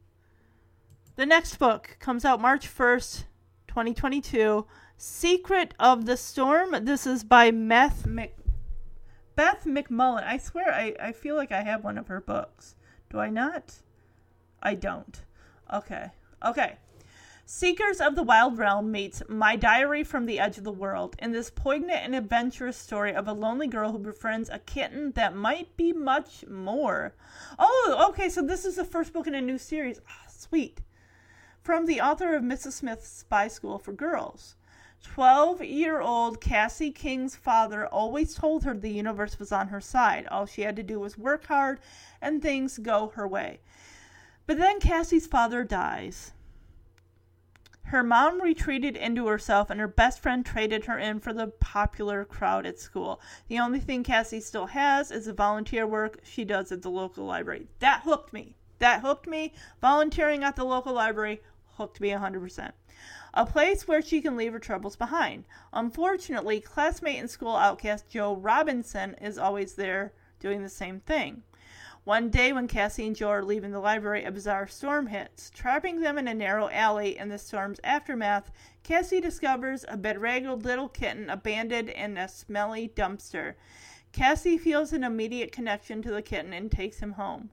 The 1.16 1.26
next 1.26 1.56
book 1.56 1.96
comes 2.00 2.24
out 2.24 2.40
March 2.40 2.66
1st, 2.66 3.24
2022. 3.70 4.66
Secret 4.96 5.74
of 5.78 6.04
the 6.04 6.16
Storm. 6.16 6.84
This 6.84 7.06
is 7.06 7.22
by 7.22 7.52
Meth 7.52 8.04
Mc... 8.04 8.34
Beth 9.36 9.64
McMullen. 9.64 10.24
I 10.24 10.38
swear, 10.38 10.74
I, 10.74 10.96
I 11.00 11.12
feel 11.12 11.36
like 11.36 11.52
I 11.52 11.62
have 11.62 11.84
one 11.84 11.96
of 11.96 12.08
her 12.08 12.20
books. 12.20 12.74
Do 13.10 13.20
I 13.20 13.30
not? 13.30 13.76
I 14.60 14.74
don't. 14.74 15.22
Okay. 15.72 16.06
Okay. 16.44 16.78
Seekers 17.46 18.00
of 18.00 18.16
the 18.16 18.24
Wild 18.24 18.58
Realm 18.58 18.90
meets 18.90 19.22
My 19.28 19.54
Diary 19.54 20.02
from 20.02 20.26
the 20.26 20.40
Edge 20.40 20.58
of 20.58 20.64
the 20.64 20.72
World 20.72 21.14
in 21.20 21.30
this 21.30 21.48
poignant 21.48 22.00
and 22.04 22.16
adventurous 22.16 22.76
story 22.76 23.14
of 23.14 23.28
a 23.28 23.32
lonely 23.32 23.68
girl 23.68 23.92
who 23.92 23.98
befriends 23.98 24.50
a 24.50 24.58
kitten 24.58 25.12
that 25.12 25.36
might 25.36 25.76
be 25.76 25.92
much 25.92 26.44
more. 26.48 27.14
Oh, 27.56 28.08
okay, 28.10 28.28
so 28.28 28.42
this 28.42 28.64
is 28.64 28.74
the 28.74 28.84
first 28.84 29.12
book 29.12 29.28
in 29.28 29.36
a 29.36 29.40
new 29.40 29.58
series. 29.58 30.00
Oh, 30.00 30.26
sweet 30.28 30.80
from 31.62 31.86
the 31.86 32.00
author 32.00 32.34
of 32.34 32.42
Mrs. 32.42 32.72
Smith's 32.72 33.08
Spy 33.08 33.48
School 33.48 33.78
for 33.78 33.92
Girls. 33.92 34.56
12 35.02 35.64
year 35.64 36.00
old 36.00 36.40
Cassie 36.40 36.90
King's 36.90 37.34
father 37.36 37.86
always 37.86 38.34
told 38.34 38.64
her 38.64 38.74
the 38.74 38.90
universe 38.90 39.38
was 39.38 39.52
on 39.52 39.68
her 39.68 39.80
side. 39.80 40.26
All 40.26 40.46
she 40.46 40.62
had 40.62 40.76
to 40.76 40.82
do 40.82 41.00
was 41.00 41.16
work 41.16 41.46
hard 41.46 41.80
and 42.20 42.42
things 42.42 42.78
go 42.78 43.08
her 43.14 43.26
way. 43.26 43.61
But 44.46 44.58
then 44.58 44.80
Cassie's 44.80 45.26
father 45.26 45.64
dies. 45.64 46.32
Her 47.90 48.02
mom 48.04 48.40
retreated 48.40 48.96
into 48.96 49.26
herself, 49.26 49.68
and 49.68 49.80
her 49.80 49.88
best 49.88 50.20
friend 50.20 50.46
traded 50.46 50.84
her 50.84 50.96
in 50.96 51.18
for 51.18 51.32
the 51.32 51.48
popular 51.48 52.24
crowd 52.24 52.64
at 52.64 52.78
school. 52.78 53.20
The 53.48 53.58
only 53.58 53.80
thing 53.80 54.04
Cassie 54.04 54.40
still 54.40 54.66
has 54.66 55.11
is 55.11 55.26
the 55.26 55.32
volunteer 55.32 55.88
work 55.88 56.20
she 56.22 56.44
does 56.44 56.70
at 56.70 56.82
the 56.82 56.90
local 56.90 57.24
library. 57.24 57.66
That 57.80 58.02
hooked 58.02 58.32
me. 58.32 58.54
That 58.78 59.00
hooked 59.00 59.26
me. 59.26 59.54
Volunteering 59.80 60.44
at 60.44 60.54
the 60.54 60.64
local 60.64 60.92
library 60.92 61.42
hooked 61.81 61.99
me 61.99 62.11
100%. 62.11 62.72
A 63.33 63.47
place 63.47 63.89
where 63.89 64.03
she 64.03 64.20
can 64.20 64.37
leave 64.37 64.53
her 64.53 64.59
troubles 64.59 64.97
behind. 64.97 65.45
Unfortunately, 65.72 66.61
classmate 66.61 67.18
and 67.18 67.31
school 67.31 67.57
outcast 67.57 68.07
Joe 68.07 68.37
Robinson 68.37 69.14
is 69.14 69.39
always 69.39 69.76
there 69.76 70.12
doing 70.41 70.62
the 70.62 70.68
same 70.68 71.01
thing. 71.01 71.43
One 72.05 72.28
day, 72.28 72.53
when 72.53 72.68
Cassie 72.68 73.07
and 73.07 73.16
Joe 73.16 73.31
are 73.31 73.43
leaving 73.43 73.70
the 73.70 73.81
library, 73.81 74.24
a 74.24 74.31
bizarre 74.31 74.68
storm 74.68 75.07
hits. 75.07 75.49
Trapping 75.49 76.03
them 76.03 76.18
in 76.18 76.28
a 76.28 76.35
narrow 76.35 76.68
alley 76.68 77.16
in 77.16 77.31
the 77.31 77.39
storm's 77.39 77.81
aftermath, 77.83 78.51
Cassie 78.83 79.22
discovers 79.22 79.87
a 79.89 79.97
bedraggled 79.97 80.66
little 80.66 80.89
kitten 80.91 81.31
abandoned 81.31 81.89
in 81.89 82.18
a 82.18 82.28
smelly 82.28 82.93
dumpster. 82.95 83.55
Cassie 84.12 84.59
feels 84.59 84.93
an 84.93 85.03
immediate 85.03 85.51
connection 85.51 86.03
to 86.03 86.11
the 86.11 86.20
kitten 86.20 86.53
and 86.53 86.70
takes 86.70 86.99
him 86.99 87.12
home. 87.12 87.49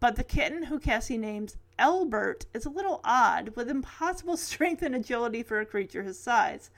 But 0.00 0.16
the 0.16 0.24
kitten, 0.24 0.64
who 0.64 0.78
Cassie 0.78 1.16
names 1.16 1.56
Elbert, 1.78 2.46
is 2.52 2.66
a 2.66 2.70
little 2.70 3.00
odd, 3.04 3.50
with 3.56 3.70
impossible 3.70 4.36
strength 4.38 4.82
and 4.82 4.94
agility 4.94 5.42
for 5.42 5.60
a 5.60 5.66
creature 5.66 6.02
his 6.02 6.18
size. 6.18 6.70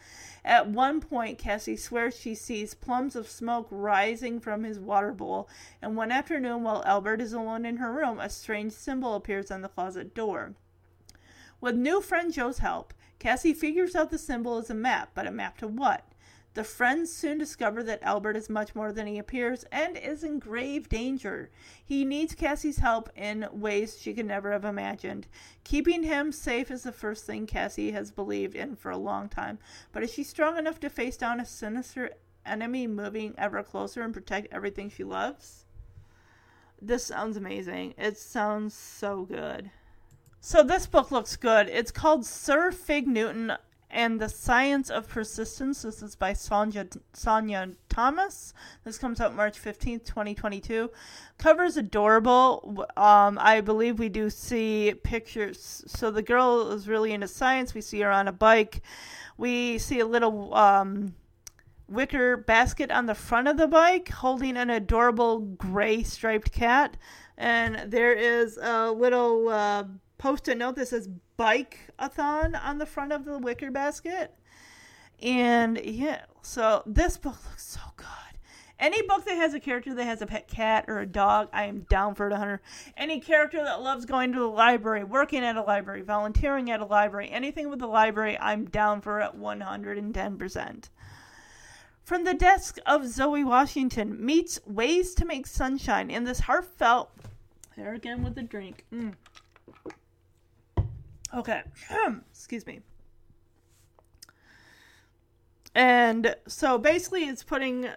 At 0.44 0.68
one 0.68 1.00
point, 1.00 1.38
Cassie 1.38 1.76
swears 1.76 2.16
she 2.16 2.34
sees 2.34 2.74
plumes 2.74 3.16
of 3.16 3.28
smoke 3.28 3.66
rising 3.70 4.38
from 4.38 4.62
his 4.62 4.78
water 4.78 5.12
bowl, 5.12 5.48
and 5.82 5.96
one 5.96 6.12
afternoon, 6.12 6.62
while 6.62 6.84
Elbert 6.86 7.20
is 7.20 7.32
alone 7.32 7.66
in 7.66 7.78
her 7.78 7.92
room, 7.92 8.20
a 8.20 8.30
strange 8.30 8.72
symbol 8.72 9.14
appears 9.14 9.50
on 9.50 9.62
the 9.62 9.68
closet 9.68 10.14
door. 10.14 10.54
With 11.60 11.74
new 11.74 12.00
friend 12.00 12.32
Joe's 12.32 12.58
help, 12.58 12.94
Cassie 13.18 13.54
figures 13.54 13.96
out 13.96 14.10
the 14.10 14.18
symbol 14.18 14.58
is 14.58 14.70
a 14.70 14.74
map, 14.74 15.10
but 15.14 15.26
a 15.26 15.30
map 15.30 15.58
to 15.58 15.66
what? 15.66 16.04
The 16.56 16.64
friends 16.64 17.12
soon 17.12 17.36
discover 17.36 17.82
that 17.82 18.02
Albert 18.02 18.34
is 18.34 18.48
much 18.48 18.74
more 18.74 18.90
than 18.90 19.06
he 19.06 19.18
appears 19.18 19.66
and 19.70 19.94
is 19.94 20.24
in 20.24 20.38
grave 20.38 20.88
danger. 20.88 21.50
He 21.84 22.02
needs 22.02 22.34
Cassie's 22.34 22.78
help 22.78 23.10
in 23.14 23.46
ways 23.52 24.00
she 24.00 24.14
could 24.14 24.24
never 24.24 24.52
have 24.52 24.64
imagined. 24.64 25.26
Keeping 25.64 26.04
him 26.04 26.32
safe 26.32 26.70
is 26.70 26.84
the 26.84 26.92
first 26.92 27.26
thing 27.26 27.46
Cassie 27.46 27.90
has 27.90 28.10
believed 28.10 28.54
in 28.54 28.74
for 28.74 28.90
a 28.90 28.96
long 28.96 29.28
time. 29.28 29.58
But 29.92 30.02
is 30.02 30.10
she 30.10 30.24
strong 30.24 30.56
enough 30.56 30.80
to 30.80 30.88
face 30.88 31.18
down 31.18 31.40
a 31.40 31.44
sinister 31.44 32.12
enemy 32.46 32.86
moving 32.86 33.34
ever 33.36 33.62
closer 33.62 34.00
and 34.00 34.14
protect 34.14 34.50
everything 34.50 34.88
she 34.88 35.04
loves? 35.04 35.66
This 36.80 37.04
sounds 37.04 37.36
amazing. 37.36 37.92
It 37.98 38.16
sounds 38.16 38.72
so 38.72 39.26
good. 39.26 39.70
So 40.40 40.62
this 40.62 40.86
book 40.86 41.10
looks 41.10 41.36
good. 41.36 41.68
It's 41.68 41.90
called 41.90 42.24
Sir 42.24 42.72
Fig 42.72 43.06
Newton 43.06 43.52
and 43.90 44.20
the 44.20 44.28
Science 44.28 44.90
of 44.90 45.08
Persistence. 45.08 45.82
This 45.82 46.02
is 46.02 46.16
by 46.16 46.32
Sonja, 46.32 47.76
Thomas. 47.88 48.54
This 48.84 48.98
comes 48.98 49.20
out 49.20 49.34
March 49.34 49.60
15th, 49.60 50.04
2022. 50.04 50.90
Cover's 51.38 51.76
adorable. 51.76 52.86
Um, 52.96 53.38
I 53.40 53.60
believe 53.60 53.98
we 53.98 54.08
do 54.08 54.30
see 54.30 54.94
pictures. 55.02 55.84
So 55.86 56.10
the 56.10 56.22
girl 56.22 56.72
is 56.72 56.88
really 56.88 57.12
into 57.12 57.28
science. 57.28 57.74
We 57.74 57.80
see 57.80 58.00
her 58.00 58.10
on 58.10 58.28
a 58.28 58.32
bike. 58.32 58.82
We 59.38 59.78
see 59.78 60.00
a 60.00 60.06
little 60.06 60.54
um, 60.54 61.14
wicker 61.88 62.36
basket 62.36 62.90
on 62.90 63.06
the 63.06 63.14
front 63.14 63.48
of 63.48 63.56
the 63.56 63.68
bike 63.68 64.08
holding 64.08 64.56
an 64.56 64.70
adorable 64.70 65.40
gray 65.40 66.02
striped 66.02 66.52
cat. 66.52 66.96
And 67.38 67.90
there 67.90 68.12
is 68.12 68.58
a 68.58 68.90
little. 68.90 69.48
Uh, 69.48 69.84
post-it 70.18 70.58
note 70.58 70.76
that 70.76 70.88
says 70.88 71.08
bike-a-thon 71.36 72.54
on 72.54 72.78
the 72.78 72.86
front 72.86 73.12
of 73.12 73.24
the 73.24 73.38
wicker 73.38 73.70
basket. 73.70 74.32
And 75.22 75.80
yeah, 75.82 76.22
so 76.42 76.82
this 76.86 77.16
book 77.16 77.36
looks 77.48 77.66
so 77.66 77.80
good. 77.96 78.06
Any 78.78 79.00
book 79.02 79.24
that 79.24 79.36
has 79.36 79.54
a 79.54 79.60
character 79.60 79.94
that 79.94 80.04
has 80.04 80.20
a 80.20 80.26
pet 80.26 80.48
cat 80.48 80.84
or 80.86 80.98
a 80.98 81.06
dog, 81.06 81.48
I 81.50 81.64
am 81.64 81.86
down 81.88 82.14
for 82.14 82.26
it 82.26 82.32
100. 82.32 82.60
Any 82.96 83.20
character 83.20 83.64
that 83.64 83.80
loves 83.80 84.04
going 84.04 84.32
to 84.32 84.38
the 84.38 84.46
library, 84.46 85.02
working 85.02 85.42
at 85.42 85.56
a 85.56 85.62
library, 85.62 86.02
volunteering 86.02 86.70
at 86.70 86.80
a 86.80 86.84
library, 86.84 87.30
anything 87.30 87.70
with 87.70 87.78
the 87.78 87.86
library, 87.86 88.38
I'm 88.38 88.66
down 88.66 89.00
for 89.00 89.20
it 89.20 89.32
110%. 89.34 90.90
From 92.04 92.24
the 92.24 92.34
desk 92.34 92.76
of 92.84 93.06
Zoe 93.06 93.42
Washington 93.42 94.24
meets 94.24 94.60
Ways 94.66 95.14
to 95.14 95.24
Make 95.24 95.46
Sunshine 95.46 96.10
in 96.10 96.24
this 96.24 96.40
heartfelt. 96.40 97.10
There 97.76 97.94
again 97.94 98.22
with 98.22 98.34
the 98.34 98.42
drink. 98.42 98.84
Mm. 98.92 99.14
Okay. 101.34 101.62
Excuse 102.30 102.66
me. 102.66 102.80
And 105.74 106.34
so 106.48 106.78
basically, 106.78 107.24
it's 107.24 107.42
putting 107.42 107.90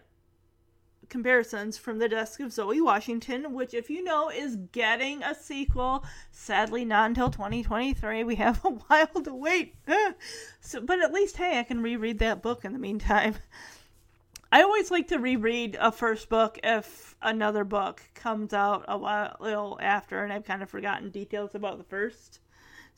comparisons 1.09 1.77
from 1.77 1.97
the 1.97 2.09
desk 2.09 2.39
of 2.39 2.53
Zoe 2.53 2.81
Washington, 2.81 3.53
which, 3.53 3.73
if 3.73 3.89
you 3.89 4.03
know, 4.03 4.29
is 4.29 4.57
getting 4.71 5.23
a 5.23 5.33
sequel. 5.33 6.03
Sadly, 6.31 6.85
not 6.85 7.09
until 7.09 7.29
2023. 7.29 8.23
We 8.23 8.35
have 8.35 8.63
a 8.65 8.69
while 8.69 9.23
to 9.23 9.33
wait. 9.33 9.75
so, 10.61 10.81
but 10.81 11.01
at 11.01 11.13
least, 11.13 11.37
hey, 11.37 11.59
I 11.59 11.63
can 11.63 11.81
reread 11.81 12.19
that 12.19 12.41
book 12.41 12.63
in 12.65 12.73
the 12.73 12.79
meantime. 12.79 13.35
I 14.51 14.63
always 14.63 14.89
like 14.89 15.07
to 15.09 15.19
reread 15.19 15.77
a 15.79 15.91
first 15.91 16.27
book 16.27 16.59
if 16.63 17.15
another 17.21 17.63
book 17.63 18.01
comes 18.15 18.51
out 18.51 18.83
a 18.87 18.97
while 18.97 19.77
after 19.79 20.23
and 20.23 20.33
I've 20.33 20.43
kind 20.43 20.63
of 20.63 20.69
forgotten 20.71 21.11
details 21.11 21.53
about 21.53 21.77
the 21.77 21.83
first. 21.83 22.39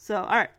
So, 0.04 0.24
all 0.24 0.36
right. 0.36 0.50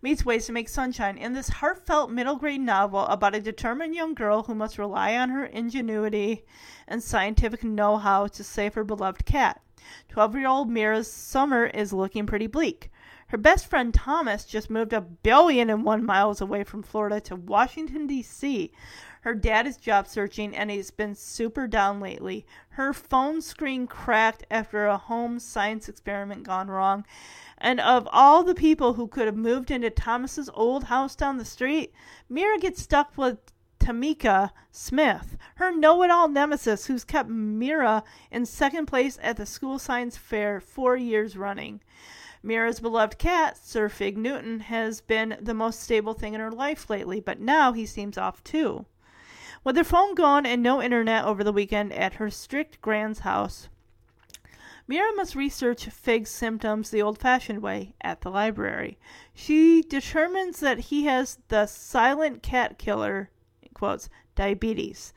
meets 0.00 0.24
ways 0.24 0.46
to 0.46 0.52
make 0.52 0.66
sunshine 0.66 1.18
in 1.18 1.34
this 1.34 1.50
heartfelt 1.50 2.10
middle 2.10 2.36
grade 2.36 2.62
novel 2.62 3.00
about 3.00 3.34
a 3.34 3.40
determined 3.40 3.94
young 3.94 4.14
girl 4.14 4.44
who 4.44 4.54
must 4.54 4.78
rely 4.78 5.14
on 5.14 5.28
her 5.28 5.44
ingenuity 5.44 6.46
and 6.86 7.02
scientific 7.02 7.62
know 7.62 7.98
how 7.98 8.28
to 8.28 8.42
save 8.42 8.72
her 8.72 8.84
beloved 8.84 9.26
cat. 9.26 9.60
12 10.08 10.36
year 10.36 10.48
old 10.48 10.70
Mira's 10.70 11.12
summer 11.12 11.66
is 11.66 11.92
looking 11.92 12.24
pretty 12.24 12.46
bleak. 12.46 12.90
Her 13.26 13.36
best 13.36 13.66
friend 13.68 13.92
Thomas 13.92 14.46
just 14.46 14.70
moved 14.70 14.94
a 14.94 15.02
billion 15.02 15.68
and 15.68 15.84
one 15.84 16.06
miles 16.06 16.40
away 16.40 16.64
from 16.64 16.82
Florida 16.82 17.20
to 17.20 17.36
Washington, 17.36 18.06
D.C. 18.06 18.72
Her 19.28 19.34
dad 19.34 19.66
is 19.66 19.76
job 19.76 20.08
searching 20.08 20.56
and 20.56 20.70
he's 20.70 20.90
been 20.90 21.14
super 21.14 21.66
down 21.66 22.00
lately. 22.00 22.46
Her 22.70 22.94
phone 22.94 23.42
screen 23.42 23.86
cracked 23.86 24.46
after 24.50 24.86
a 24.86 24.96
home 24.96 25.38
science 25.38 25.86
experiment 25.86 26.44
gone 26.44 26.68
wrong. 26.68 27.04
And 27.58 27.78
of 27.78 28.08
all 28.10 28.42
the 28.42 28.54
people 28.54 28.94
who 28.94 29.06
could 29.06 29.26
have 29.26 29.36
moved 29.36 29.70
into 29.70 29.90
Thomas's 29.90 30.48
old 30.54 30.84
house 30.84 31.14
down 31.14 31.36
the 31.36 31.44
street, 31.44 31.92
Mira 32.30 32.58
gets 32.58 32.80
stuck 32.80 33.18
with 33.18 33.36
Tamika 33.78 34.50
Smith, 34.70 35.36
her 35.56 35.70
know 35.72 36.02
it 36.02 36.10
all 36.10 36.28
nemesis 36.28 36.86
who's 36.86 37.04
kept 37.04 37.28
Mira 37.28 38.04
in 38.30 38.46
second 38.46 38.86
place 38.86 39.18
at 39.20 39.36
the 39.36 39.44
school 39.44 39.78
science 39.78 40.16
fair 40.16 40.58
four 40.58 40.96
years 40.96 41.36
running. 41.36 41.82
Mira's 42.42 42.80
beloved 42.80 43.18
cat, 43.18 43.58
Sir 43.58 43.90
Fig 43.90 44.16
Newton, 44.16 44.60
has 44.60 45.02
been 45.02 45.36
the 45.38 45.52
most 45.52 45.80
stable 45.80 46.14
thing 46.14 46.32
in 46.32 46.40
her 46.40 46.50
life 46.50 46.88
lately, 46.88 47.20
but 47.20 47.38
now 47.38 47.72
he 47.72 47.84
seems 47.84 48.16
off 48.16 48.42
too. 48.42 48.86
With 49.68 49.76
her 49.76 49.84
phone 49.84 50.14
gone 50.14 50.46
and 50.46 50.62
no 50.62 50.80
internet 50.80 51.26
over 51.26 51.44
the 51.44 51.52
weekend 51.52 51.92
at 51.92 52.14
her 52.14 52.30
strict 52.30 52.80
grand's 52.80 53.18
house, 53.18 53.68
Mira 54.86 55.14
must 55.14 55.34
research 55.34 55.84
Fig's 55.84 56.30
symptoms 56.30 56.88
the 56.88 57.02
old 57.02 57.18
fashioned 57.18 57.60
way 57.60 57.94
at 58.00 58.22
the 58.22 58.30
library. 58.30 58.96
She 59.34 59.82
determines 59.82 60.60
that 60.60 60.78
he 60.78 61.04
has 61.04 61.40
the 61.48 61.66
silent 61.66 62.42
cat 62.42 62.78
killer, 62.78 63.28
quotes, 63.74 64.08
diabetes. 64.34 65.12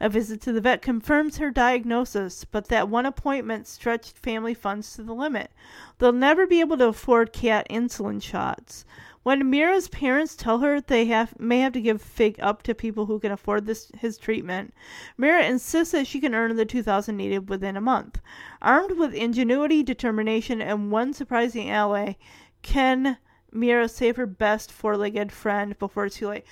A 0.00 0.08
visit 0.08 0.40
to 0.40 0.52
the 0.52 0.60
vet 0.60 0.82
confirms 0.82 1.36
her 1.36 1.52
diagnosis, 1.52 2.44
but 2.44 2.66
that 2.70 2.88
one 2.88 3.06
appointment 3.06 3.68
stretched 3.68 4.18
family 4.18 4.52
funds 4.52 4.96
to 4.96 5.04
the 5.04 5.14
limit. 5.14 5.52
They'll 5.98 6.10
never 6.10 6.44
be 6.44 6.58
able 6.58 6.78
to 6.78 6.88
afford 6.88 7.32
cat 7.32 7.68
insulin 7.70 8.20
shots. 8.20 8.84
When 9.22 9.48
Mira's 9.48 9.86
parents 9.88 10.34
tell 10.34 10.58
her 10.58 10.80
they 10.80 11.04
have 11.06 11.38
may 11.38 11.60
have 11.60 11.72
to 11.74 11.80
give 11.80 12.02
Fig 12.02 12.40
up 12.40 12.62
to 12.64 12.74
people 12.74 13.06
who 13.06 13.20
can 13.20 13.30
afford 13.30 13.66
this 13.66 13.90
his 13.98 14.18
treatment, 14.18 14.74
Mira 15.16 15.44
insists 15.44 15.92
that 15.92 16.08
she 16.08 16.20
can 16.20 16.34
earn 16.34 16.56
the 16.56 16.64
two 16.64 16.82
thousand 16.82 17.16
needed 17.16 17.48
within 17.48 17.76
a 17.76 17.80
month. 17.80 18.20
Armed 18.60 18.98
with 18.98 19.14
ingenuity, 19.14 19.84
determination, 19.84 20.60
and 20.60 20.90
one 20.90 21.12
surprising 21.12 21.70
ally, 21.70 22.14
can 22.62 23.16
Mira 23.52 23.88
save 23.88 24.16
her 24.16 24.26
best 24.26 24.72
four-legged 24.72 25.30
friend 25.30 25.78
before 25.78 26.06
it's 26.06 26.16
too 26.16 26.28
late? 26.28 26.44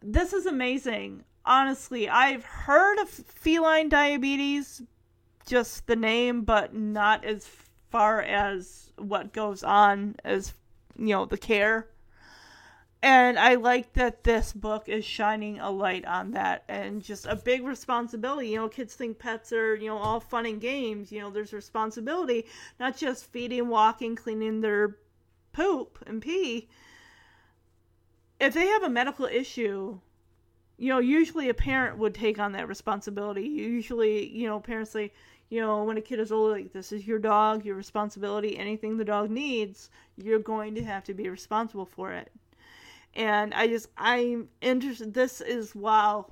This 0.00 0.32
is 0.32 0.46
amazing. 0.46 1.24
Honestly, 1.44 2.08
I've 2.08 2.44
heard 2.44 2.98
of 3.00 3.08
feline 3.08 3.88
diabetes, 3.88 4.82
just 5.46 5.86
the 5.86 5.96
name, 5.96 6.42
but 6.42 6.74
not 6.74 7.24
as 7.24 7.48
far 7.90 8.20
as 8.22 8.92
what 8.96 9.32
goes 9.32 9.64
on 9.64 10.14
as 10.24 10.52
you 10.98 11.14
know, 11.14 11.24
the 11.24 11.38
care. 11.38 11.88
And 13.00 13.38
I 13.38 13.54
like 13.54 13.92
that 13.92 14.24
this 14.24 14.52
book 14.52 14.88
is 14.88 15.04
shining 15.04 15.60
a 15.60 15.70
light 15.70 16.04
on 16.04 16.32
that 16.32 16.64
and 16.68 17.00
just 17.00 17.26
a 17.26 17.36
big 17.36 17.64
responsibility. 17.64 18.48
You 18.48 18.56
know, 18.56 18.68
kids 18.68 18.94
think 18.94 19.20
pets 19.20 19.52
are, 19.52 19.76
you 19.76 19.86
know, 19.86 19.98
all 19.98 20.18
fun 20.18 20.46
and 20.46 20.60
games. 20.60 21.12
You 21.12 21.20
know, 21.20 21.30
there's 21.30 21.52
responsibility, 21.52 22.46
not 22.80 22.96
just 22.96 23.30
feeding, 23.30 23.68
walking, 23.68 24.16
cleaning 24.16 24.60
their 24.60 24.96
poop 25.52 26.02
and 26.06 26.20
pee. 26.20 26.68
If 28.40 28.54
they 28.54 28.66
have 28.66 28.82
a 28.82 28.90
medical 28.90 29.26
issue, 29.26 30.00
you 30.76 30.88
know, 30.88 30.98
usually 30.98 31.48
a 31.48 31.54
parent 31.54 31.98
would 31.98 32.14
take 32.14 32.40
on 32.40 32.52
that 32.52 32.66
responsibility. 32.66 33.42
Usually, 33.42 34.28
you 34.28 34.48
know, 34.48 34.58
parents 34.58 34.90
say, 34.90 35.12
you 35.50 35.60
know, 35.60 35.84
when 35.84 35.96
a 35.96 36.02
kid 36.02 36.20
is 36.20 36.32
older, 36.32 36.54
like 36.54 36.72
this 36.72 36.92
is 36.92 37.06
your 37.06 37.18
dog, 37.18 37.64
your 37.64 37.76
responsibility. 37.76 38.58
Anything 38.58 38.96
the 38.96 39.04
dog 39.04 39.30
needs, 39.30 39.90
you're 40.16 40.38
going 40.38 40.74
to 40.74 40.84
have 40.84 41.04
to 41.04 41.14
be 41.14 41.28
responsible 41.28 41.86
for 41.86 42.12
it. 42.12 42.30
And 43.14 43.54
I 43.54 43.66
just, 43.66 43.88
I'm 43.96 44.48
interested. 44.60 45.14
This 45.14 45.40
is 45.40 45.74
wow. 45.74 46.26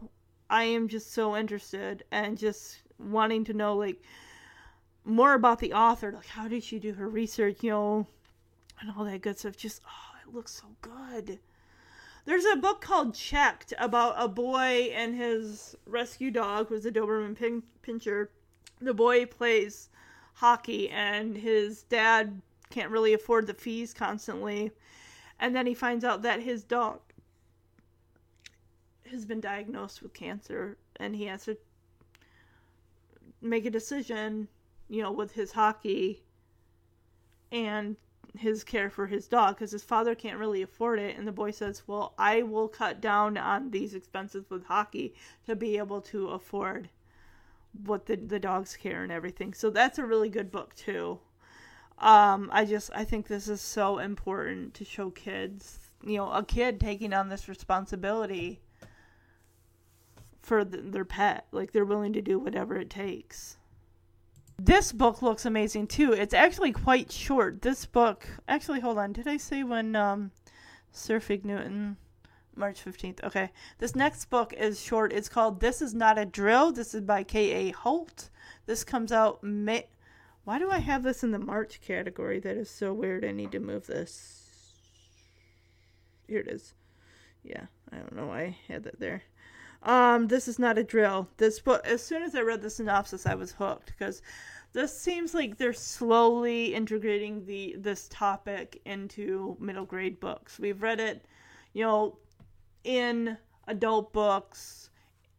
I 0.50 0.64
am 0.64 0.88
just 0.88 1.12
so 1.12 1.36
interested 1.36 2.04
and 2.10 2.38
just 2.38 2.82
wanting 2.98 3.44
to 3.44 3.52
know 3.54 3.74
like 3.74 4.02
more 5.04 5.34
about 5.34 5.58
the 5.60 5.72
author. 5.72 6.12
Like, 6.12 6.26
how 6.26 6.48
did 6.48 6.62
she 6.62 6.78
do 6.78 6.92
her 6.92 7.08
research, 7.08 7.62
you 7.62 7.70
know, 7.70 8.06
and 8.80 8.92
all 8.96 9.04
that 9.04 9.22
good 9.22 9.38
stuff. 9.38 9.56
Just, 9.56 9.82
oh, 9.86 10.18
it 10.22 10.34
looks 10.34 10.52
so 10.52 10.66
good. 10.82 11.38
There's 12.24 12.44
a 12.44 12.56
book 12.56 12.80
called 12.80 13.14
Checked 13.14 13.72
about 13.78 14.14
a 14.18 14.28
boy 14.28 14.90
and 14.92 15.14
his 15.14 15.76
rescue 15.86 16.30
dog, 16.30 16.68
who's 16.68 16.84
a 16.84 16.90
Doberman 16.90 17.36
pin- 17.36 17.62
Pinscher 17.82 18.28
the 18.80 18.94
boy 18.94 19.26
plays 19.26 19.88
hockey 20.34 20.90
and 20.90 21.36
his 21.36 21.82
dad 21.84 22.40
can't 22.70 22.90
really 22.90 23.14
afford 23.14 23.46
the 23.46 23.54
fees 23.54 23.94
constantly. 23.94 24.72
And 25.38 25.54
then 25.54 25.66
he 25.66 25.74
finds 25.74 26.04
out 26.04 26.22
that 26.22 26.40
his 26.40 26.64
dog 26.64 27.00
has 29.10 29.24
been 29.24 29.40
diagnosed 29.40 30.02
with 30.02 30.12
cancer 30.12 30.76
and 30.96 31.14
he 31.14 31.26
has 31.26 31.44
to 31.44 31.56
make 33.40 33.64
a 33.64 33.70
decision, 33.70 34.48
you 34.88 35.02
know, 35.02 35.12
with 35.12 35.32
his 35.32 35.52
hockey 35.52 36.22
and 37.52 37.96
his 38.36 38.64
care 38.64 38.90
for 38.90 39.06
his 39.06 39.26
dog 39.26 39.54
because 39.54 39.70
his 39.70 39.84
father 39.84 40.14
can't 40.14 40.38
really 40.38 40.62
afford 40.62 40.98
it. 40.98 41.16
And 41.16 41.26
the 41.26 41.32
boy 41.32 41.50
says, 41.50 41.82
Well, 41.86 42.14
I 42.18 42.42
will 42.42 42.68
cut 42.68 43.00
down 43.00 43.36
on 43.36 43.70
these 43.70 43.94
expenses 43.94 44.50
with 44.50 44.64
hockey 44.64 45.14
to 45.46 45.56
be 45.56 45.78
able 45.78 46.00
to 46.02 46.28
afford 46.28 46.88
what 47.84 48.06
the 48.06 48.16
the 48.16 48.38
dogs 48.38 48.76
care 48.76 49.02
and 49.02 49.12
everything. 49.12 49.54
So 49.54 49.70
that's 49.70 49.98
a 49.98 50.04
really 50.04 50.28
good 50.28 50.50
book 50.50 50.74
too. 50.74 51.18
Um, 51.98 52.50
I 52.52 52.64
just 52.64 52.90
I 52.94 53.04
think 53.04 53.26
this 53.26 53.48
is 53.48 53.60
so 53.60 53.98
important 53.98 54.74
to 54.74 54.84
show 54.84 55.10
kids, 55.10 55.78
you 56.04 56.16
know, 56.16 56.30
a 56.30 56.44
kid 56.44 56.80
taking 56.80 57.12
on 57.12 57.28
this 57.28 57.48
responsibility 57.48 58.60
for 60.42 60.64
the, 60.64 60.78
their 60.78 61.04
pet. 61.04 61.46
Like 61.52 61.72
they're 61.72 61.84
willing 61.84 62.12
to 62.12 62.22
do 62.22 62.38
whatever 62.38 62.76
it 62.76 62.90
takes. 62.90 63.56
This 64.58 64.92
book 64.92 65.20
looks 65.20 65.44
amazing 65.44 65.86
too. 65.88 66.12
It's 66.12 66.32
actually 66.34 66.72
quite 66.72 67.12
short. 67.12 67.60
This 67.60 67.84
book, 67.84 68.26
actually, 68.48 68.80
hold 68.80 68.96
on. 68.96 69.12
Did 69.12 69.28
I 69.28 69.36
say 69.36 69.62
when 69.62 69.94
um, 69.94 70.30
Sir 70.92 71.20
Fig 71.20 71.44
Newton 71.44 71.98
March 72.57 72.84
15th. 72.84 73.22
Okay. 73.24 73.50
This 73.78 73.94
next 73.94 74.26
book 74.26 74.52
is 74.52 74.80
short. 74.80 75.12
It's 75.12 75.28
called 75.28 75.61
This 75.61 75.82
Is 75.82 75.94
Not 75.94 76.18
a 76.18 76.24
Drill. 76.24 76.72
This 76.72 76.94
is 76.94 77.02
by 77.02 77.22
K.A. 77.22 77.72
Holt. 77.72 78.30
This 78.66 78.84
comes 78.84 79.12
out 79.12 79.42
May. 79.42 79.86
Why 80.44 80.59
do 80.59 80.70
I 80.70 80.78
have 80.78 81.02
this 81.02 81.24
in 81.24 81.32
the 81.32 81.38
March 81.38 81.80
category? 81.80 82.38
That 82.38 82.57
is 82.57 82.70
so 82.70 82.92
weird. 82.92 83.24
I 83.24 83.32
need 83.32 83.52
to 83.52 83.61
move 83.61 83.86
this. 83.86 84.42
Here 86.28 86.40
it 86.40 86.48
is. 86.48 86.74
Yeah, 87.42 87.66
I 87.92 87.96
don't 87.96 88.14
know 88.14 88.26
why 88.26 88.40
I 88.40 88.59
had 88.68 88.84
that 88.84 88.98
there. 88.98 89.22
Um, 89.82 90.26
this 90.26 90.48
is 90.48 90.59
not 90.59 90.78
a 90.78 90.84
drill. 90.84 91.28
This 91.36 91.61
book, 91.61 91.86
as 91.86 92.02
soon 92.02 92.22
as 92.22 92.34
I 92.34 92.40
read 92.40 92.62
the 92.62 92.70
synopsis, 92.70 93.26
I 93.26 93.34
was 93.34 93.52
hooked 93.52 93.86
because 93.86 94.22
this 94.72 94.98
seems 94.98 95.32
like 95.32 95.57
they're 95.57 95.72
slowly 95.72 96.74
integrating 96.74 97.46
the 97.46 97.76
this 97.78 98.09
topic 98.11 98.80
into 98.84 99.57
middle 99.61 99.84
grade 99.84 100.18
books. 100.18 100.59
We've 100.59 100.82
read 100.82 101.00
it, 101.00 101.24
you 101.72 101.84
know, 101.84 102.18
in 102.87 103.37
adult 103.66 104.12
books, 104.12 104.91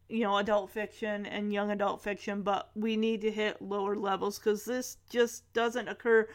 you 0.10 0.22
know, 0.24 0.38
adult 0.38 0.70
fiction 0.70 1.26
and 1.26 1.54
young 1.54 1.72
adult 1.72 2.04
fiction, 2.04 2.42
but 2.42 2.70
we 2.76 2.98
need 2.98 3.22
to 3.22 3.32
hit 3.32 3.62
lower 3.62 3.96
levels 3.96 4.38
because 4.38 4.66
this 4.66 4.98
just 5.10 5.52
doesn't 5.54 5.88
occur 5.88 6.28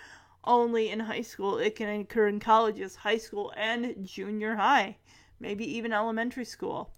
only 0.45 0.91
in 0.91 1.01
high 1.01 1.23
school. 1.23 1.59
It 1.59 1.77
can 1.77 2.01
occur 2.01 2.29
in 2.29 2.41
colleges, 2.41 2.97
high 2.97 3.19
school, 3.19 3.53
and 3.57 4.07
junior 4.07 4.57
high, 4.57 4.97
maybe 5.39 5.65
even 5.77 5.93
elementary 5.93 6.47
school. 6.47 6.91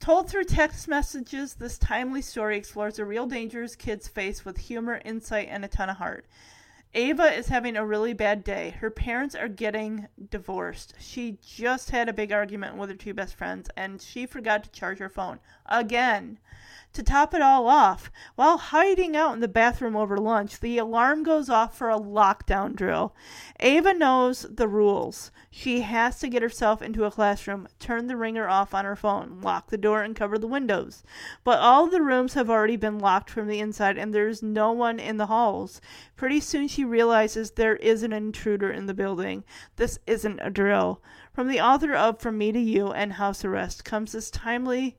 Told 0.00 0.28
through 0.28 0.44
text 0.44 0.86
messages, 0.86 1.54
this 1.54 1.78
timely 1.78 2.22
story 2.22 2.56
explores 2.56 2.96
the 2.96 3.04
real 3.04 3.26
dangers 3.26 3.74
kids 3.74 4.06
face 4.06 4.44
with 4.44 4.58
humor, 4.58 5.00
insight, 5.04 5.48
and 5.50 5.64
a 5.64 5.68
ton 5.68 5.90
of 5.90 5.96
heart. 5.96 6.26
Ava 6.94 7.34
is 7.34 7.48
having 7.48 7.76
a 7.76 7.84
really 7.84 8.14
bad 8.14 8.42
day. 8.42 8.70
Her 8.80 8.90
parents 8.90 9.34
are 9.34 9.48
getting 9.48 10.08
divorced. 10.30 10.94
She 10.98 11.38
just 11.44 11.90
had 11.90 12.08
a 12.08 12.14
big 12.14 12.32
argument 12.32 12.76
with 12.76 12.88
her 12.90 12.96
two 12.96 13.12
best 13.14 13.34
friends 13.34 13.70
and 13.76 14.00
she 14.00 14.24
forgot 14.26 14.64
to 14.64 14.70
charge 14.70 14.98
her 14.98 15.08
phone. 15.08 15.38
Again. 15.66 16.38
To 16.94 17.02
top 17.02 17.32
it 17.32 17.42
all 17.42 17.68
off, 17.68 18.10
while 18.34 18.58
hiding 18.58 19.14
out 19.14 19.34
in 19.34 19.40
the 19.40 19.46
bathroom 19.46 19.94
over 19.94 20.16
lunch, 20.16 20.58
the 20.58 20.78
alarm 20.78 21.22
goes 21.22 21.48
off 21.48 21.76
for 21.76 21.90
a 21.90 21.98
lockdown 21.98 22.74
drill. 22.74 23.14
Ava 23.60 23.94
knows 23.94 24.46
the 24.50 24.66
rules. 24.66 25.30
She 25.50 25.82
has 25.82 26.18
to 26.18 26.28
get 26.28 26.42
herself 26.42 26.82
into 26.82 27.04
a 27.04 27.10
classroom, 27.10 27.68
turn 27.78 28.06
the 28.06 28.16
ringer 28.16 28.48
off 28.48 28.74
on 28.74 28.84
her 28.84 28.96
phone, 28.96 29.40
lock 29.42 29.68
the 29.68 29.78
door, 29.78 30.02
and 30.02 30.16
cover 30.16 30.38
the 30.38 30.48
windows. 30.48 31.04
But 31.44 31.60
all 31.60 31.86
the 31.86 32.02
rooms 32.02 32.34
have 32.34 32.50
already 32.50 32.76
been 32.76 32.98
locked 32.98 33.30
from 33.30 33.46
the 33.46 33.60
inside, 33.60 33.96
and 33.96 34.12
there's 34.12 34.42
no 34.42 34.72
one 34.72 34.98
in 34.98 35.18
the 35.18 35.26
halls. 35.26 35.80
Pretty 36.16 36.40
soon 36.40 36.66
she 36.68 36.84
realizes 36.84 37.52
there 37.52 37.76
is 37.76 38.02
an 38.02 38.12
intruder 38.12 38.70
in 38.72 38.86
the 38.86 38.94
building. 38.94 39.44
This 39.76 39.98
isn't 40.06 40.40
a 40.42 40.50
drill. 40.50 41.00
From 41.32 41.48
the 41.48 41.60
author 41.60 41.94
of 41.94 42.18
From 42.18 42.38
Me 42.38 42.50
to 42.50 42.58
You 42.58 42.92
and 42.92 43.12
House 43.12 43.44
Arrest 43.44 43.84
comes 43.84 44.12
this 44.12 44.30
timely 44.30 44.96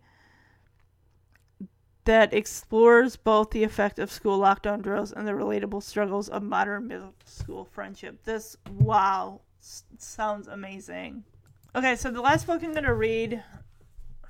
that 2.10 2.34
explores 2.34 3.16
both 3.16 3.51
the 3.51 3.64
effect 3.64 3.99
of 3.99 4.12
school 4.12 4.39
lockdown 4.39 4.82
drills 4.82 5.12
and 5.12 5.28
the 5.28 5.32
relatable 5.32 5.84
struggles 5.84 6.28
of 6.28 6.41
modern 6.41 6.88
middle 6.88 7.14
school 7.24 7.66
friendship. 7.66 8.24
This, 8.24 8.57
wow, 8.80 9.41
s- 9.62 9.84
sounds 9.99 10.47
amazing. 10.47 11.24
Okay, 11.76 11.95
so 11.95 12.10
the 12.10 12.20
last 12.20 12.47
book 12.47 12.64
I'm 12.64 12.72
going 12.72 12.84
to 12.84 12.95
read 12.95 13.43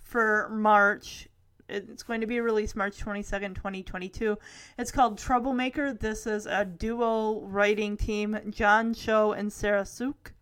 for 0.03 0.49
March, 0.49 1.29
it's 1.69 2.03
going 2.03 2.19
to 2.19 2.27
be 2.27 2.41
released 2.41 2.75
March 2.75 2.97
22nd, 2.97 3.55
2022. 3.55 4.37
It's 4.77 4.91
called 4.91 5.17
Troublemaker. 5.17 5.93
This 5.93 6.27
is 6.27 6.47
a 6.47 6.65
duo 6.65 7.39
writing 7.45 7.95
team, 7.95 8.37
John 8.49 8.93
Cho 8.93 9.31
and 9.31 9.53
Sarah 9.53 9.85
Suk. 9.85 10.33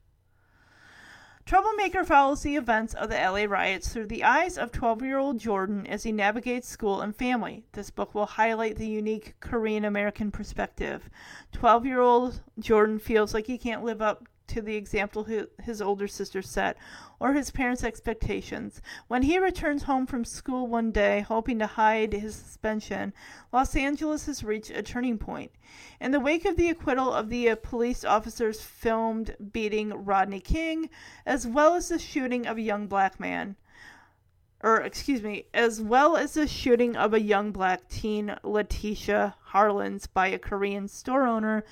Troublemaker 1.48 2.04
follows 2.04 2.42
the 2.42 2.58
events 2.58 2.94
of 2.94 3.10
the 3.10 3.16
LA 3.16 3.46
riots 3.46 3.88
through 3.88 4.08
the 4.08 4.26
eyes 4.26 4.58
of 4.58 4.74
12 4.74 5.02
year 5.02 5.18
old 5.18 5.40
Jordan 5.40 5.88
as 5.88 6.04
he 6.04 6.12
navigates 6.12 6.68
school 6.68 7.00
and 7.00 7.16
family. 7.16 7.64
This 7.72 7.90
book 7.90 8.14
will 8.14 8.26
highlight 8.26 8.76
the 8.76 8.90
unique 8.90 9.34
Korean 9.40 9.86
American 9.86 10.30
perspective. 10.30 11.10
12 11.54 11.86
year 11.86 12.02
old 12.02 12.42
Jordan 12.60 13.00
feels 13.00 13.34
like 13.34 13.48
he 13.48 13.58
can't 13.58 13.86
live 13.86 14.02
up 14.02 14.28
to 14.48 14.62
the 14.62 14.76
example 14.76 15.28
his 15.62 15.82
older 15.82 16.08
sister 16.08 16.42
set 16.42 16.78
or 17.20 17.34
his 17.34 17.52
parents' 17.52 17.84
expectations. 17.84 18.82
When 19.08 19.24
he 19.24 19.40
returns 19.40 19.84
home 19.84 20.06
from 20.06 20.26
school 20.26 20.68
one 20.68 20.92
day, 20.92 21.22
hoping 21.22 21.60
to 21.60 21.68
hide 21.68 22.14
his 22.14 22.36
suspension, 22.36 23.14
Los 23.52 23.76
Angeles 23.76 24.26
has 24.26 24.44
reached 24.44 24.72
a 24.72 24.84
turning 24.84 25.18
point. 25.18 25.52
In 26.00 26.12
the 26.12 26.20
wake 26.20 26.46
of 26.46 26.56
the 26.56 26.70
acquittal 26.70 27.14
of 27.14 27.30
the 27.30 27.50
uh, 27.50 27.56
police 27.56 28.04
officers 28.06 28.62
filmed 28.62 29.36
beating 29.52 30.06
Rodney 30.06 30.40
King, 30.40 30.90
as 31.26 31.46
well 31.46 31.76
as 31.76 31.90
the 31.90 32.00
shooting 32.00 32.48
of 32.48 32.58
a 32.58 32.62
young 32.62 32.88
black 32.88 33.20
man, 33.20 33.56
or 34.64 34.82
excuse 34.82 35.22
me, 35.22 35.46
as 35.54 35.82
well 35.82 36.18
as 36.18 36.34
the 36.34 36.48
shooting 36.48 36.96
of 36.96 37.14
a 37.14 37.22
young 37.22 37.52
black 37.52 37.88
teen, 37.90 38.36
Latasha 38.44 39.36
Harlins, 39.52 40.08
by 40.12 40.28
a 40.28 40.40
Korean 40.40 40.88
store 40.88 41.28
owner, 41.28 41.64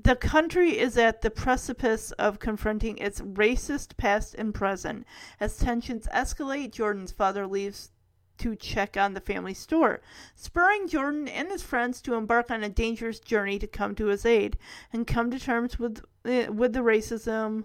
the 0.00 0.14
country 0.14 0.78
is 0.78 0.96
at 0.96 1.22
the 1.22 1.30
precipice 1.30 2.12
of 2.12 2.38
confronting 2.38 2.98
its 2.98 3.20
racist 3.20 3.96
past 3.96 4.34
and 4.34 4.54
present. 4.54 5.04
As 5.40 5.56
tensions 5.56 6.06
escalate, 6.14 6.70
Jordan's 6.70 7.12
father 7.12 7.46
leaves 7.46 7.90
to 8.38 8.54
check 8.54 8.96
on 8.96 9.14
the 9.14 9.20
family 9.20 9.54
store, 9.54 10.00
spurring 10.36 10.86
Jordan 10.86 11.26
and 11.26 11.50
his 11.50 11.62
friends 11.62 12.00
to 12.02 12.14
embark 12.14 12.50
on 12.50 12.62
a 12.62 12.68
dangerous 12.68 13.18
journey 13.18 13.58
to 13.58 13.66
come 13.66 13.96
to 13.96 14.06
his 14.06 14.24
aid 14.24 14.56
and 14.92 15.06
come 15.06 15.30
to 15.32 15.38
terms 15.40 15.78
with 15.78 16.04
eh, 16.24 16.46
with 16.46 16.72
the 16.72 16.80
racism 16.80 17.64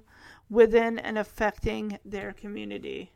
within 0.49 0.97
and 0.97 1.17
affecting 1.17 1.99
their 2.03 2.33
community. 2.33 3.11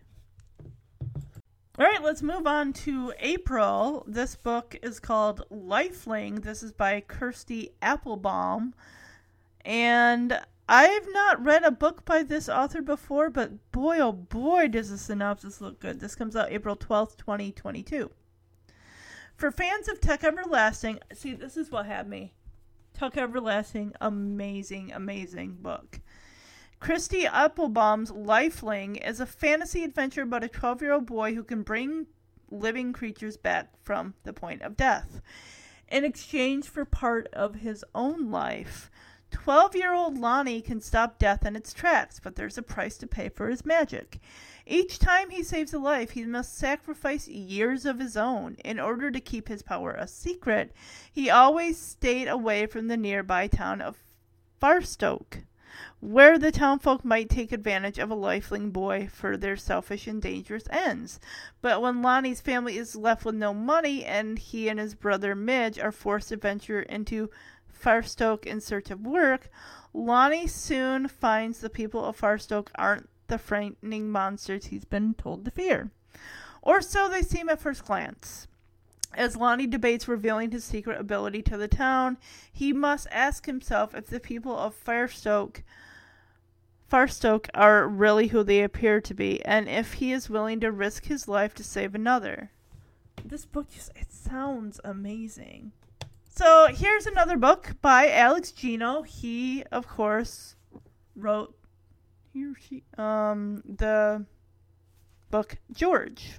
All 1.80 1.86
right, 1.86 2.02
let's 2.02 2.24
move 2.24 2.48
on 2.48 2.74
to 2.74 3.14
April. 3.20 4.04
This 4.08 4.36
book 4.36 4.76
is 4.82 5.00
called 5.00 5.44
Lifeling. 5.50 6.36
This 6.42 6.64
is 6.64 6.72
by 6.72 7.02
Kirsty 7.02 7.72
Applebaum. 7.82 8.74
And 9.68 10.40
I've 10.70 11.08
not 11.12 11.44
read 11.44 11.66
a 11.66 11.72
book 11.72 12.06
by 12.06 12.24
this 12.24 12.48
author 12.48 12.82
before, 12.82 13.30
but 13.30 13.74
boy, 13.74 14.00
oh 14.00 14.14
boy, 14.14 14.70
does 14.70 14.92
the 14.92 14.98
synopsis 14.98 15.60
look 15.60 15.82
good. 15.82 16.00
This 16.00 16.16
comes 16.16 16.38
out 16.38 16.54
April 16.54 16.78
12th, 16.78 17.18
2022. 17.18 18.10
For 19.36 19.52
fans 19.52 19.90
of 19.90 20.00
Tuck 20.00 20.24
Everlasting, 20.24 21.00
see, 21.14 21.34
this 21.34 21.58
is 21.58 21.70
what 21.70 21.86
had 21.86 22.08
me. 22.08 22.34
Tuck 22.94 23.18
Everlasting, 23.18 23.92
amazing, 24.00 24.94
amazing 24.94 25.58
book. 25.60 26.00
Kirsty 26.80 27.26
Applebaum's 27.26 28.12
Lifeling 28.12 28.96
is 28.96 29.20
a 29.20 29.26
fantasy 29.26 29.84
adventure 29.84 30.22
about 30.22 30.46
a 30.46 30.48
12 30.48 30.82
year 30.82 30.94
old 30.94 31.06
boy 31.06 31.36
who 31.36 31.44
can 31.44 31.64
bring 31.64 32.08
living 32.50 32.94
creatures 32.94 33.36
back 33.36 33.74
from 33.84 34.14
the 34.24 34.32
point 34.32 34.62
of 34.62 34.78
death 34.78 35.22
in 35.90 36.04
exchange 36.04 36.66
for 36.68 36.86
part 36.86 37.28
of 37.34 37.56
his 37.56 37.84
own 37.96 38.30
life. 38.30 38.90
12 39.32 39.76
year 39.76 39.94
old 39.94 40.18
Lonnie 40.18 40.62
can 40.62 40.80
stop 40.80 41.20
death 41.20 41.46
in 41.46 41.56
its 41.56 41.74
tracks, 41.74 42.20
but 42.20 42.36
there's 42.36 42.58
a 42.58 42.62
price 42.62 42.98
to 42.98 43.08
pay 43.08 43.30
for 43.30 43.50
his 43.50 43.66
magic. 43.66 44.20
Each 44.66 45.00
time 45.00 45.30
he 45.30 45.44
saves 45.44 45.74
a 45.74 45.80
life, 45.80 46.12
he 46.12 46.26
must 46.26 46.58
sacrifice 46.58 47.28
years 47.28 47.86
of 47.86 48.00
his 48.00 48.18
own. 48.18 48.56
In 48.66 48.80
order 48.80 49.10
to 49.12 49.20
keep 49.20 49.48
his 49.48 49.62
power 49.62 49.92
a 49.92 50.08
secret, 50.08 50.74
he 51.12 51.30
always 51.30 51.78
stayed 51.78 52.28
away 52.28 52.66
from 52.66 52.88
the 52.88 52.98
nearby 52.98 53.48
town 53.48 53.82
of 53.82 53.98
Farstoke, 54.62 55.44
where 56.00 56.38
the 56.38 56.52
townfolk 56.52 57.06
might 57.06 57.30
take 57.30 57.52
advantage 57.52 58.00
of 58.00 58.12
a 58.12 58.16
lifeling 58.16 58.72
boy 58.72 59.08
for 59.08 59.38
their 59.38 59.56
selfish 59.56 60.08
and 60.08 60.22
dangerous 60.22 60.68
ends. 60.70 61.20
But 61.62 61.82
when 61.82 62.02
Lonnie's 62.02 62.42
family 62.42 62.78
is 62.78 62.96
left 62.96 63.24
with 63.24 63.36
no 63.36 63.54
money 63.54 64.04
and 64.04 64.38
he 64.38 64.68
and 64.68 64.80
his 64.80 64.96
brother 64.96 65.36
Midge 65.36 65.80
are 65.80 65.92
forced 65.92 66.30
to 66.30 66.38
venture 66.38 66.82
into 66.82 67.30
Farstoke 67.78 68.46
in 68.46 68.62
search 68.62 68.92
of 68.92 69.06
work, 69.06 69.50
Lonnie 69.94 70.48
soon 70.48 71.08
finds 71.08 71.60
the 71.60 71.70
people 71.70 72.04
of 72.04 72.20
Farstoke 72.20 72.70
aren't 72.76 73.10
the 73.28 73.38
frightening 73.38 74.10
monsters 74.10 74.66
he's 74.66 74.86
been 74.86 75.14
told 75.14 75.46
to 75.46 75.52
fear. 75.52 75.92
Or 76.62 76.82
so 76.82 77.08
they 77.08 77.22
seem 77.22 77.50
at 77.50 77.62
first 77.62 77.86
glance. 77.86 78.48
As 79.14 79.38
Lonnie 79.38 79.68
debates 79.68 80.08
revealing 80.08 80.52
his 80.52 80.64
secret 80.64 81.00
ability 81.00 81.42
to 81.44 81.58
the 81.58 81.68
town, 81.68 82.18
he 82.52 82.74
must 82.74 83.08
ask 83.12 83.46
himself 83.46 83.96
if 83.96 84.08
the 84.08 84.20
people 84.20 84.58
of 84.58 84.76
Farstoke 84.76 85.64
Farstoke 86.92 87.50
are 87.54 87.86
really 87.88 88.28
who 88.28 88.44
they 88.44 88.64
appear 88.64 89.02
to 89.02 89.14
be, 89.14 89.44
and 89.44 89.68
if 89.68 89.94
he 89.94 90.14
is 90.14 90.30
willing 90.30 90.62
to 90.62 90.72
risk 90.72 91.06
his 91.06 91.28
life 91.28 91.54
to 91.56 91.64
save 91.64 91.94
another. 91.94 92.52
This 93.26 93.46
book 93.46 93.70
just 93.70 93.92
it 93.96 94.12
sounds 94.12 94.80
amazing. 94.86 95.74
So 96.38 96.68
here's 96.68 97.08
another 97.08 97.36
book 97.36 97.72
by 97.82 98.12
Alex 98.12 98.52
Gino. 98.52 99.02
He, 99.02 99.64
of 99.72 99.88
course, 99.88 100.56
wrote 101.16 101.58
he 102.32 102.46
or 102.46 102.54
she 102.54 102.84
um 102.96 103.64
the 103.66 104.24
book 105.32 105.58
George. 105.72 106.34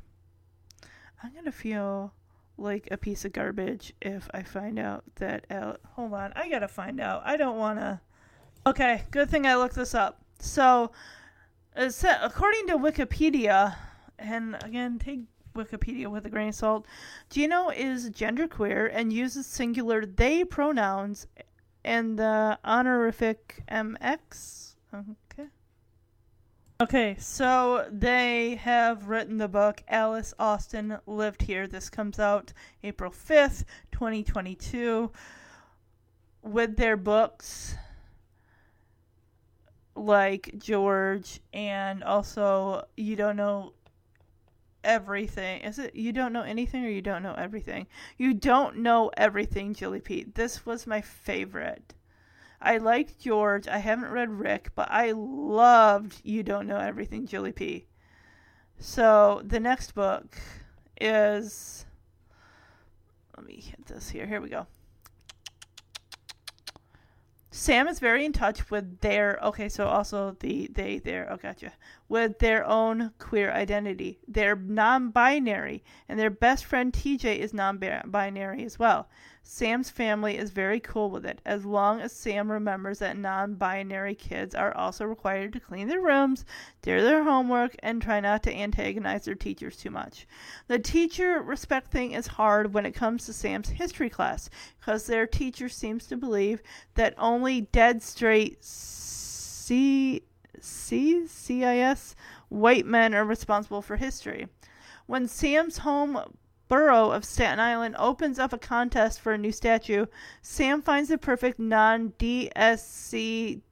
I'm 1.20 1.34
gonna 1.34 1.50
feel 1.50 2.12
like 2.56 2.86
a 2.92 2.96
piece 2.96 3.24
of 3.24 3.32
garbage 3.32 3.92
if 4.00 4.30
I 4.32 4.44
find 4.44 4.78
out 4.78 5.02
that 5.16 5.46
Al- 5.50 5.78
hold 5.94 6.14
on, 6.14 6.32
I 6.36 6.48
gotta 6.48 6.68
find 6.68 7.00
out. 7.00 7.22
I 7.24 7.36
don't 7.36 7.58
wanna. 7.58 8.00
Okay, 8.64 9.02
good 9.10 9.28
thing 9.28 9.48
I 9.48 9.56
looked 9.56 9.74
this 9.74 9.96
up. 9.96 10.22
So, 10.38 10.92
according 11.74 12.68
to 12.68 12.78
Wikipedia, 12.78 13.74
and 14.16 14.62
again, 14.62 15.00
take 15.00 15.22
Wikipedia 15.58 16.06
with 16.06 16.24
a 16.24 16.30
grain 16.30 16.48
of 16.48 16.54
salt. 16.54 16.86
Gino 17.28 17.68
is 17.68 18.10
genderqueer 18.10 18.90
and 18.92 19.12
uses 19.12 19.46
singular 19.46 20.06
they 20.06 20.44
pronouns 20.44 21.26
and 21.84 22.18
the 22.18 22.58
honorific 22.64 23.62
MX. 23.70 24.74
Okay. 24.94 25.48
Okay, 26.80 27.16
so 27.18 27.88
they 27.90 28.54
have 28.54 29.08
written 29.08 29.36
the 29.36 29.48
book 29.48 29.82
Alice 29.88 30.32
Austen 30.38 30.98
Lived 31.06 31.42
Here. 31.42 31.66
This 31.66 31.90
comes 31.90 32.20
out 32.20 32.52
April 32.84 33.10
5th, 33.10 33.64
2022. 33.90 35.10
With 36.42 36.76
their 36.76 36.96
books 36.96 37.74
like 39.96 40.54
George 40.58 41.40
and 41.52 42.04
also 42.04 42.84
You 42.96 43.16
Don't 43.16 43.36
Know 43.36 43.72
everything. 44.84 45.62
Is 45.62 45.78
it 45.78 45.94
you 45.94 46.12
don't 46.12 46.32
know 46.32 46.42
anything 46.42 46.84
or 46.84 46.88
you 46.88 47.02
don't 47.02 47.22
know 47.22 47.34
everything? 47.34 47.86
You 48.16 48.34
don't 48.34 48.78
know 48.78 49.10
everything, 49.16 49.74
Jilly 49.74 50.00
Pete. 50.00 50.34
This 50.34 50.64
was 50.64 50.86
my 50.86 51.00
favorite. 51.00 51.94
I 52.60 52.78
liked 52.78 53.20
George. 53.20 53.68
I 53.68 53.78
haven't 53.78 54.10
read 54.10 54.30
Rick, 54.30 54.70
but 54.74 54.90
I 54.90 55.12
loved 55.12 56.20
You 56.24 56.42
Don't 56.42 56.66
Know 56.66 56.78
Everything, 56.78 57.26
Jilly 57.26 57.52
P. 57.52 57.86
So 58.78 59.42
the 59.44 59.60
next 59.60 59.94
book 59.94 60.36
is 61.00 61.86
let 63.36 63.46
me 63.46 63.60
hit 63.60 63.86
this 63.86 64.10
here. 64.10 64.26
Here 64.26 64.40
we 64.40 64.48
go. 64.48 64.66
Sam 67.58 67.88
is 67.88 67.98
very 67.98 68.24
in 68.24 68.32
touch 68.32 68.70
with 68.70 69.00
their 69.00 69.36
okay, 69.42 69.68
so 69.68 69.88
also 69.88 70.36
the 70.38 70.68
they 70.72 71.00
there. 71.00 71.26
Oh, 71.28 71.36
gotcha. 71.36 71.72
with 72.08 72.38
their 72.38 72.64
own 72.64 73.10
queer 73.18 73.50
identity. 73.50 74.20
They're 74.28 74.54
non 74.54 75.10
binary, 75.10 75.82
and 76.08 76.20
their 76.20 76.30
best 76.30 76.64
friend 76.64 76.92
TJ 76.92 77.38
is 77.38 77.52
non 77.52 77.82
binary 78.06 78.62
as 78.62 78.78
well. 78.78 79.08
Sam's 79.50 79.88
family 79.88 80.36
is 80.36 80.50
very 80.50 80.78
cool 80.78 81.10
with 81.10 81.24
it, 81.24 81.40
as 81.46 81.64
long 81.64 82.02
as 82.02 82.12
Sam 82.12 82.52
remembers 82.52 82.98
that 82.98 83.16
non 83.16 83.54
binary 83.54 84.14
kids 84.14 84.54
are 84.54 84.76
also 84.76 85.06
required 85.06 85.54
to 85.54 85.58
clean 85.60 85.88
their 85.88 86.02
rooms, 86.02 86.44
do 86.82 87.00
their 87.00 87.24
homework, 87.24 87.74
and 87.78 88.02
try 88.02 88.20
not 88.20 88.42
to 88.42 88.54
antagonize 88.54 89.24
their 89.24 89.34
teachers 89.34 89.78
too 89.78 89.88
much. 89.88 90.26
The 90.66 90.78
teacher 90.78 91.40
respect 91.40 91.90
thing 91.90 92.12
is 92.12 92.26
hard 92.26 92.74
when 92.74 92.84
it 92.84 92.92
comes 92.92 93.24
to 93.24 93.32
Sam's 93.32 93.70
history 93.70 94.10
class, 94.10 94.50
because 94.78 95.06
their 95.06 95.26
teacher 95.26 95.70
seems 95.70 96.06
to 96.08 96.18
believe 96.18 96.62
that 96.94 97.14
only 97.16 97.62
dead 97.62 98.02
straight 98.02 98.62
C. 98.62 100.24
C. 100.60 101.26
CIS 101.26 102.14
white 102.50 102.84
men 102.84 103.14
are 103.14 103.24
responsible 103.24 103.80
for 103.80 103.96
history. 103.96 104.48
When 105.06 105.26
Sam's 105.26 105.78
home 105.78 106.36
borough 106.68 107.10
of 107.10 107.24
Staten 107.24 107.58
Island 107.58 107.96
opens 107.98 108.38
up 108.38 108.52
a 108.52 108.58
contest 108.58 109.20
for 109.20 109.32
a 109.32 109.38
new 109.38 109.50
statue, 109.52 110.06
Sam 110.42 110.82
finds 110.82 111.08
the 111.08 111.18
perfect 111.18 111.58
non 111.58 112.12
DSCWM 112.18 113.66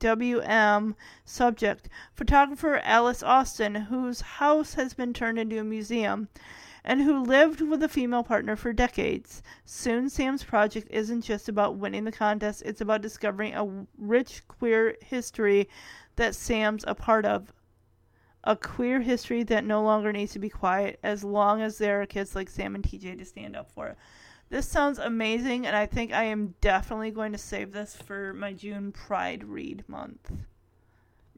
subject, 1.25 1.89
photographer 2.15 2.81
Alice 2.83 3.23
Austen, 3.23 3.75
whose 3.75 4.21
house 4.23 4.75
has 4.75 4.95
been 4.95 5.13
turned 5.13 5.39
into 5.39 5.61
a 5.61 5.65
museum 5.65 6.29
and 6.85 7.03
who 7.03 7.23
lived 7.23 7.61
with 7.61 7.83
a 7.83 7.89
female 7.89 8.23
partner 8.23 8.55
for 8.57 8.73
decades. 8.73 9.43
Soon, 9.65 10.09
Sam's 10.09 10.45
project 10.45 10.87
isn't 10.91 11.23
just 11.23 11.49
about 11.49 11.77
winning 11.77 12.05
the 12.05 12.13
contest, 12.13 12.63
it's 12.65 12.81
about 12.81 13.03
discovering 13.03 13.55
a 13.55 13.87
rich 13.99 14.47
queer 14.47 14.97
history 15.01 15.69
that 16.15 16.35
Sam's 16.35 16.85
a 16.87 16.95
part 16.95 17.25
of 17.27 17.53
a 18.47 18.55
queer 18.55 19.01
history 19.01 19.43
that 19.43 19.65
no 19.65 19.83
longer 19.83 20.13
needs 20.13 20.33
to 20.33 20.39
be 20.39 20.49
quiet 20.49 21.01
as 21.03 21.25
long 21.25 21.61
as 21.61 21.77
there 21.77 22.01
are 22.01 22.07
kids 22.07 22.37
like 22.37 22.49
Sam 22.49 22.77
and 22.77 22.85
TJ 22.85 23.19
to 23.19 23.25
stand 23.25 23.57
up 23.57 23.73
for 23.73 23.89
it. 23.89 23.99
This 24.49 24.69
sounds 24.69 25.01
amazing, 25.01 25.67
and 25.67 25.75
I 25.75 25.87
think 25.87 26.13
I 26.13 26.23
am 26.23 26.55
definitely 26.61 27.11
going 27.11 27.33
to 27.33 27.39
save 27.39 27.73
this 27.73 27.97
for 27.97 28.33
my 28.33 28.53
June 28.53 28.93
Pride 28.93 29.43
read 29.43 29.83
month. 29.89 30.31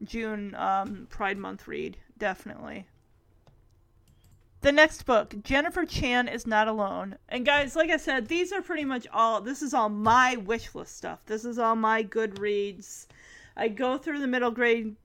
June 0.03 0.53
um, 0.53 1.07
Pride 1.09 1.39
month 1.39 1.67
read, 1.67 1.97
definitely. 2.19 2.85
The 4.61 4.71
next 4.71 5.07
book, 5.07 5.33
Jennifer 5.41 5.85
Chan 5.85 6.27
is 6.27 6.45
Not 6.45 6.67
Alone. 6.67 7.17
And 7.27 7.43
guys, 7.43 7.75
like 7.75 7.89
I 7.89 7.97
said, 7.97 8.27
these 8.27 8.51
are 8.51 8.61
pretty 8.61 8.85
much 8.85 9.07
all, 9.11 9.41
this 9.41 9.63
is 9.63 9.73
all 9.73 9.89
my 9.89 10.35
wish 10.35 10.75
list 10.75 10.95
stuff. 10.95 11.25
This 11.25 11.43
is 11.43 11.57
all 11.57 11.75
my 11.75 12.03
good 12.03 12.37
reads. 12.37 13.07
I 13.57 13.69
go 13.69 13.97
through 13.97 14.19
the 14.19 14.27
middle 14.27 14.51
grade 14.51 14.95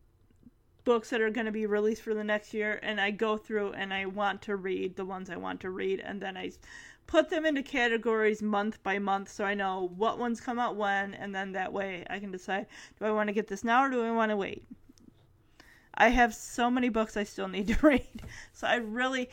books 0.84 1.10
that 1.10 1.20
are 1.20 1.30
going 1.30 1.46
to 1.46 1.52
be 1.52 1.66
released 1.66 2.02
for 2.02 2.14
the 2.14 2.24
next 2.24 2.52
year 2.52 2.78
and 2.82 3.00
I 3.00 3.10
go 3.10 3.36
through 3.36 3.72
and 3.72 3.92
I 3.92 4.06
want 4.06 4.42
to 4.42 4.56
read 4.56 4.96
the 4.96 5.04
ones 5.04 5.30
I 5.30 5.36
want 5.36 5.60
to 5.60 5.70
read 5.70 6.00
and 6.00 6.20
then 6.20 6.36
I 6.36 6.52
put 7.06 7.30
them 7.30 7.44
into 7.46 7.62
categories 7.62 8.42
month 8.42 8.82
by 8.82 8.98
month 8.98 9.30
so 9.30 9.44
I 9.44 9.54
know 9.54 9.90
what 9.96 10.18
ones 10.18 10.40
come 10.40 10.58
out 10.58 10.76
when 10.76 11.14
and 11.14 11.34
then 11.34 11.52
that 11.52 11.72
way 11.72 12.04
I 12.08 12.18
can 12.18 12.30
decide 12.30 12.66
do 12.98 13.04
I 13.06 13.10
want 13.10 13.28
to 13.28 13.32
get 13.32 13.48
this 13.48 13.64
now 13.64 13.84
or 13.84 13.90
do 13.90 14.04
I 14.04 14.10
want 14.10 14.30
to 14.30 14.36
wait. 14.36 14.64
I 15.94 16.08
have 16.08 16.34
so 16.34 16.70
many 16.70 16.88
books 16.88 17.16
I 17.16 17.24
still 17.24 17.48
need 17.48 17.68
to 17.68 17.78
read. 17.86 18.22
So 18.52 18.66
I 18.66 18.76
really 18.76 19.30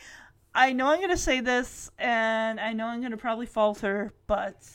I 0.54 0.72
know 0.72 0.88
I'm 0.88 0.98
going 0.98 1.10
to 1.10 1.16
say 1.16 1.40
this 1.40 1.90
and 1.98 2.60
I 2.60 2.72
know 2.72 2.86
I'm 2.86 3.00
going 3.00 3.12
to 3.12 3.16
probably 3.16 3.46
falter, 3.46 4.12
but 4.26 4.68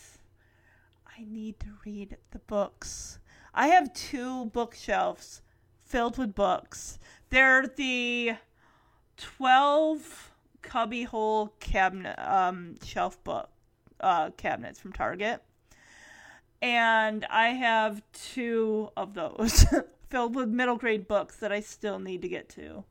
I 1.08 1.24
need 1.28 1.60
to 1.60 1.68
read 1.86 2.18
the 2.32 2.40
books. 2.40 3.20
I 3.54 3.68
have 3.68 3.94
two 3.94 4.46
bookshelves 4.46 5.42
filled 5.88 6.18
with 6.18 6.36
books. 6.36 7.00
They're 7.30 7.68
the 7.68 8.36
12 9.18 10.32
cubbyhole 10.62 11.54
cabinet 11.60 12.16
um, 12.20 12.76
shelf 12.84 13.24
book 13.24 13.50
uh, 14.00 14.32
cabinets 14.32 14.80
from 14.80 14.94
Target. 14.94 15.42
And 16.62 17.26
I 17.30 17.50
have 17.50 18.02
two 18.14 18.90
of 18.98 19.14
those 19.14 19.66
filled 20.10 20.36
with 20.36 20.50
middle 20.50 20.78
grade 20.78 21.08
books 21.08 21.38
that 21.38 21.52
I 21.52 21.60
still 21.60 22.00
need 22.00 22.22
to 22.24 22.28
get 22.28 22.50
to. 22.50 22.84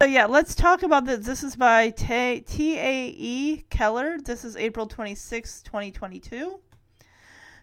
So 0.00 0.08
yeah, 0.08 0.26
let's 0.26 0.56
talk 0.56 0.82
about 0.82 1.04
this. 1.04 1.24
This 1.24 1.44
is 1.44 1.54
by 1.54 1.90
T 1.90 2.76
A 2.76 3.06
E 3.16 3.64
Keller. 3.70 4.18
This 4.18 4.44
is 4.44 4.56
April 4.56 4.86
26, 4.86 5.62
2022. 5.62 6.58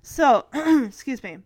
So, 0.01 0.45
excuse 0.53 1.21
me. 1.21 1.39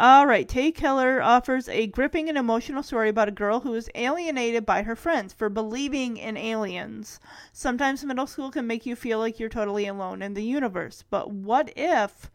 All 0.00 0.28
right, 0.28 0.48
Tae 0.48 0.70
Keller 0.70 1.20
offers 1.20 1.68
a 1.68 1.88
gripping 1.88 2.28
and 2.28 2.38
emotional 2.38 2.84
story 2.84 3.08
about 3.08 3.26
a 3.26 3.32
girl 3.32 3.58
who 3.58 3.74
is 3.74 3.90
alienated 3.96 4.64
by 4.64 4.82
her 4.82 4.94
friends 4.94 5.32
for 5.32 5.48
believing 5.48 6.18
in 6.18 6.36
aliens. 6.36 7.18
Sometimes 7.52 8.04
middle 8.04 8.28
school 8.28 8.52
can 8.52 8.64
make 8.64 8.86
you 8.86 8.94
feel 8.94 9.18
like 9.18 9.40
you're 9.40 9.48
totally 9.48 9.88
alone 9.88 10.22
in 10.22 10.34
the 10.34 10.44
universe, 10.44 11.02
but 11.10 11.32
what 11.32 11.72
if 11.76 12.30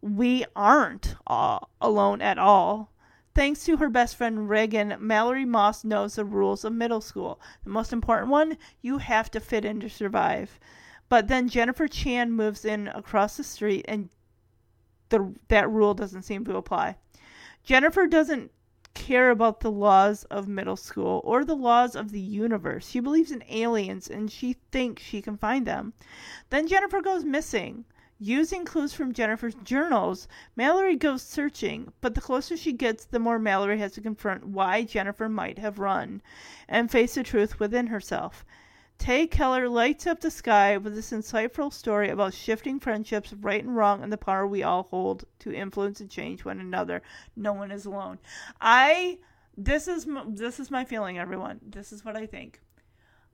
we 0.00 0.44
aren't 0.54 1.16
uh, 1.26 1.58
alone 1.80 2.22
at 2.22 2.38
all? 2.38 2.92
Thanks 3.34 3.64
to 3.64 3.78
her 3.78 3.90
best 3.90 4.14
friend 4.14 4.48
Reagan, 4.48 4.94
Mallory 5.00 5.44
Moss 5.44 5.82
knows 5.82 6.14
the 6.14 6.24
rules 6.24 6.64
of 6.64 6.72
middle 6.72 7.00
school. 7.00 7.40
The 7.64 7.70
most 7.70 7.92
important 7.92 8.30
one 8.30 8.56
you 8.80 8.98
have 8.98 9.28
to 9.32 9.40
fit 9.40 9.64
in 9.64 9.80
to 9.80 9.90
survive. 9.90 10.60
But 11.08 11.26
then 11.26 11.48
Jennifer 11.48 11.88
Chan 11.88 12.30
moves 12.30 12.64
in 12.64 12.86
across 12.86 13.36
the 13.36 13.42
street 13.42 13.84
and 13.88 14.08
the 15.12 15.32
that 15.48 15.70
rule 15.70 15.94
doesn't 15.94 16.22
seem 16.22 16.44
to 16.46 16.56
apply. 16.56 16.96
Jennifer 17.62 18.08
doesn't 18.08 18.50
care 18.94 19.30
about 19.30 19.60
the 19.60 19.70
laws 19.70 20.24
of 20.24 20.48
middle 20.48 20.76
school 20.76 21.20
or 21.24 21.44
the 21.44 21.54
laws 21.54 21.94
of 21.94 22.10
the 22.10 22.20
universe. 22.20 22.88
She 22.88 22.98
believes 22.98 23.30
in 23.30 23.44
aliens 23.48 24.08
and 24.08 24.30
she 24.30 24.56
thinks 24.72 25.02
she 25.02 25.22
can 25.22 25.36
find 25.36 25.66
them. 25.66 25.92
Then 26.50 26.66
Jennifer 26.66 27.00
goes 27.00 27.24
missing. 27.24 27.84
Using 28.18 28.64
clues 28.64 28.92
from 28.92 29.12
Jennifer's 29.12 29.54
journals, 29.56 30.28
Mallory 30.54 30.96
goes 30.96 31.22
searching, 31.22 31.92
but 32.00 32.14
the 32.14 32.20
closer 32.20 32.56
she 32.56 32.72
gets, 32.72 33.04
the 33.04 33.18
more 33.18 33.38
Mallory 33.38 33.78
has 33.78 33.92
to 33.92 34.00
confront 34.00 34.46
why 34.46 34.84
Jennifer 34.84 35.28
might 35.28 35.58
have 35.58 35.78
run 35.78 36.22
and 36.68 36.90
face 36.90 37.14
the 37.14 37.22
truth 37.22 37.58
within 37.58 37.88
herself. 37.88 38.44
Tae 38.98 39.26
Keller 39.26 39.68
lights 39.68 40.06
up 40.06 40.20
the 40.20 40.30
sky 40.30 40.76
with 40.76 40.94
this 40.94 41.10
insightful 41.10 41.72
story 41.72 42.08
about 42.10 42.34
shifting 42.34 42.78
friendships, 42.78 43.32
right 43.32 43.62
and 43.62 43.74
wrong, 43.74 44.02
and 44.02 44.12
the 44.12 44.16
power 44.16 44.46
we 44.46 44.62
all 44.62 44.84
hold 44.84 45.24
to 45.40 45.52
influence 45.52 46.00
and 46.00 46.08
change 46.08 46.44
one 46.44 46.60
another. 46.60 47.02
No 47.34 47.52
one 47.52 47.72
is 47.72 47.84
alone. 47.84 48.18
I 48.60 49.18
this 49.56 49.88
is 49.88 50.06
this 50.28 50.60
is 50.60 50.70
my 50.70 50.84
feeling, 50.84 51.18
everyone. 51.18 51.60
This 51.62 51.92
is 51.92 52.04
what 52.04 52.16
I 52.16 52.26
think. 52.26 52.60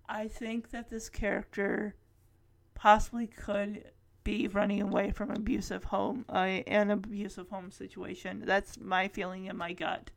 I 0.08 0.28
think 0.28 0.70
that 0.70 0.88
this 0.88 1.08
character 1.10 1.94
possibly 2.74 3.26
could 3.26 3.84
be 4.24 4.48
running 4.48 4.82
away 4.82 5.10
from 5.10 5.30
abusive 5.30 5.84
home, 5.84 6.24
uh, 6.28 6.62
an 6.66 6.90
abusive 6.90 7.48
home 7.48 7.70
situation. 7.70 8.42
That's 8.44 8.78
my 8.78 9.08
feeling 9.08 9.46
in 9.46 9.56
my 9.56 9.72
gut. 9.72 10.10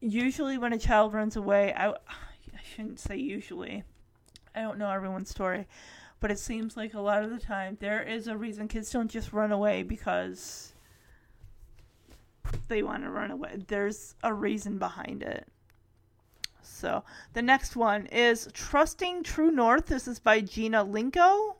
Usually, 0.00 0.58
when 0.58 0.72
a 0.72 0.78
child 0.78 1.14
runs 1.14 1.36
away, 1.36 1.72
I 1.74 1.90
I 1.90 1.94
shouldn't 2.62 3.00
say 3.00 3.16
usually. 3.16 3.84
I 4.54 4.62
don't 4.62 4.78
know 4.78 4.90
everyone's 4.90 5.30
story, 5.30 5.66
but 6.20 6.30
it 6.30 6.38
seems 6.38 6.76
like 6.76 6.94
a 6.94 7.00
lot 7.00 7.24
of 7.24 7.30
the 7.30 7.38
time 7.38 7.76
there 7.80 8.02
is 8.02 8.28
a 8.28 8.36
reason 8.36 8.68
kids 8.68 8.90
don't 8.90 9.10
just 9.10 9.32
run 9.32 9.52
away 9.52 9.82
because 9.82 10.72
they 12.68 12.82
want 12.82 13.02
to 13.04 13.10
run 13.10 13.30
away. 13.30 13.64
There's 13.68 14.14
a 14.22 14.32
reason 14.32 14.78
behind 14.78 15.22
it. 15.22 15.46
So 16.62 17.04
the 17.32 17.42
next 17.42 17.76
one 17.76 18.06
is 18.06 18.48
Trusting 18.52 19.22
True 19.22 19.50
North. 19.50 19.86
This 19.86 20.08
is 20.08 20.18
by 20.18 20.40
Gina 20.40 20.84
Linko. 20.84 21.56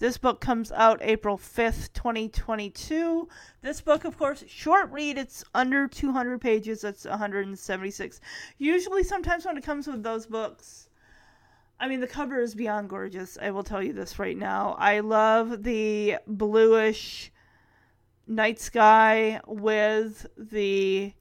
This 0.00 0.16
book 0.16 0.40
comes 0.40 0.72
out 0.72 0.98
April 1.02 1.36
5th, 1.36 1.92
2022. 1.92 3.28
This 3.60 3.82
book, 3.82 4.06
of 4.06 4.16
course, 4.16 4.42
short 4.48 4.90
read. 4.90 5.18
It's 5.18 5.44
under 5.54 5.86
200 5.86 6.40
pages. 6.40 6.84
It's 6.84 7.04
176. 7.04 8.20
Usually, 8.56 9.04
sometimes 9.04 9.44
when 9.44 9.58
it 9.58 9.62
comes 9.62 9.86
with 9.86 10.02
those 10.02 10.24
books, 10.24 10.88
I 11.78 11.86
mean, 11.86 12.00
the 12.00 12.06
cover 12.06 12.40
is 12.40 12.54
beyond 12.54 12.88
gorgeous. 12.88 13.36
I 13.42 13.50
will 13.50 13.62
tell 13.62 13.82
you 13.82 13.92
this 13.92 14.18
right 14.18 14.38
now. 14.38 14.74
I 14.78 15.00
love 15.00 15.64
the 15.64 16.16
bluish 16.26 17.30
night 18.26 18.58
sky 18.58 19.42
with 19.46 20.26
the 20.38 21.12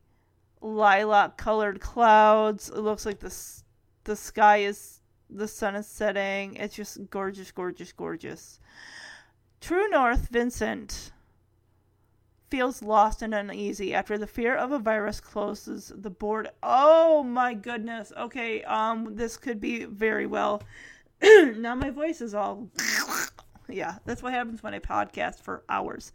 lilac 0.61 1.35
colored 1.35 1.81
clouds. 1.81 2.69
It 2.69 2.79
looks 2.79 3.05
like 3.05 3.19
the 3.19 3.35
the 4.05 4.15
sky 4.15 4.59
is 4.59 4.98
the 5.29 5.47
sun 5.47 5.75
is 5.75 5.87
setting. 5.87 6.55
It's 6.55 6.75
just 6.75 7.09
gorgeous, 7.09 7.51
gorgeous, 7.51 7.91
gorgeous. 7.91 8.59
True 9.61 9.89
North 9.89 10.29
Vincent 10.29 11.11
feels 12.49 12.81
lost 12.81 13.21
and 13.21 13.35
uneasy 13.35 13.93
after 13.93 14.17
the 14.17 14.25
fear 14.25 14.55
of 14.55 14.71
a 14.71 14.79
virus 14.79 15.19
closes 15.19 15.91
the 15.95 16.09
board. 16.09 16.49
Oh 16.63 17.23
my 17.23 17.53
goodness. 17.53 18.11
Okay, 18.17 18.63
um 18.63 19.15
this 19.15 19.37
could 19.37 19.59
be 19.59 19.85
very 19.85 20.25
well. 20.25 20.63
now 21.21 21.75
my 21.75 21.89
voice 21.89 22.21
is 22.21 22.33
all 22.33 22.69
Yeah, 23.69 23.99
that's 24.05 24.23
what 24.23 24.33
happens 24.33 24.63
when 24.63 24.73
I 24.73 24.79
podcast 24.79 25.41
for 25.41 25.63
hours. 25.69 26.11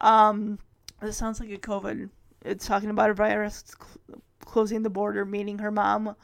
Um 0.00 0.58
this 1.00 1.16
sounds 1.16 1.38
like 1.38 1.50
a 1.50 1.56
COVID 1.56 2.10
it's 2.44 2.66
talking 2.66 2.90
about 2.90 3.10
a 3.10 3.14
virus 3.14 3.64
cl- 3.66 4.22
closing 4.44 4.82
the 4.82 4.90
border, 4.90 5.24
meaning 5.24 5.58
her 5.58 5.70
mom 5.70 6.16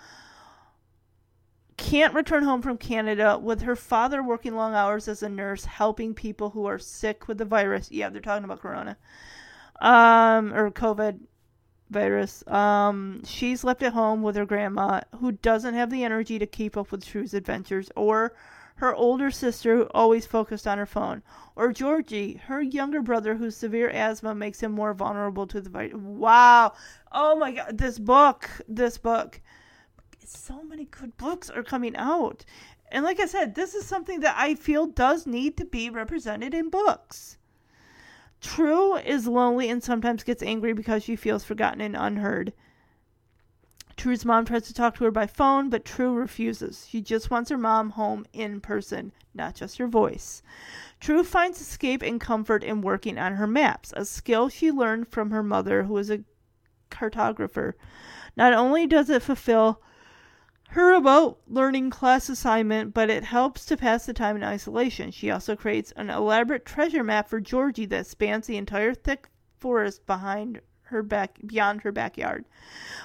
can't 1.77 2.15
return 2.15 2.43
home 2.43 2.63
from 2.63 2.79
Canada 2.79 3.39
with 3.39 3.63
her 3.63 3.77
father 3.77 4.23
working 4.23 4.55
long 4.55 4.75
hours 4.75 5.09
as 5.09 5.23
a 5.23 5.29
nurse 5.29 5.65
helping 5.65 6.15
people 6.15 6.51
who 6.51 6.67
are 6.67 6.79
sick 6.79 7.29
with 7.29 7.39
the 7.39 7.45
virus. 7.45 7.91
Yeah, 7.91 8.11
they're 8.11 8.21
talking 8.21 8.45
about 8.45 8.61
corona. 8.61 8.97
Um 9.81 10.55
or 10.55 10.71
COVID 10.71 11.21
virus. 11.91 12.47
Um 12.47 13.23
she's 13.25 13.65
left 13.65 13.83
at 13.83 13.93
home 13.93 14.23
with 14.23 14.37
her 14.37 14.47
grandma 14.47 15.01
who 15.21 15.33
doesn't 15.33 15.75
have 15.75 15.91
the 15.91 16.05
energy 16.05 16.39
to 16.39 16.47
keep 16.47 16.77
up 16.77 16.91
with 16.91 17.05
True's 17.05 17.35
adventures 17.35 17.91
or 17.95 18.35
her 18.77 18.95
older 18.95 19.31
sister 19.31 19.77
who 19.77 19.89
always 19.95 20.27
focused 20.27 20.67
on 20.67 20.77
her 20.77 20.87
phone, 20.87 21.23
or 21.55 21.73
Georgie, 21.73 22.35
her 22.47 22.61
younger 22.61 23.01
brother 23.01 23.35
whose 23.35 23.57
severe 23.57 23.89
asthma 23.89 24.35
makes 24.35 24.61
him 24.61 24.71
more 24.73 24.93
vulnerable 24.93 25.47
to 25.47 25.63
the 25.63 25.71
virus. 25.71 25.95
Wow. 25.95 26.75
Oh 27.11 27.37
my 27.37 27.53
god, 27.53 27.79
this 27.79 27.99
book, 27.99 28.51
this 28.69 28.99
book 28.99 29.41
so 30.29 30.63
many 30.63 30.85
good 30.87 31.17
books 31.17 31.51
are 31.51 31.63
coming 31.63 31.97
out. 31.97 32.45
And 32.91 33.05
like 33.05 33.21
I 33.21 33.27
said, 33.27 33.55
this 33.55 33.75
is 33.75 33.85
something 33.85 34.21
that 34.21 34.37
I 34.39 34.55
feel 34.55 34.87
does 34.87 35.27
need 35.27 35.57
to 35.57 35.65
be 35.65 35.91
represented 35.91 36.55
in 36.55 36.71
books. 36.71 37.39
True 38.41 38.97
is 38.97 39.27
lonely 39.27 39.69
and 39.69 39.83
sometimes 39.83 40.23
gets 40.23 40.43
angry 40.43 40.73
because 40.73 41.03
she 41.03 41.17
feels 41.17 41.45
forgotten 41.45 41.81
and 41.81 41.97
unheard. 41.97 42.53
True's 43.97 44.27
mom 44.27 44.45
tries 44.45 44.67
to 44.67 44.75
talk 44.75 44.95
to 44.97 45.05
her 45.05 45.11
by 45.11 45.27
phone, 45.27 45.71
but 45.71 45.85
True 45.85 46.15
refuses. 46.15 46.87
She 46.89 47.01
just 47.01 47.31
wants 47.31 47.51
her 47.51 47.57
mom 47.57 47.91
home 47.91 48.27
in 48.33 48.61
person, 48.61 49.13
not 49.35 49.55
just 49.55 49.79
her 49.79 49.89
voice. 49.89 50.43
True 51.01 51.25
finds 51.25 51.61
escape 51.61 52.03
and 52.03 52.21
comfort 52.21 52.63
in 52.63 52.83
working 52.83 53.19
on 53.19 53.37
her 53.37 53.47
maps, 53.47 53.95
a 53.97 54.05
skill 54.05 54.51
she 54.51 54.71
learned 54.71 55.09
from 55.09 55.31
her 55.31 55.43
mother, 55.43 55.85
who 55.85 55.95
was 55.95 56.11
a 56.11 56.25
cartographer. 56.91 57.73
Not 58.37 58.53
only 58.53 58.87
does 58.87 59.09
it 59.09 59.23
fulfill 59.23 59.81
her 60.77 60.93
remote 60.93 61.41
learning 61.49 61.89
class 61.89 62.29
assignment, 62.29 62.93
but 62.93 63.09
it 63.09 63.25
helps 63.25 63.65
to 63.65 63.79
pass 63.79 64.05
the 64.05 64.13
time 64.13 64.37
in 64.37 64.45
isolation. 64.45 65.11
She 65.11 65.31
also 65.31 65.57
creates 65.57 65.91
an 65.97 66.11
elaborate 66.11 66.67
treasure 66.67 67.03
map 67.03 67.31
for 67.31 67.41
Georgie 67.41 67.87
that 67.87 68.07
spans 68.07 68.47
the 68.47 68.59
entire 68.59 68.93
thick 68.93 69.31
forest 69.57 70.07
behind 70.07 70.61
her 70.83 71.03
back 71.03 71.39
beyond 71.47 71.81
her 71.81 71.93
backyard. 71.93 72.45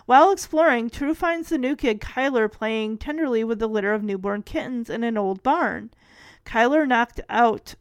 While 0.05 0.31
exploring, 0.31 0.89
True 0.89 1.15
finds 1.15 1.47
the 1.47 1.57
new 1.57 1.77
kid 1.77 2.01
Kyler 2.01 2.51
playing 2.51 2.97
tenderly 2.97 3.45
with 3.45 3.61
a 3.61 3.67
litter 3.67 3.93
of 3.93 4.03
newborn 4.03 4.43
kittens 4.43 4.89
in 4.89 5.05
an 5.05 5.17
old 5.17 5.41
barn. 5.41 5.91
Kyler 6.45 6.85
knocked 6.85 7.21
out 7.29 7.75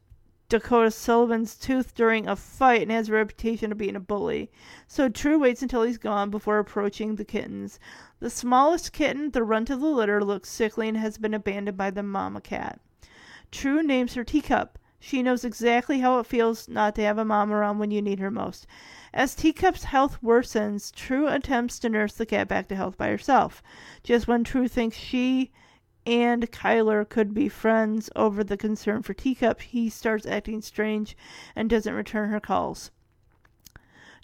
Dakota 0.50 0.90
Sullivan's 0.90 1.54
tooth 1.54 1.94
during 1.94 2.26
a 2.26 2.34
fight 2.34 2.82
and 2.82 2.90
has 2.90 3.08
a 3.08 3.12
reputation 3.12 3.70
of 3.70 3.78
being 3.78 3.94
a 3.94 4.00
bully. 4.00 4.50
So 4.88 5.08
True 5.08 5.38
waits 5.38 5.62
until 5.62 5.84
he's 5.84 5.96
gone 5.96 6.28
before 6.28 6.58
approaching 6.58 7.14
the 7.14 7.24
kittens. 7.24 7.78
The 8.18 8.30
smallest 8.30 8.92
kitten, 8.92 9.30
the 9.30 9.44
runt 9.44 9.70
of 9.70 9.80
the 9.80 9.86
litter, 9.86 10.24
looks 10.24 10.48
sickly 10.48 10.88
and 10.88 10.96
has 10.96 11.18
been 11.18 11.34
abandoned 11.34 11.76
by 11.76 11.92
the 11.92 12.02
mama 12.02 12.40
cat. 12.40 12.80
True 13.52 13.80
names 13.80 14.14
her 14.14 14.24
Teacup. 14.24 14.76
She 14.98 15.22
knows 15.22 15.44
exactly 15.44 16.00
how 16.00 16.18
it 16.18 16.26
feels 16.26 16.68
not 16.68 16.96
to 16.96 17.02
have 17.02 17.18
a 17.18 17.24
mom 17.24 17.52
around 17.52 17.78
when 17.78 17.92
you 17.92 18.02
need 18.02 18.18
her 18.18 18.30
most. 18.30 18.66
As 19.14 19.36
Teacup's 19.36 19.84
health 19.84 20.18
worsens, 20.20 20.92
True 20.92 21.28
attempts 21.28 21.78
to 21.78 21.88
nurse 21.88 22.14
the 22.14 22.26
cat 22.26 22.48
back 22.48 22.66
to 22.68 22.76
health 22.76 22.98
by 22.98 23.06
herself. 23.08 23.62
Just 24.02 24.26
when 24.26 24.42
True 24.42 24.66
thinks 24.66 24.96
she 24.96 25.52
and 26.06 26.50
Kyler 26.50 27.08
could 27.08 27.34
be 27.34 27.48
friends 27.48 28.10
over 28.16 28.42
the 28.42 28.56
concern 28.56 29.02
for 29.02 29.14
Teacup, 29.14 29.60
he 29.60 29.88
starts 29.90 30.26
acting 30.26 30.60
strange 30.62 31.16
and 31.54 31.70
doesn't 31.70 31.94
return 31.94 32.30
her 32.30 32.40
calls. 32.40 32.90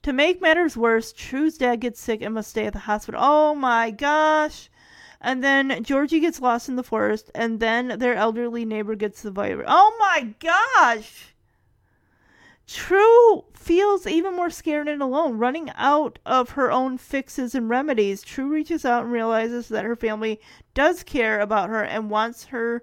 To 0.03 0.12
make 0.12 0.41
matters 0.41 0.77
worse, 0.77 1.12
True's 1.12 1.59
dad 1.59 1.81
gets 1.81 2.01
sick 2.01 2.22
and 2.22 2.35
must 2.35 2.51
stay 2.51 2.66
at 2.66 2.72
the 2.72 2.81
hospital. 2.81 3.20
Oh 3.22 3.55
my 3.55 3.91
gosh! 3.91 4.70
And 5.20 5.43
then 5.43 5.83
Georgie 5.83 6.20
gets 6.20 6.41
lost 6.41 6.68
in 6.68 6.77
the 6.77 6.83
forest, 6.83 7.31
and 7.35 7.61
then 7.61 7.99
their 7.99 8.14
elderly 8.14 8.64
neighbor 8.64 8.95
gets 8.95 9.22
the 9.22 9.31
virus. 9.31 9.66
Oh 9.68 9.97
my 9.99 10.35
gosh! 10.39 11.35
True 12.67 13.45
feels 13.53 14.07
even 14.07 14.35
more 14.35 14.51
scared 14.51 14.89
and 14.89 15.01
alone, 15.01 15.39
running 15.39 15.71
out 15.77 16.19
of 16.27 16.51
her 16.51 16.71
own 16.71 16.99
fixes 16.99 17.55
and 17.55 17.69
remedies. 17.69 18.23
True 18.23 18.49
reaches 18.49 18.85
out 18.85 19.05
and 19.05 19.12
realizes 19.12 19.69
that 19.69 19.85
her 19.85 19.95
family 19.95 20.41
does 20.75 21.05
care 21.05 21.41
about 21.41 21.69
her 21.69 21.83
and 21.83 22.11
wants 22.11 22.47
her 22.47 22.83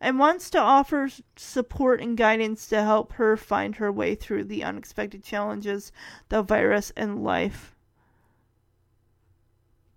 and 0.00 0.18
wants 0.18 0.50
to 0.50 0.58
offer 0.58 1.08
support 1.36 2.00
and 2.00 2.16
guidance 2.16 2.68
to 2.68 2.82
help 2.82 3.14
her 3.14 3.36
find 3.36 3.76
her 3.76 3.90
way 3.90 4.14
through 4.14 4.44
the 4.44 4.62
unexpected 4.62 5.24
challenges 5.24 5.90
the 6.28 6.42
virus 6.42 6.92
and 6.96 7.24
life 7.24 7.74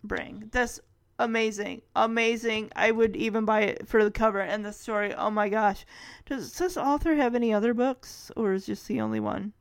bring. 0.04 0.50
This 0.52 0.80
amazing, 1.20 1.82
amazing. 1.96 2.72
I 2.76 2.92
would 2.92 3.16
even 3.16 3.46
buy 3.46 3.62
it 3.62 3.88
for 3.88 4.04
the 4.04 4.12
cover 4.12 4.40
and 4.40 4.66
the 4.66 4.74
story. 4.74 5.14
Oh 5.14 5.30
my 5.30 5.50
gosh. 5.50 5.86
Does 6.26 6.54
this 6.54 6.78
author 6.78 7.16
have 7.16 7.36
any 7.36 7.54
other 7.54 7.74
books 7.74 8.32
or 8.36 8.54
is 8.54 8.66
this 8.66 8.84
the 8.84 9.02
only 9.02 9.20
one? 9.20 9.54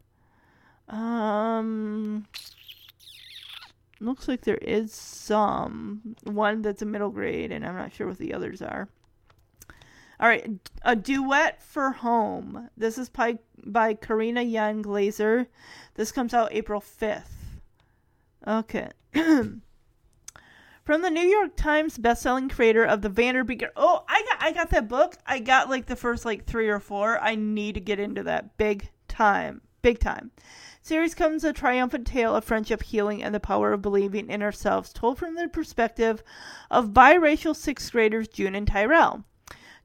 Um 0.89 2.27
looks 4.01 4.29
like 4.29 4.43
there 4.43 4.59
is 4.59 4.93
some 4.93 6.17
one 6.25 6.63
that's 6.63 6.83
a 6.83 6.87
middle 6.87 7.11
grade 7.11 7.51
and 7.51 7.67
I'm 7.67 7.77
not 7.77 7.93
sure 7.93 8.07
what 8.07 8.19
the 8.19 8.35
others 8.35 8.63
are. 8.63 8.89
All 10.19 10.29
right, 10.29 10.49
a 10.83 10.97
duet 10.97 11.63
for 11.63 11.91
home. 11.91 12.71
This 12.77 12.97
is 12.97 13.11
by 13.11 13.39
by 13.65 13.95
Karina 13.95 14.43
Yan 14.43 14.81
Glaser. 14.81 15.47
This 15.95 16.13
comes 16.13 16.33
out 16.33 16.53
April 16.53 16.81
5th. 16.81 17.25
Okay. 18.47 18.89
From 20.87 21.03
the 21.03 21.11
New 21.11 21.27
York 21.27 21.57
Times 21.57 21.99
bestselling 21.99 22.49
creator 22.49 22.85
of 22.85 23.03
the 23.03 23.11
Vanderbeek. 23.11 23.69
Oh, 23.75 24.05
I 24.09 24.23
got 24.23 24.37
I 24.41 24.53
got 24.53 24.71
that 24.71 24.87
book. 24.87 25.17
I 25.27 25.41
got 25.41 25.69
like 25.69 25.87
the 25.87 25.97
first 25.97 26.25
like 26.25 26.47
3 26.47 26.69
or 26.69 26.79
4. 26.79 27.19
I 27.19 27.35
need 27.35 27.75
to 27.75 27.81
get 27.81 27.99
into 27.99 28.23
that 28.23 28.57
big 28.57 28.91
time. 29.09 29.63
Big 29.83 29.99
time. 29.99 30.31
Series 30.83 31.13
comes 31.13 31.43
a 31.43 31.53
triumphant 31.53 32.07
tale 32.07 32.37
of 32.37 32.45
friendship, 32.45 32.85
healing, 32.85 33.21
and 33.21 33.35
the 33.35 33.41
power 33.41 33.73
of 33.73 33.83
believing 33.83 34.31
in 34.31 34.43
ourselves, 34.43 34.93
told 34.93 35.19
from 35.19 35.35
the 35.35 35.49
perspective 35.49 36.23
of 36.71 36.91
biracial 36.91 37.57
sixth 37.57 37.91
graders 37.91 38.29
June 38.29 38.55
and 38.55 38.69
Tyrell. 38.69 39.25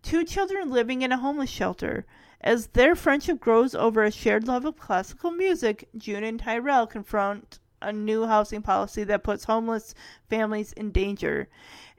Two 0.04 0.24
children 0.24 0.70
living 0.70 1.02
in 1.02 1.12
a 1.12 1.18
homeless 1.18 1.50
shelter. 1.50 2.06
As 2.42 2.68
their 2.68 2.96
friendship 2.96 3.40
grows 3.40 3.74
over 3.74 4.04
a 4.04 4.12
shared 4.12 4.48
love 4.48 4.66
of 4.66 4.78
classical 4.78 5.32
music, 5.32 5.90
June 5.98 6.24
and 6.24 6.40
Tyrell 6.40 6.86
confront 6.86 7.58
a 7.82 7.92
new 7.92 8.26
housing 8.26 8.62
policy 8.62 9.04
that 9.04 9.24
puts 9.24 9.46
homeless 9.46 9.94
families 10.30 10.74
in 10.74 10.92
danger. 10.92 11.48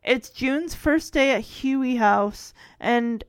It's 0.04 0.30
June's 0.30 0.74
first 0.74 1.12
day 1.12 1.32
at 1.32 1.42
Huey 1.42 1.96
House, 1.96 2.54
and 2.80 3.24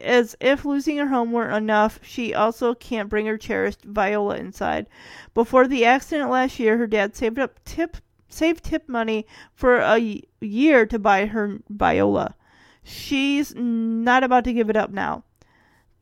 as 0.00 0.36
if 0.40 0.64
losing 0.64 0.96
her 0.96 1.08
home 1.08 1.32
weren't 1.32 1.54
enough, 1.54 2.00
she 2.02 2.34
also 2.34 2.74
can't 2.74 3.08
bring 3.08 3.26
her 3.26 3.38
cherished 3.38 3.84
Viola 3.84 4.36
inside. 4.36 4.86
Before 5.34 5.68
the 5.68 5.84
accident 5.84 6.30
last 6.30 6.58
year, 6.58 6.78
her 6.78 6.86
dad 6.86 7.14
saved 7.14 7.38
up 7.38 7.62
tip 7.64 7.98
saved 8.28 8.64
tip 8.64 8.88
money 8.88 9.26
for 9.54 9.76
a 9.78 10.20
year 10.40 10.86
to 10.86 10.98
buy 10.98 11.26
her 11.26 11.60
Viola. 11.68 12.34
She's 12.82 13.54
not 13.54 14.24
about 14.24 14.44
to 14.44 14.52
give 14.52 14.68
it 14.68 14.76
up 14.76 14.90
now. 14.90 15.24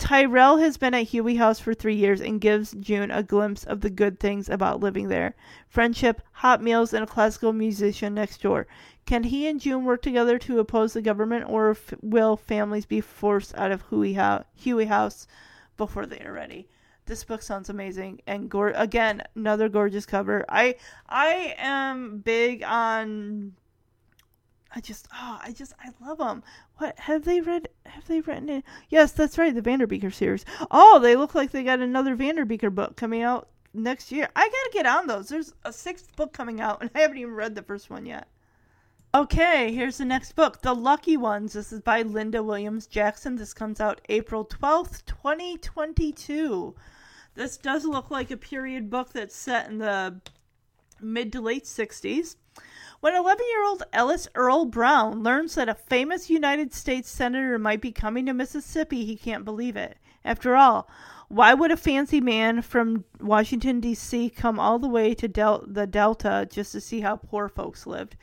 Tyrell 0.02 0.56
has 0.56 0.78
been 0.78 0.94
at 0.94 1.04
Huey 1.04 1.36
House 1.36 1.60
for 1.60 1.74
three 1.74 1.94
years 1.94 2.20
and 2.20 2.40
gives 2.40 2.72
June 2.72 3.12
a 3.12 3.22
glimpse 3.22 3.62
of 3.62 3.82
the 3.82 3.88
good 3.88 4.18
things 4.18 4.48
about 4.48 4.80
living 4.80 5.06
there 5.06 5.36
friendship, 5.68 6.20
hot 6.32 6.60
meals, 6.60 6.92
and 6.92 7.04
a 7.04 7.06
classical 7.06 7.52
musician 7.52 8.12
next 8.12 8.42
door. 8.42 8.66
Can 9.06 9.22
he 9.22 9.46
and 9.46 9.60
June 9.60 9.84
work 9.84 10.02
together 10.02 10.40
to 10.40 10.58
oppose 10.58 10.92
the 10.92 11.02
government, 11.02 11.48
or 11.48 11.70
f- 11.70 11.94
will 12.02 12.36
families 12.36 12.84
be 12.84 13.00
forced 13.00 13.54
out 13.54 13.70
of 13.70 13.88
Huey, 13.90 14.14
Ho- 14.14 14.42
Huey 14.56 14.86
House 14.86 15.28
before 15.76 16.04
they 16.04 16.18
are 16.18 16.32
ready? 16.32 16.68
This 17.06 17.22
book 17.22 17.40
sounds 17.40 17.70
amazing 17.70 18.22
and 18.26 18.50
go- 18.50 18.72
again 18.74 19.22
another 19.36 19.68
gorgeous 19.68 20.04
cover. 20.04 20.44
I 20.48 20.74
I 21.08 21.54
am 21.58 22.18
big 22.18 22.64
on 22.64 23.52
I 24.74 24.80
just, 24.80 25.08
oh, 25.12 25.38
I 25.42 25.52
just, 25.52 25.74
I 25.80 25.90
love 26.04 26.18
them. 26.18 26.42
What 26.78 26.98
have 27.00 27.24
they 27.24 27.40
read? 27.40 27.68
Have 27.84 28.06
they 28.06 28.20
written 28.20 28.48
it? 28.48 28.64
Yes, 28.88 29.12
that's 29.12 29.36
right, 29.36 29.54
the 29.54 29.62
Vanderbeeker 29.62 30.12
series. 30.12 30.44
Oh, 30.70 30.98
they 30.98 31.14
look 31.14 31.34
like 31.34 31.50
they 31.50 31.62
got 31.62 31.80
another 31.80 32.16
Vanderbeeker 32.16 32.74
book 32.74 32.96
coming 32.96 33.22
out 33.22 33.48
next 33.74 34.10
year. 34.10 34.28
I 34.34 34.48
gotta 34.48 34.70
get 34.72 34.86
on 34.86 35.06
those. 35.06 35.28
There's 35.28 35.52
a 35.64 35.72
sixth 35.72 36.16
book 36.16 36.32
coming 36.32 36.60
out, 36.60 36.78
and 36.80 36.90
I 36.94 37.00
haven't 37.00 37.18
even 37.18 37.34
read 37.34 37.54
the 37.54 37.62
first 37.62 37.90
one 37.90 38.06
yet. 38.06 38.28
Okay, 39.14 39.74
here's 39.74 39.98
the 39.98 40.06
next 40.06 40.32
book, 40.32 40.62
The 40.62 40.74
Lucky 40.74 41.18
Ones. 41.18 41.52
This 41.52 41.70
is 41.70 41.80
by 41.80 42.00
Linda 42.00 42.42
Williams 42.42 42.86
Jackson. 42.86 43.36
This 43.36 43.52
comes 43.52 43.78
out 43.78 44.00
April 44.08 44.42
12th, 44.46 45.04
2022. 45.04 46.74
This 47.34 47.58
does 47.58 47.84
look 47.84 48.10
like 48.10 48.30
a 48.30 48.38
period 48.38 48.88
book 48.88 49.12
that's 49.12 49.36
set 49.36 49.68
in 49.68 49.76
the 49.76 50.18
mid 50.98 51.30
to 51.32 51.42
late 51.42 51.64
60s. 51.64 52.36
When 53.02 53.16
11 53.16 53.44
year 53.50 53.64
old 53.64 53.82
Ellis 53.92 54.28
Earl 54.36 54.66
Brown 54.66 55.24
learns 55.24 55.56
that 55.56 55.68
a 55.68 55.74
famous 55.74 56.30
United 56.30 56.72
States 56.72 57.10
Senator 57.10 57.58
might 57.58 57.80
be 57.80 57.90
coming 57.90 58.26
to 58.26 58.32
Mississippi, 58.32 59.04
he 59.04 59.16
can't 59.16 59.44
believe 59.44 59.74
it. 59.74 59.96
After 60.24 60.54
all, 60.54 60.88
Why 61.26 61.52
would 61.52 61.72
a 61.72 61.76
fancy 61.76 62.20
man 62.20 62.62
from 62.62 63.04
Washington, 63.20 63.80
D.C. 63.80 64.30
come 64.30 64.60
all 64.60 64.78
the 64.78 64.86
way 64.86 65.14
to 65.14 65.26
Del- 65.26 65.64
the 65.66 65.84
Delta 65.84 66.46
just 66.48 66.70
to 66.72 66.80
see 66.80 67.00
how 67.00 67.16
poor 67.16 67.48
folks 67.48 67.88
lived? 67.88 68.14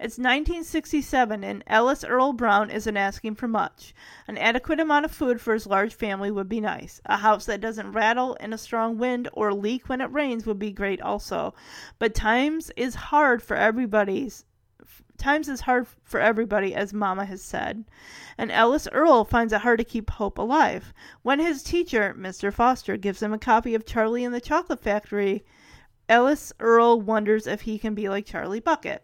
It's 0.00 0.16
1967, 0.16 1.42
and 1.42 1.64
Ellis 1.66 2.04
Earl 2.04 2.32
Brown 2.32 2.70
isn't 2.70 2.96
asking 2.96 3.34
for 3.34 3.48
much. 3.48 3.92
An 4.28 4.38
adequate 4.38 4.78
amount 4.78 5.06
of 5.06 5.10
food 5.10 5.40
for 5.40 5.54
his 5.54 5.66
large 5.66 5.92
family 5.92 6.30
would 6.30 6.48
be 6.48 6.60
nice. 6.60 7.00
A 7.06 7.16
house 7.16 7.46
that 7.46 7.60
doesn't 7.60 7.90
rattle 7.90 8.34
in 8.34 8.52
a 8.52 8.58
strong 8.58 8.96
wind 8.96 9.28
or 9.32 9.52
leak 9.52 9.88
when 9.88 10.00
it 10.00 10.12
rains 10.12 10.46
would 10.46 10.60
be 10.60 10.70
great 10.70 11.00
also. 11.00 11.52
But 11.98 12.14
times 12.14 12.70
is 12.76 12.94
hard 12.94 13.42
for 13.42 13.56
everybody's 13.56 14.44
times 15.16 15.48
is 15.48 15.62
hard 15.62 15.88
for 16.04 16.20
everybody, 16.20 16.76
as 16.76 16.94
Mama 16.94 17.24
has 17.24 17.42
said. 17.42 17.84
And 18.38 18.52
Ellis 18.52 18.86
Earl 18.92 19.24
finds 19.24 19.52
it 19.52 19.62
hard 19.62 19.80
to 19.80 19.84
keep 19.84 20.10
hope 20.10 20.38
alive. 20.38 20.94
When 21.22 21.40
his 21.40 21.64
teacher, 21.64 22.14
Mr. 22.16 22.52
Foster, 22.52 22.96
gives 22.96 23.20
him 23.20 23.32
a 23.32 23.38
copy 23.38 23.74
of 23.74 23.84
Charlie 23.84 24.24
and 24.24 24.32
the 24.32 24.40
Chocolate 24.40 24.80
Factory, 24.80 25.44
Ellis 26.08 26.52
Earl 26.60 27.00
wonders 27.00 27.48
if 27.48 27.62
he 27.62 27.80
can 27.80 27.96
be 27.96 28.08
like 28.08 28.26
Charlie 28.26 28.60
Bucket. 28.60 29.02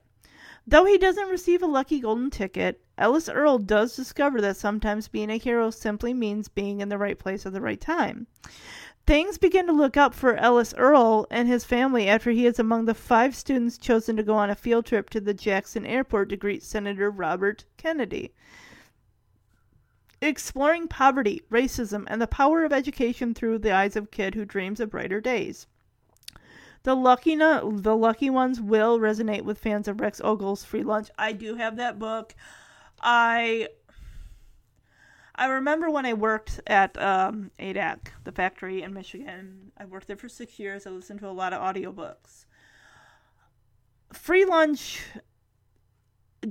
Though 0.67 0.87
he 0.87 0.97
doesn't 0.97 1.29
receive 1.29 1.63
a 1.63 1.67
lucky 1.67 2.01
golden 2.01 2.31
ticket, 2.31 2.81
Ellis 2.97 3.29
Earl 3.29 3.59
does 3.59 3.95
discover 3.95 4.41
that 4.41 4.57
sometimes 4.57 5.09
being 5.09 5.29
a 5.29 5.37
hero 5.37 5.71
simply 5.71 6.15
means 6.15 6.49
being 6.49 6.81
in 6.81 6.89
the 6.89 6.97
right 6.97 7.19
place 7.19 7.45
at 7.45 7.53
the 7.53 7.61
right 7.61 7.81
time. 7.81 8.27
Things 9.07 9.37
begin 9.37 9.67
to 9.67 9.73
look 9.73 9.99
up 9.99 10.15
for 10.15 10.35
Ellis 10.37 10.73
Earl 10.79 11.27
and 11.31 11.47
his 11.47 11.65
family 11.65 12.09
after 12.09 12.31
he 12.31 12.47
is 12.47 12.59
among 12.59 12.87
the 12.87 12.95
five 12.95 13.37
students 13.37 13.77
chosen 13.77 14.17
to 14.17 14.23
go 14.23 14.35
on 14.35 14.49
a 14.49 14.55
field 14.55 14.87
trip 14.87 15.11
to 15.11 15.21
the 15.21 15.35
Jackson 15.35 15.85
airport 15.85 16.31
to 16.31 16.37
greet 16.39 16.63
Senator 16.63 17.11
Robert 17.11 17.67
Kennedy. 17.77 18.33
Exploring 20.23 20.89
poverty, 20.89 21.43
racism, 21.51 22.05
and 22.07 22.23
the 22.23 22.27
power 22.27 22.65
of 22.65 22.73
education 22.73 23.35
through 23.35 23.59
the 23.59 23.73
eyes 23.73 23.97
of 23.97 24.05
a 24.05 24.09
kid 24.09 24.35
who 24.35 24.47
dreams 24.47 24.81
of 24.81 24.91
brighter 24.91 25.21
days. 25.21 25.67
The 26.85 26.95
lucky 26.95 27.35
no- 27.35 27.73
the 27.79 27.97
lucky 27.97 28.31
ones 28.31 28.61
will 28.61 28.99
resonate 28.99 29.43
with 29.43 29.59
fans 29.59 29.89
of 29.89 30.01
Rex 30.01 30.21
Ogle's 30.21 30.65
Free 30.65 30.83
Lunch. 30.83 31.11
I 31.19 31.33
do 31.33 31.57
have 31.57 31.77
that 31.77 31.99
book. 31.99 32.35
I 33.01 33.69
I 35.35 35.47
remember 35.47 35.91
when 35.91 36.07
I 36.07 36.13
worked 36.13 36.61
at 36.67 37.01
um, 37.01 37.51
ADAC, 37.59 38.09
the 38.23 38.33
factory 38.33 38.83
in 38.83 38.93
Michigan. 38.93 39.73
I 39.77 39.87
worked 39.87 40.07
there 40.07 40.17
for 40.17 40.29
six 40.29 40.59
years. 40.59 40.87
I 40.87 40.91
listened 40.91 41.21
to 41.21 41.29
a 41.29 41.33
lot 41.33 41.53
of 41.53 41.61
audiobooks. 41.61 42.45
Free 44.13 44.45
Lunch 44.45 45.03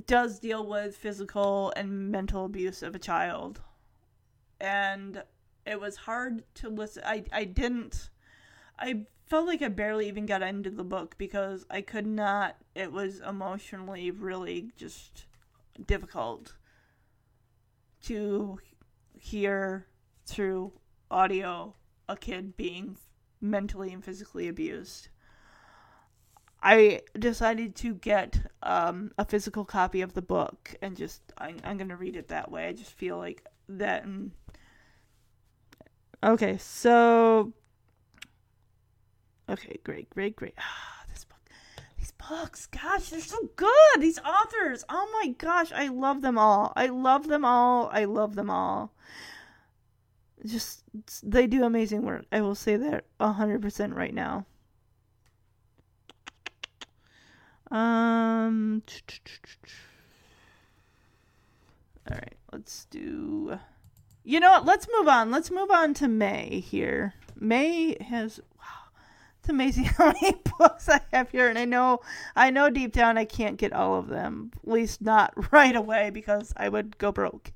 does 0.06 0.38
deal 0.38 0.66
with 0.66 0.96
physical 0.96 1.72
and 1.76 2.10
mental 2.10 2.44
abuse 2.44 2.82
of 2.82 2.94
a 2.94 2.98
child. 2.98 3.60
And 4.60 5.22
it 5.64 5.80
was 5.80 5.96
hard 5.96 6.42
to 6.56 6.68
listen. 6.68 7.04
I, 7.06 7.24
I 7.32 7.44
didn't. 7.44 8.10
I 8.78 9.06
felt 9.26 9.46
like 9.46 9.62
I 9.62 9.68
barely 9.68 10.08
even 10.08 10.26
got 10.26 10.42
into 10.42 10.70
the 10.70 10.84
book 10.84 11.16
because 11.18 11.64
I 11.70 11.80
could 11.80 12.06
not. 12.06 12.56
It 12.74 12.92
was 12.92 13.20
emotionally 13.20 14.10
really 14.10 14.70
just 14.76 15.26
difficult 15.86 16.54
to 18.04 18.58
hear 19.18 19.86
through 20.26 20.72
audio 21.10 21.74
a 22.08 22.16
kid 22.16 22.56
being 22.56 22.96
mentally 23.40 23.92
and 23.92 24.04
physically 24.04 24.48
abused. 24.48 25.08
I 26.62 27.02
decided 27.18 27.76
to 27.76 27.94
get 27.94 28.40
um, 28.62 29.12
a 29.18 29.24
physical 29.24 29.64
copy 29.66 30.00
of 30.00 30.14
the 30.14 30.22
book 30.22 30.74
and 30.80 30.96
just 30.96 31.20
I, 31.36 31.54
I'm 31.62 31.76
gonna 31.76 31.96
read 31.96 32.16
it 32.16 32.28
that 32.28 32.50
way. 32.50 32.66
I 32.66 32.72
just 32.72 32.92
feel 32.92 33.18
like 33.18 33.44
that. 33.68 34.04
And... 34.04 34.32
Okay, 36.22 36.56
so 36.56 37.52
Okay, 39.48 39.78
great, 39.84 40.08
great, 40.10 40.36
great. 40.36 40.54
Ah, 40.58 41.04
this 41.12 41.24
book, 41.24 41.38
these 41.98 42.12
books, 42.12 42.66
gosh, 42.66 43.10
they're 43.10 43.20
so 43.20 43.50
good. 43.56 44.00
These 44.00 44.18
authors, 44.20 44.84
oh 44.88 45.08
my 45.20 45.32
gosh, 45.32 45.70
I 45.72 45.88
love 45.88 46.22
them 46.22 46.38
all. 46.38 46.72
I 46.76 46.86
love 46.86 47.28
them 47.28 47.44
all. 47.44 47.90
I 47.92 48.04
love 48.04 48.34
them 48.34 48.48
all. 48.48 48.92
Just 50.44 50.82
they 51.22 51.46
do 51.46 51.64
amazing 51.64 52.02
work. 52.02 52.26
I 52.30 52.40
will 52.40 52.54
say 52.54 52.76
that 52.76 53.04
hundred 53.20 53.62
percent 53.62 53.94
right 53.94 54.14
now. 54.14 54.46
Um. 57.70 58.82
All 62.10 62.16
right, 62.16 62.36
let's 62.52 62.84
do. 62.86 63.58
You 64.22 64.40
know 64.40 64.50
what? 64.50 64.66
Let's 64.66 64.86
move 64.98 65.08
on. 65.08 65.30
Let's 65.30 65.50
move 65.50 65.70
on 65.70 65.94
to 65.94 66.08
May 66.08 66.60
here. 66.60 67.14
May 67.36 67.96
has 68.02 68.40
it's 69.44 69.50
amazing 69.50 69.84
how 69.98 70.06
many 70.06 70.34
books 70.58 70.88
I 70.88 71.00
have 71.12 71.30
here, 71.30 71.48
and 71.48 71.58
I 71.58 71.66
know, 71.66 72.00
I 72.34 72.48
know 72.48 72.70
deep 72.70 72.92
down 72.92 73.18
I 73.18 73.26
can't 73.26 73.58
get 73.58 73.74
all 73.74 73.98
of 73.98 74.08
them. 74.08 74.50
At 74.56 74.72
least 74.72 75.02
not 75.02 75.34
right 75.52 75.76
away 75.76 76.08
because 76.08 76.54
I 76.56 76.70
would 76.70 76.96
go 76.96 77.12
broke. 77.12 77.52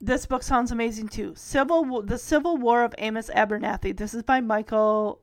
This 0.00 0.24
book 0.24 0.42
sounds 0.42 0.72
amazing 0.72 1.08
too. 1.08 1.34
Civil, 1.36 2.02
the 2.02 2.16
Civil 2.16 2.56
War 2.56 2.82
of 2.82 2.94
Amos 2.96 3.28
Abernathy. 3.34 3.94
This 3.94 4.14
is 4.14 4.22
by 4.22 4.40
Michael 4.40 5.20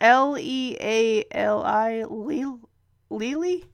L 0.00 0.36
E 0.38 0.76
A 0.80 1.24
L 1.32 1.64
I 1.64 2.04
Lely. 3.10 3.64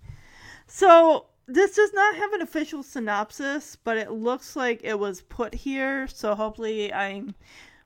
So 0.66 1.26
this 1.46 1.76
does 1.76 1.92
not 1.92 2.14
have 2.14 2.32
an 2.32 2.40
official 2.40 2.82
synopsis, 2.82 3.76
but 3.76 3.98
it 3.98 4.10
looks 4.10 4.56
like 4.56 4.80
it 4.82 4.98
was 4.98 5.20
put 5.20 5.54
here. 5.54 6.06
So 6.06 6.34
hopefully, 6.34 6.90
I'm 6.94 7.34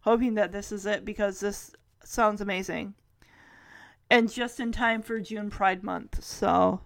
hoping 0.03 0.35
that 0.35 0.53
this 0.53 0.71
is 0.71 0.87
it 0.87 1.05
because 1.05 1.41
this 1.41 1.73
sounds 2.05 2.41
amazing 2.41 2.95
and 4.11 4.33
just 4.33 4.61
in 4.61 4.73
time 4.73 5.03
for 5.03 5.21
June 5.21 5.51
Pride 5.51 5.83
Month. 5.83 6.23
So, 6.23 6.81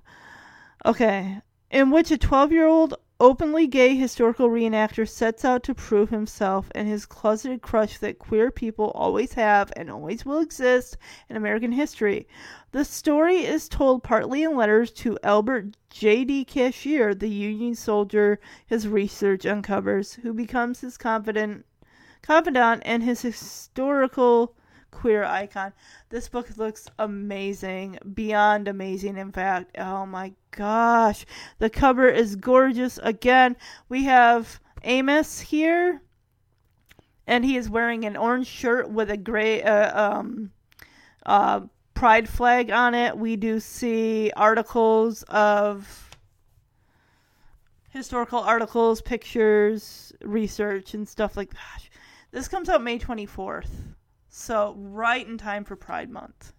okay. 0.84 1.40
In 1.70 1.90
which 1.90 2.10
a 2.10 2.18
12 2.18 2.52
year 2.52 2.66
old 2.66 2.94
openly 3.22 3.68
gay 3.68 3.94
historical 3.94 4.48
reenactor 4.48 5.08
sets 5.08 5.44
out 5.44 5.62
to 5.62 5.72
prove 5.72 6.10
himself 6.10 6.68
and 6.74 6.88
his 6.88 7.06
closeted 7.06 7.62
crush 7.62 7.96
that 7.98 8.18
queer 8.18 8.50
people 8.50 8.90
always 8.96 9.34
have 9.34 9.72
and 9.76 9.88
always 9.88 10.26
will 10.26 10.40
exist 10.40 10.96
in 11.30 11.36
American 11.36 11.70
history. 11.70 12.26
The 12.72 12.84
story 12.84 13.44
is 13.44 13.68
told 13.68 14.02
partly 14.02 14.42
in 14.42 14.56
letters 14.56 14.90
to 14.94 15.18
Albert 15.22 15.76
J.D. 15.88 16.46
Cashier, 16.46 17.14
the 17.14 17.28
Union 17.28 17.76
soldier 17.76 18.40
his 18.66 18.88
research 18.88 19.46
uncovers, 19.46 20.14
who 20.14 20.34
becomes 20.34 20.80
his 20.80 20.98
confidant, 20.98 21.64
confidant 22.22 22.82
and 22.84 23.04
his 23.04 23.22
historical 23.22 24.56
queer 24.92 25.24
icon. 25.24 25.72
This 26.10 26.28
book 26.28 26.56
looks 26.56 26.88
amazing, 27.00 27.98
beyond 28.14 28.68
amazing, 28.68 29.16
in 29.16 29.32
fact. 29.32 29.76
Oh 29.76 30.06
my 30.06 30.32
gosh. 30.52 31.26
The 31.58 31.68
cover 31.68 32.08
is 32.08 32.36
gorgeous. 32.36 33.00
Again, 33.02 33.56
we 33.88 34.04
have 34.04 34.60
Amos 34.84 35.40
here, 35.40 36.00
and 37.26 37.44
he 37.44 37.56
is 37.56 37.68
wearing 37.68 38.04
an 38.04 38.16
orange 38.16 38.46
shirt 38.46 38.88
with 38.88 39.10
a 39.10 39.16
gray, 39.16 39.62
uh, 39.62 40.10
um, 40.10 40.52
uh, 41.26 41.62
pride 41.94 42.28
flag 42.28 42.70
on 42.70 42.94
it. 42.94 43.16
We 43.16 43.34
do 43.36 43.58
see 43.58 44.30
articles 44.36 45.24
of 45.24 46.10
historical 47.90 48.38
articles, 48.38 49.02
pictures, 49.02 50.12
research, 50.22 50.94
and 50.94 51.08
stuff 51.08 51.36
like 51.36 51.50
that. 51.50 51.88
This 52.30 52.48
comes 52.48 52.68
out 52.68 52.82
May 52.82 52.98
24th. 52.98 53.68
So, 54.34 54.74
right 54.78 55.28
in 55.28 55.36
time 55.36 55.62
for 55.62 55.76
Pride 55.76 56.08
Month. 56.08 56.54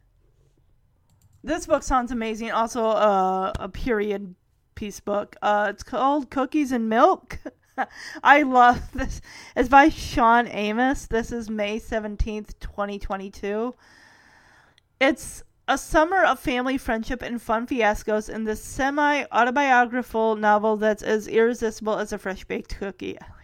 This 1.43 1.65
book 1.65 1.81
sounds 1.81 2.11
amazing. 2.11 2.51
Also, 2.51 2.85
uh, 2.85 3.51
a 3.59 3.67
period 3.67 4.35
piece 4.75 4.99
book. 4.99 5.35
Uh, 5.41 5.69
it's 5.71 5.81
called 5.81 6.29
Cookies 6.29 6.71
and 6.71 6.87
Milk. 6.87 7.39
I 8.23 8.43
love 8.43 8.91
this. 8.93 9.21
It's 9.55 9.69
by 9.69 9.89
Shawn 9.89 10.47
Amos. 10.49 11.07
This 11.07 11.31
is 11.31 11.49
May 11.49 11.79
17th, 11.79 12.59
2022. 12.59 13.73
It's 15.01 15.43
a 15.67 15.79
summer 15.79 16.23
of 16.23 16.39
family 16.39 16.77
friendship 16.77 17.23
and 17.23 17.41
fun 17.41 17.65
fiascos 17.65 18.29
in 18.29 18.43
this 18.43 18.63
semi 18.63 19.25
autobiographical 19.31 20.35
novel 20.35 20.77
that's 20.77 21.01
as 21.01 21.27
irresistible 21.27 21.97
as 21.97 22.13
a 22.13 22.19
fresh 22.19 22.45
baked 22.45 22.77
cookie. 22.77 23.17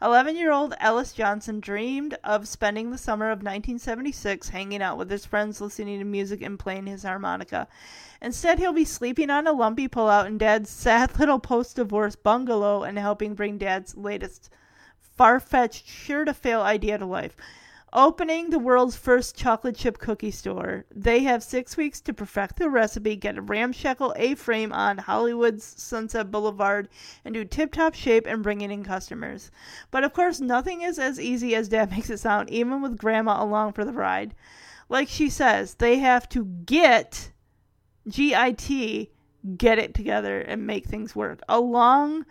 11 0.00 0.36
year 0.36 0.52
old 0.52 0.74
Ellis 0.80 1.12
Johnson 1.12 1.60
dreamed 1.60 2.16
of 2.24 2.48
spending 2.48 2.90
the 2.90 2.98
summer 2.98 3.26
of 3.26 3.38
1976 3.38 4.48
hanging 4.50 4.82
out 4.82 4.98
with 4.98 5.10
his 5.10 5.26
friends, 5.26 5.60
listening 5.60 5.98
to 5.98 6.04
music, 6.04 6.42
and 6.42 6.58
playing 6.58 6.86
his 6.86 7.02
harmonica. 7.02 7.68
Instead, 8.20 8.58
he'll 8.58 8.72
be 8.72 8.84
sleeping 8.84 9.30
on 9.30 9.46
a 9.46 9.52
lumpy 9.52 9.88
pullout 9.88 10.26
in 10.26 10.38
Dad's 10.38 10.70
sad 10.70 11.16
little 11.18 11.38
post 11.38 11.76
divorce 11.76 12.16
bungalow 12.16 12.82
and 12.82 12.98
helping 12.98 13.34
bring 13.34 13.58
Dad's 13.58 13.96
latest 13.96 14.50
far 15.16 15.40
fetched, 15.40 15.86
sure 15.86 16.24
to 16.24 16.34
fail 16.34 16.60
idea 16.60 16.98
to 16.98 17.06
life. 17.06 17.36
Opening 17.92 18.50
the 18.50 18.58
world's 18.58 18.96
first 18.96 19.36
chocolate 19.36 19.76
chip 19.76 19.98
cookie 19.98 20.30
store. 20.30 20.84
They 20.94 21.20
have 21.20 21.42
six 21.42 21.76
weeks 21.76 22.00
to 22.02 22.12
perfect 22.12 22.56
the 22.56 22.68
recipe, 22.68 23.16
get 23.16 23.38
a 23.38 23.42
ramshackle 23.42 24.14
A 24.16 24.34
frame 24.34 24.72
on 24.72 24.98
Hollywood's 24.98 25.64
Sunset 25.64 26.30
Boulevard, 26.30 26.88
and 27.24 27.34
do 27.34 27.44
tip 27.44 27.72
top 27.72 27.94
shape 27.94 28.26
and 28.26 28.42
bringing 28.42 28.70
in 28.70 28.84
customers. 28.84 29.50
But 29.90 30.04
of 30.04 30.12
course, 30.12 30.40
nothing 30.40 30.82
is 30.82 30.98
as 30.98 31.20
easy 31.20 31.54
as 31.54 31.68
Dad 31.68 31.90
makes 31.92 32.10
it 32.10 32.18
sound, 32.18 32.50
even 32.50 32.82
with 32.82 32.98
Grandma 32.98 33.42
along 33.42 33.72
for 33.72 33.84
the 33.84 33.92
ride. 33.92 34.34
Like 34.88 35.08
she 35.08 35.28
says, 35.28 35.74
they 35.74 35.98
have 35.98 36.28
to 36.30 36.44
get 36.44 37.32
G 38.08 38.34
I 38.34 38.52
T, 38.52 39.10
get 39.56 39.78
it 39.78 39.94
together 39.94 40.40
and 40.40 40.66
make 40.66 40.86
things 40.86 41.16
work. 41.16 41.40
Along 41.48 42.24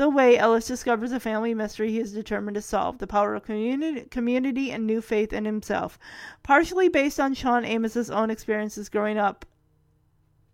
the 0.00 0.08
way 0.08 0.38
Ellis 0.38 0.66
discovers 0.66 1.12
a 1.12 1.20
family 1.20 1.52
mystery 1.52 1.90
he 1.90 2.00
is 2.00 2.14
determined 2.14 2.54
to 2.54 2.62
solve 2.62 2.96
the 2.96 3.06
power 3.06 3.34
of 3.34 3.42
community, 3.42 4.00
community 4.08 4.72
and 4.72 4.86
new 4.86 5.02
faith 5.02 5.30
in 5.30 5.44
himself. 5.44 5.98
Partially 6.42 6.88
based 6.88 7.20
on 7.20 7.34
Shawn 7.34 7.66
Amos's 7.66 8.10
own 8.10 8.30
experiences 8.30 8.88
growing 8.88 9.18
up, 9.18 9.44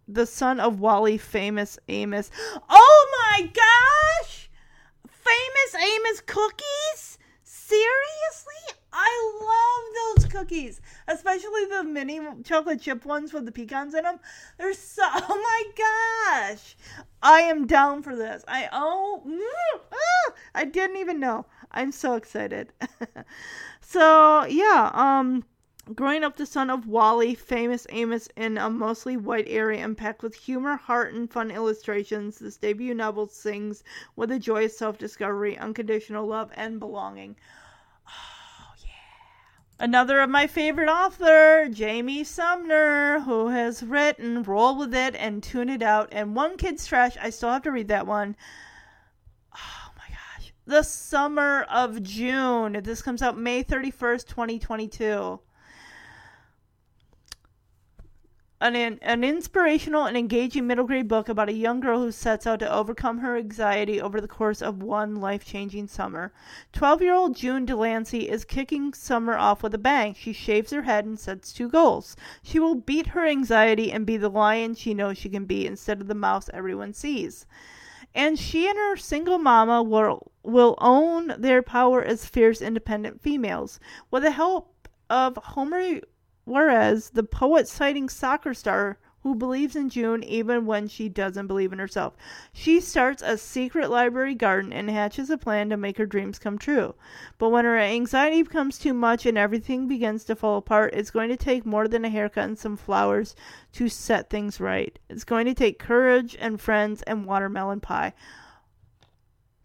the 0.09 0.27
son 0.27 0.59
of 0.59 0.81
Wally, 0.81 1.17
famous 1.17 1.79
Amos. 1.87 2.29
Oh 2.69 3.31
my 3.31 3.43
gosh! 3.43 4.51
Famous 5.07 5.75
Amos 5.81 6.23
cookies? 6.23 7.17
Seriously? 7.45 8.76
I 8.99 10.17
love 10.17 10.23
those 10.23 10.33
cookies, 10.33 10.81
especially 11.07 11.67
the 11.67 11.85
mini 11.85 12.19
chocolate 12.45 12.81
chip 12.81 13.05
ones 13.05 13.35
with 13.35 13.45
the 13.45 13.53
pecans 13.53 13.95
in 13.95 14.05
them. 14.05 14.21
They're 14.57 14.73
so, 14.73 15.03
oh 15.07 15.63
my 15.77 16.49
gosh. 16.49 16.77
I 17.23 17.43
am 17.43 17.67
down 17.67 18.03
for 18.03 18.17
this. 18.17 18.43
I, 18.49 18.71
oh, 18.73 19.23
mm, 19.27 19.81
ah, 19.93 20.33
I 20.55 20.65
didn't 20.65 20.97
even 20.97 21.21
know. 21.21 21.45
I'm 21.73 21.93
so 21.93 22.15
excited. 22.15 22.73
so, 23.83 24.47
yeah, 24.47 24.91
um, 24.95 25.45
Growing 25.95 26.25
up 26.25 26.37
the 26.37 26.47
son 26.47 26.69
of 26.69 26.89
Wally, 26.89 27.37
famous 27.37 27.87
Amos 27.91 28.29
in 28.35 28.59
a 28.59 28.69
mostly 28.69 29.17
white 29.17 29.47
area 29.47 29.85
and 29.85 29.97
packed 29.97 30.21
with 30.21 30.35
humor, 30.35 30.75
heart, 30.75 31.15
and 31.15 31.31
fun 31.31 31.53
illustrations, 31.53 32.41
this 32.41 32.57
debut 32.57 32.93
novel 32.93 33.29
sings 33.29 33.85
with 34.17 34.33
a 34.33 34.39
joyous 34.41 34.77
self 34.77 34.99
discovery, 34.99 35.57
unconditional 35.57 36.27
love, 36.27 36.51
and 36.57 36.81
belonging. 36.81 37.37
Another 39.79 40.21
of 40.21 40.31
my 40.31 40.47
favorite 40.47 40.89
author, 40.89 41.69
Jamie 41.69 42.25
Sumner, 42.25 43.21
who 43.21 43.49
has 43.49 43.83
written 43.83 44.43
Roll 44.43 44.79
With 44.79 44.95
It 44.95 45.15
and 45.15 45.43
Tune 45.43 45.69
It 45.69 45.83
Out 45.83 46.09
and 46.13 46.35
One 46.35 46.57
Kid's 46.57 46.87
Trash. 46.87 47.19
I 47.21 47.29
still 47.29 47.51
have 47.51 47.63
to 47.65 47.71
read 47.71 47.89
that 47.89 48.07
one. 48.07 48.37
Oh 49.55 49.93
my 49.99 50.09
gosh. 50.09 50.55
The 50.65 50.83
Summer 50.83 51.67
of 51.71 52.03
June. 52.03 52.81
This 52.85 53.03
comes 53.03 53.21
out 53.21 53.37
May 53.37 53.63
31st, 53.63 54.27
2022 54.27 55.41
an, 58.59 58.99
an 59.03 59.23
inspirational 59.23 60.07
and 60.07 60.17
engaging 60.17 60.67
middle 60.67 60.87
grade 60.87 61.09
book 61.09 61.29
about 61.29 61.51
a 61.51 61.53
young 61.53 61.79
girl 61.79 62.01
who 62.01 62.11
sets 62.11 62.47
out 62.47 62.59
to 62.61 62.73
overcome 62.73 63.19
her 63.19 63.37
anxiety 63.37 64.01
over 64.01 64.19
the 64.19 64.27
course 64.27 64.63
of 64.63 64.83
one 64.83 65.17
life 65.17 65.45
changing 65.45 65.87
summer. 65.87 66.33
12 66.73 67.03
year 67.03 67.13
old 67.13 67.37
June 67.37 67.67
Delancey 67.67 68.31
is 68.31 68.47
kicking 68.47 68.95
summer 68.95 69.37
off 69.37 69.63
with 69.63 69.75
a 69.75 69.79
bang. 69.79 70.15
She 70.15 70.33
shaves 70.33 70.71
her 70.71 70.83
head 70.83 71.05
and 71.05 71.21
sets 71.21 71.53
two 71.53 71.69
goals. 71.69 72.17
She 72.43 72.59
will 72.59 72.75
beat 72.75 73.09
her 73.09 73.27
anxiety 73.27 73.93
and 73.93 74.07
be 74.07 74.17
the 74.17 74.31
lion 74.31 74.75
she 74.75 74.95
knows 74.95 75.19
she 75.19 75.29
can 75.29 75.45
be 75.45 75.67
instead 75.67 76.01
of 76.01 76.07
the 76.07 76.15
mouse 76.15 76.49
everyone 76.55 76.95
sees. 76.95 77.45
And 78.15 78.39
she 78.39 78.67
and 78.67 78.79
her 78.79 78.97
single 78.97 79.39
mama 79.39 79.83
will, 79.83 80.33
will 80.43 80.77
own 80.79 81.35
their 81.39 81.61
power 81.61 82.03
as 82.03 82.25
fierce, 82.25 82.63
independent 82.63 83.21
females. 83.21 83.79
With 84.11 84.23
the 84.23 84.31
help 84.31 84.89
of 85.11 85.37
Homer 85.37 86.01
Whereas 86.47 87.11
the 87.11 87.25
poet 87.25 87.67
citing 87.67 88.09
soccer 88.09 88.55
star 88.55 88.99
who 89.27 89.35
believes 89.35 89.75
in 89.75 89.89
June 89.89 90.23
even 90.23 90.67
when 90.67 90.87
she 90.87 91.09
doesn't 91.09 91.49
believe 91.49 91.73
in 91.73 91.81
herself. 91.81 92.15
She 92.53 92.79
starts 92.79 93.21
a 93.21 93.37
secret 93.37 93.91
library 93.91 94.37
garden 94.37 94.73
and 94.73 94.89
hatches 94.89 95.29
a 95.29 95.37
plan 95.37 95.69
to 95.71 95.77
make 95.77 95.99
her 95.99 96.07
dreams 96.07 96.39
come 96.39 96.57
true. 96.57 96.95
But 97.37 97.49
when 97.49 97.65
her 97.65 97.77
anxiety 97.77 98.45
becomes 98.45 98.79
too 98.79 98.95
much 98.95 99.27
and 99.27 99.37
everything 99.37 99.89
begins 99.89 100.23
to 100.27 100.37
fall 100.37 100.59
apart, 100.59 100.95
it's 100.95 101.11
going 101.11 101.31
to 101.31 101.37
take 101.37 101.67
more 101.67 101.89
than 101.89 102.05
a 102.05 102.09
haircut 102.09 102.45
and 102.45 102.57
some 102.57 102.77
flowers 102.77 103.35
to 103.73 103.89
set 103.89 104.31
things 104.31 104.61
right. 104.61 104.97
It's 105.09 105.25
going 105.25 105.47
to 105.47 105.55
take 105.55 105.81
courage 105.81 106.37
and 106.39 106.61
friends 106.61 107.03
and 107.03 107.27
watermelon 107.27 107.81
pie. 107.81 108.13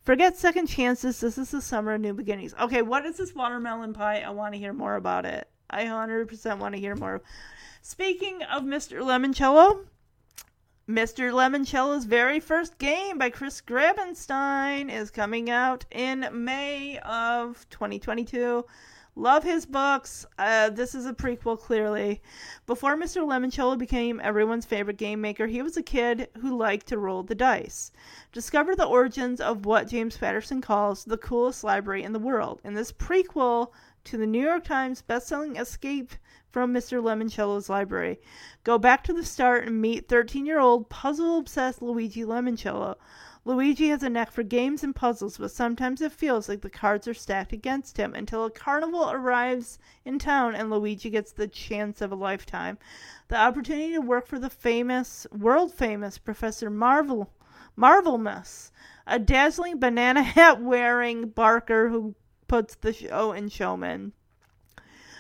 Forget 0.02 0.36
second 0.36 0.66
chances. 0.66 1.20
This 1.20 1.38
is 1.38 1.52
the 1.52 1.62
summer 1.62 1.94
of 1.94 2.02
new 2.02 2.16
beginnings. 2.16 2.56
Okay, 2.60 2.82
what 2.82 3.06
is 3.06 3.18
this 3.18 3.36
watermelon 3.36 3.94
pie? 3.94 4.22
I 4.22 4.32
want 4.32 4.56
to 4.56 4.60
hear 4.60 4.74
more 4.74 4.96
about 4.96 5.28
it. 5.28 5.48
I 5.72 5.86
100% 5.86 6.60
want 6.60 6.76
to 6.76 6.82
hear 6.82 6.96
more. 6.96 7.22
Speaking 7.82 8.44
of 8.44 8.64
Mr. 8.64 9.02
Lemoncello, 9.02 9.86
Mr. 10.88 11.32
Lemoncello's 11.32 12.04
very 12.04 12.40
first 12.40 12.78
game 12.78 13.18
by 13.18 13.30
Chris 13.30 13.62
Grabenstein 13.62 14.92
is 14.92 15.10
coming 15.10 15.50
out 15.50 15.86
in 15.90 16.28
May 16.34 17.00
of 17.00 17.66
2022. 17.70 18.66
Love 19.16 19.44
his 19.44 19.66
books. 19.66 20.26
Uh, 20.38 20.70
this 20.70 20.96
is 20.96 21.06
a 21.06 21.14
prequel, 21.14 21.60
clearly. 21.60 22.22
Before 22.66 22.96
Mr. 22.96 23.26
Lemoncello 23.26 23.78
became 23.78 24.22
everyone's 24.22 24.66
favorite 24.66 24.98
game 24.98 25.20
maker, 25.20 25.48
he 25.48 25.62
was 25.62 25.76
a 25.76 25.84
kid 25.84 26.30
who 26.40 26.58
liked 26.58 26.88
to 26.88 26.98
roll 26.98 27.22
the 27.22 27.36
dice. 27.36 27.92
Discover 28.32 28.76
the 28.76 28.86
origins 28.86 29.42
of 29.42 29.66
what 29.66 29.90
James 29.90 30.18
Patterson 30.18 30.62
calls 30.62 31.04
the 31.04 31.18
coolest 31.18 31.64
library 31.64 32.04
in 32.04 32.14
the 32.14 32.20
world. 32.20 32.62
In 32.64 32.74
this 32.74 32.94
prequel, 32.94 33.72
to 34.04 34.18
the 34.18 34.26
New 34.26 34.42
York 34.42 34.64
Times 34.64 35.04
bestselling 35.08 35.60
Escape 35.60 36.14
from 36.50 36.74
Mr. 36.74 37.02
Lemoncello's 37.02 37.70
Library. 37.70 38.20
Go 38.64 38.78
back 38.78 39.04
to 39.06 39.14
the 39.14 39.24
start 39.24 39.66
and 39.68 39.82
meet 39.82 40.10
13 40.10 40.46
year 40.46 40.60
old 40.60 40.90
puzzle 40.90 41.38
obsessed 41.38 41.82
Luigi 41.82 42.24
Lemoncello. 42.24 42.96
Luigi 43.44 43.88
has 43.88 44.04
a 44.04 44.10
knack 44.10 44.32
for 44.32 44.44
games 44.44 44.84
and 44.84 44.96
puzzles, 44.96 45.38
but 45.38 45.50
sometimes 45.50 46.00
it 46.00 46.12
feels 46.12 46.48
like 46.48 46.62
the 46.62 46.70
cards 46.70 47.08
are 47.08 47.14
stacked 47.14 47.54
against 47.54 47.98
him 47.98 48.14
until 48.14 48.46
a 48.46 48.52
carnival 48.52 49.10
arrives 49.10 49.80
in 50.06 50.20
town 50.20 50.54
and 50.54 50.70
Luigi 50.70 51.10
gets 51.10 51.32
the 51.32 51.48
chance 51.48 52.02
of 52.02 52.12
a 52.12 52.16
lifetime. 52.16 52.78
The 53.30 53.38
opportunity 53.38 53.94
to 53.94 54.02
work 54.02 54.28
for 54.28 54.38
the 54.38 54.50
famous, 54.50 55.26
world 55.32 55.74
famous 55.74 56.18
Professor 56.18 56.70
Marvel, 56.70 57.32
Marvelmus, 57.78 58.72
a 59.08 59.18
dazzling 59.18 59.80
banana 59.80 60.22
hat 60.22 60.62
wearing 60.62 61.30
Barker 61.30 61.90
who 61.90 62.14
puts 62.52 62.76
the 62.76 62.92
show 62.92 63.32
in 63.32 63.48
showman. 63.48 64.12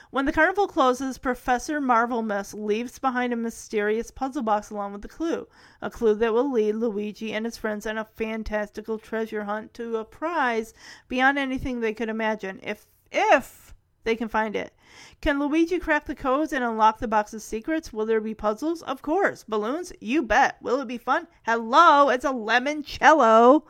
When 0.09 0.25
the 0.25 0.33
carnival 0.33 0.67
closes, 0.67 1.17
Professor 1.17 1.79
Marvelmus 1.79 2.53
leaves 2.53 2.99
behind 2.99 3.31
a 3.31 3.37
mysterious 3.37 4.11
puzzle 4.11 4.43
box 4.43 4.69
along 4.69 4.91
with 4.91 5.05
a 5.05 5.07
clue. 5.07 5.47
A 5.81 5.89
clue 5.89 6.13
that 6.15 6.33
will 6.33 6.51
lead 6.51 6.75
Luigi 6.75 7.31
and 7.31 7.45
his 7.45 7.55
friends 7.55 7.85
on 7.85 7.97
a 7.97 8.03
fantastical 8.03 8.99
treasure 8.99 9.45
hunt 9.45 9.73
to 9.75 9.95
a 9.95 10.03
prize 10.03 10.73
beyond 11.07 11.39
anything 11.39 11.79
they 11.79 11.93
could 11.93 12.09
imagine, 12.09 12.59
if 12.63 12.85
if 13.13 13.73
they 14.03 14.17
can 14.17 14.27
find 14.27 14.53
it. 14.57 14.73
Can 15.21 15.39
Luigi 15.39 15.79
crack 15.79 16.07
the 16.07 16.15
codes 16.15 16.51
and 16.51 16.65
unlock 16.65 16.99
the 16.99 17.07
box's 17.07 17.45
secrets? 17.45 17.93
Will 17.93 18.05
there 18.05 18.19
be 18.19 18.33
puzzles? 18.33 18.81
Of 18.81 19.01
course. 19.01 19.45
Balloons? 19.45 19.93
You 20.01 20.21
bet. 20.21 20.61
Will 20.61 20.81
it 20.81 20.87
be 20.89 20.97
fun? 20.97 21.29
Hello, 21.43 22.09
it's 22.09 22.25
a 22.25 22.33
lemoncello. 22.33 23.63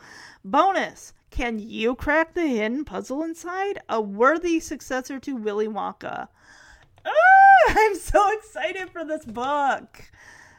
Bonus. 0.44 1.14
Can 1.32 1.60
you 1.60 1.96
crack 1.96 2.34
the 2.34 2.46
hidden 2.46 2.84
puzzle 2.84 3.24
inside? 3.24 3.82
A 3.88 4.02
worthy 4.02 4.60
successor 4.60 5.18
to 5.22 5.38
Willy 5.38 5.68
Wonka. 5.68 6.28
Ah, 7.06 7.10
I'm 7.70 7.96
so 7.96 8.32
excited 8.38 8.90
for 8.90 9.06
this 9.06 9.24
book. 9.24 10.12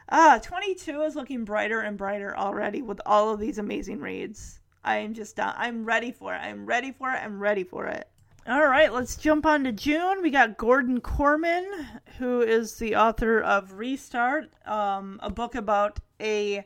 Ah, 0.09 0.39
22 0.41 1.03
is 1.03 1.15
looking 1.15 1.45
brighter 1.45 1.81
and 1.81 1.95
brighter 1.95 2.35
already 2.35 2.81
with 2.81 2.99
all 3.05 3.31
of 3.31 3.39
these 3.39 3.59
amazing 3.59 3.99
reads. 3.99 4.59
I 4.83 4.97
am 4.97 5.13
just 5.13 5.35
done. 5.35 5.53
I'm 5.55 5.85
ready 5.85 6.11
for 6.11 6.33
it. 6.33 6.39
I'm 6.39 6.65
ready 6.65 6.91
for 6.91 7.11
it. 7.11 7.19
I'm 7.23 7.39
ready 7.39 7.63
for 7.63 7.85
it. 7.85 8.09
All 8.47 8.67
right, 8.67 8.91
let's 8.91 9.15
jump 9.15 9.45
on 9.45 9.63
to 9.65 9.71
June. 9.71 10.23
We 10.23 10.31
got 10.31 10.57
Gordon 10.57 10.99
Korman, 11.01 11.85
who 12.17 12.41
is 12.41 12.75
the 12.75 12.95
author 12.95 13.39
of 13.39 13.73
Restart, 13.73 14.49
um, 14.65 15.19
a 15.23 15.29
book 15.29 15.53
about 15.55 15.99
a 16.19 16.65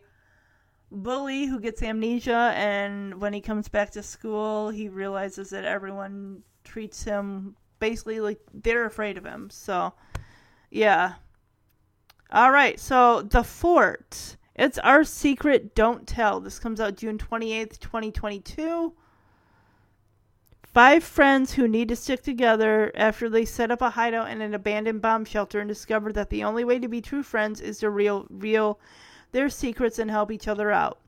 bully 0.91 1.45
who 1.45 1.59
gets 1.59 1.83
amnesia 1.83 2.53
and 2.55 3.19
when 3.19 3.33
he 3.33 3.41
comes 3.41 3.67
back 3.67 3.91
to 3.91 4.01
school 4.01 4.69
he 4.69 4.87
realizes 4.87 5.49
that 5.49 5.65
everyone 5.65 6.41
treats 6.63 7.03
him 7.03 7.55
basically 7.79 8.19
like 8.19 8.39
they're 8.53 8.85
afraid 8.85 9.17
of 9.17 9.25
him. 9.25 9.49
So 9.49 9.93
yeah. 10.69 11.15
All 12.31 12.51
right 12.51 12.79
so 12.79 13.21
the 13.21 13.43
fort. 13.43 14.37
It's 14.55 14.79
our 14.79 15.03
secret 15.03 15.75
don't 15.75 16.07
tell. 16.07 16.39
This 16.39 16.59
comes 16.59 16.79
out 16.79 16.97
june 16.97 17.17
28th 17.17 17.79
2022 17.79 18.93
Five 20.77 21.03
friends 21.03 21.53
who 21.53 21.67
need 21.67 21.87
to 21.87 21.95
stick 21.95 22.21
together 22.21 22.91
after 22.93 23.29
they 23.29 23.45
set 23.45 23.71
up 23.71 23.81
a 23.81 23.89
hideout 23.89 24.29
in 24.29 24.41
an 24.41 24.53
abandoned 24.53 25.01
bomb 25.01 25.25
shelter 25.25 25.59
and 25.59 25.67
discover 25.67 26.13
that 26.13 26.29
the 26.29 26.43
only 26.43 26.63
way 26.63 26.77
to 26.77 26.87
be 26.87 27.01
true 27.01 27.23
friends 27.23 27.61
is 27.61 27.79
to 27.79 27.89
real, 27.89 28.27
real 28.29 28.79
their 29.31 29.49
secrets 29.49 29.99
and 29.99 30.09
help 30.11 30.31
each 30.31 30.47
other 30.47 30.71
out. 30.71 30.99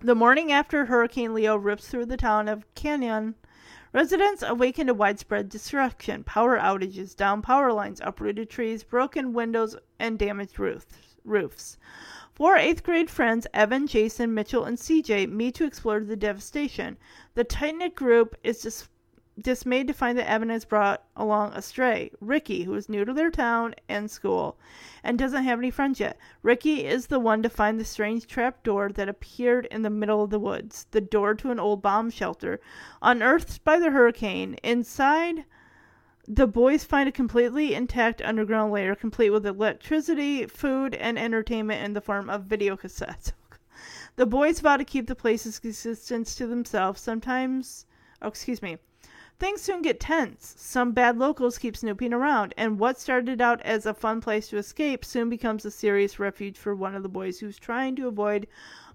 The 0.00 0.14
morning 0.14 0.50
after 0.50 0.86
Hurricane 0.86 1.34
Leo 1.34 1.56
rips 1.56 1.88
through 1.88 2.06
the 2.06 2.16
town 2.16 2.48
of 2.48 2.66
Canyon, 2.74 3.34
Residents 3.94 4.42
awaken 4.42 4.86
to 4.86 4.94
widespread 4.94 5.50
destruction, 5.50 6.24
power 6.24 6.58
outages, 6.58 7.14
down 7.14 7.42
power 7.42 7.74
lines, 7.74 8.00
uprooted 8.02 8.48
trees, 8.48 8.84
broken 8.84 9.34
windows, 9.34 9.76
and 9.98 10.18
damaged 10.18 10.58
roofs. 10.58 11.76
Four 12.32 12.56
eighth 12.56 12.82
grade 12.82 13.10
friends, 13.10 13.46
Evan, 13.52 13.86
Jason, 13.86 14.32
Mitchell, 14.32 14.64
and 14.64 14.78
CJ, 14.78 15.30
meet 15.30 15.54
to 15.56 15.66
explore 15.66 16.00
the 16.00 16.16
devastation. 16.16 16.96
The 17.34 17.44
tight 17.44 17.76
knit 17.76 17.94
group 17.94 18.34
is 18.42 18.62
dis- 18.62 18.88
dismayed 19.40 19.86
to 19.86 19.94
find 19.94 20.18
that 20.18 20.28
Evan 20.28 20.50
has 20.50 20.66
brought 20.66 21.04
along 21.16 21.52
a 21.52 21.62
stray, 21.62 22.10
Ricky, 22.20 22.64
who 22.64 22.74
is 22.74 22.88
new 22.88 23.04
to 23.04 23.14
their 23.14 23.30
town 23.30 23.74
and 23.88 24.10
school 24.10 24.58
and 25.02 25.18
doesn't 25.18 25.44
have 25.44 25.58
any 25.58 25.70
friends 25.70 26.00
yet. 26.00 26.18
Ricky 26.42 26.84
is 26.84 27.06
the 27.06 27.18
one 27.18 27.42
to 27.42 27.48
find 27.48 27.80
the 27.80 27.84
strange 27.84 28.26
trap 28.26 28.62
door 28.62 28.90
that 28.90 29.08
appeared 29.08 29.66
in 29.70 29.82
the 29.82 29.90
middle 29.90 30.22
of 30.22 30.30
the 30.30 30.38
woods, 30.38 30.86
the 30.90 31.00
door 31.00 31.34
to 31.34 31.50
an 31.50 31.58
old 31.58 31.80
bomb 31.80 32.10
shelter, 32.10 32.60
unearthed 33.00 33.64
by 33.64 33.78
the 33.78 33.90
hurricane. 33.90 34.54
Inside, 34.62 35.44
the 36.28 36.46
boys 36.46 36.84
find 36.84 37.08
a 37.08 37.12
completely 37.12 37.74
intact 37.74 38.22
underground 38.22 38.72
layer, 38.72 38.94
complete 38.94 39.30
with 39.30 39.46
electricity, 39.46 40.46
food, 40.46 40.94
and 40.94 41.18
entertainment 41.18 41.82
in 41.82 41.94
the 41.94 42.00
form 42.00 42.28
of 42.28 42.44
video 42.44 42.76
cassettes. 42.76 43.32
the 44.16 44.26
boys 44.26 44.60
vow 44.60 44.76
to 44.76 44.84
keep 44.84 45.06
the 45.06 45.16
place's 45.16 45.58
existence 45.58 46.34
to 46.34 46.46
themselves. 46.46 47.00
Sometimes, 47.00 47.86
oh, 48.20 48.28
excuse 48.28 48.60
me. 48.60 48.76
Things 49.38 49.60
soon 49.60 49.82
get 49.82 49.98
tense. 49.98 50.54
Some 50.56 50.92
bad 50.92 51.18
locals 51.18 51.58
keep 51.58 51.76
snooping 51.76 52.12
around, 52.12 52.54
and 52.56 52.78
what 52.78 53.00
started 53.00 53.40
out 53.40 53.60
as 53.62 53.86
a 53.86 53.92
fun 53.92 54.20
place 54.20 54.46
to 54.48 54.56
escape 54.56 55.04
soon 55.04 55.28
becomes 55.28 55.64
a 55.64 55.70
serious 55.70 56.20
refuge 56.20 56.56
for 56.56 56.76
one 56.76 56.94
of 56.94 57.02
the 57.02 57.08
boys 57.08 57.40
who's 57.40 57.58
trying 57.58 57.96
to 57.96 58.06
avoid 58.06 58.46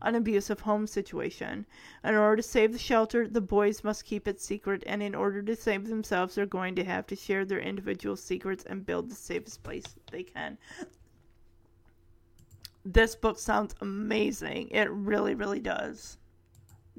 an 0.02 0.16
abusive 0.16 0.62
home 0.62 0.88
situation. 0.88 1.66
In 2.04 2.16
order 2.16 2.38
to 2.38 2.44
save 2.44 2.72
the 2.72 2.78
shelter, 2.78 3.28
the 3.28 3.42
boys 3.42 3.84
must 3.84 4.06
keep 4.06 4.28
it 4.28 4.40
secret, 4.40 4.84
and 4.86 5.04
in 5.04 5.16
order 5.16 5.42
to 5.42 5.56
save 5.56 5.88
themselves, 5.88 6.36
they're 6.36 6.46
going 6.46 6.76
to 6.76 6.86
have 6.86 7.08
to 7.08 7.16
share 7.16 7.44
their 7.44 7.60
individual 7.60 8.16
secrets 8.16 8.64
and 8.64 8.86
build 8.86 9.10
the 9.10 9.16
safest 9.16 9.64
place 9.64 9.84
they 10.12 10.24
can. 10.24 10.58
This 12.86 13.16
book 13.16 13.38
sounds 13.38 13.76
amazing. 13.82 14.70
It 14.70 14.90
really, 14.90 15.36
really 15.36 15.60
does. 15.60 16.18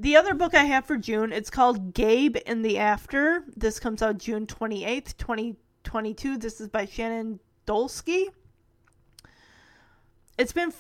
The 0.00 0.16
other 0.16 0.32
book 0.34 0.54
I 0.54 0.62
have 0.62 0.84
for 0.84 0.96
June, 0.96 1.32
it's 1.32 1.50
called 1.50 1.92
Gabe 1.92 2.36
in 2.46 2.62
the 2.62 2.78
After. 2.78 3.42
This 3.56 3.80
comes 3.80 4.00
out 4.00 4.18
June 4.18 4.46
28th, 4.46 5.16
2022. 5.16 6.38
This 6.38 6.60
is 6.60 6.68
by 6.68 6.86
Shannon 6.86 7.40
Doleski. 7.66 8.26
It's 10.38 10.52
been 10.52 10.72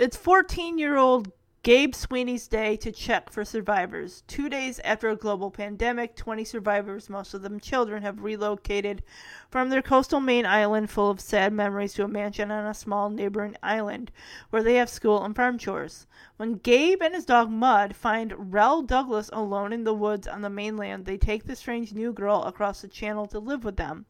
it's 0.00 0.16
14-year-old 0.16 1.30
Gabe 1.64 1.94
Sweeney's 1.94 2.48
day 2.48 2.76
to 2.78 2.90
check 2.90 3.30
for 3.30 3.44
survivors. 3.44 4.24
2 4.26 4.48
days 4.48 4.80
after 4.80 5.10
a 5.10 5.16
global 5.16 5.48
pandemic, 5.48 6.16
20 6.16 6.44
survivors, 6.44 7.08
most 7.08 7.34
of 7.34 7.42
them 7.42 7.60
children, 7.60 8.02
have 8.02 8.24
relocated 8.24 9.04
from 9.48 9.68
their 9.68 9.80
coastal 9.80 10.18
Maine 10.18 10.44
island 10.44 10.90
full 10.90 11.08
of 11.08 11.20
sad 11.20 11.52
memories 11.52 11.94
to 11.94 12.02
a 12.02 12.08
mansion 12.08 12.50
on 12.50 12.66
a 12.66 12.74
small 12.74 13.10
neighboring 13.10 13.56
island 13.62 14.10
where 14.50 14.64
they 14.64 14.74
have 14.74 14.88
school 14.88 15.22
and 15.22 15.36
farm 15.36 15.56
chores. 15.56 16.08
When 16.36 16.54
Gabe 16.54 17.00
and 17.00 17.14
his 17.14 17.26
dog 17.26 17.48
Mud 17.48 17.94
find 17.94 18.52
Rel 18.52 18.82
Douglas 18.82 19.30
alone 19.32 19.72
in 19.72 19.84
the 19.84 19.94
woods 19.94 20.26
on 20.26 20.42
the 20.42 20.50
mainland, 20.50 21.06
they 21.06 21.16
take 21.16 21.44
the 21.44 21.54
strange 21.54 21.94
new 21.94 22.12
girl 22.12 22.42
across 22.42 22.82
the 22.82 22.88
channel 22.88 23.26
to 23.26 23.38
live 23.38 23.62
with 23.62 23.76
them. 23.76 24.06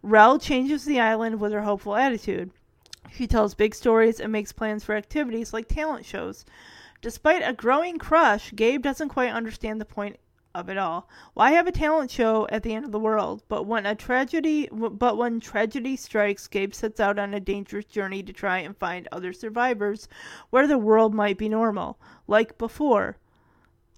Rel 0.00 0.38
changes 0.38 0.84
the 0.84 1.00
island 1.00 1.40
with 1.40 1.50
her 1.50 1.62
hopeful 1.62 1.96
attitude. 1.96 2.52
She 3.10 3.26
tells 3.26 3.54
big 3.54 3.74
stories 3.74 4.20
and 4.20 4.30
makes 4.30 4.52
plans 4.52 4.84
for 4.84 4.94
activities 4.94 5.52
like 5.52 5.66
talent 5.66 6.04
shows. 6.04 6.44
Despite 7.00 7.42
a 7.42 7.52
growing 7.52 7.98
crush, 7.98 8.52
Gabe 8.54 8.82
doesn't 8.82 9.08
quite 9.08 9.32
understand 9.32 9.80
the 9.80 9.84
point 9.84 10.18
of 10.54 10.68
it 10.68 10.76
all. 10.76 11.08
Why 11.34 11.52
have 11.52 11.66
a 11.66 11.72
talent 11.72 12.10
show 12.10 12.46
at 12.50 12.62
the 12.62 12.74
end 12.74 12.84
of 12.84 12.92
the 12.92 12.98
world? 12.98 13.42
But 13.48 13.64
when 13.64 13.86
a 13.86 13.94
tragedy 13.94 14.68
but 14.72 15.16
when 15.16 15.40
tragedy 15.40 15.96
strikes, 15.96 16.46
Gabe 16.48 16.74
sets 16.74 17.00
out 17.00 17.18
on 17.18 17.32
a 17.32 17.40
dangerous 17.40 17.86
journey 17.86 18.22
to 18.24 18.32
try 18.32 18.58
and 18.58 18.76
find 18.76 19.08
other 19.10 19.32
survivors 19.32 20.08
where 20.50 20.66
the 20.66 20.78
world 20.78 21.14
might 21.14 21.38
be 21.38 21.48
normal, 21.48 21.98
like 22.26 22.58
before. 22.58 23.16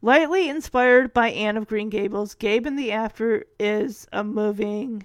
Lightly 0.02 0.48
inspired 0.48 1.12
by 1.12 1.30
Anne 1.30 1.56
of 1.56 1.66
Green 1.66 1.90
Gables, 1.90 2.34
Gabe 2.34 2.66
in 2.66 2.76
the 2.76 2.92
After 2.92 3.44
is 3.58 4.06
a 4.12 4.22
moving 4.22 5.04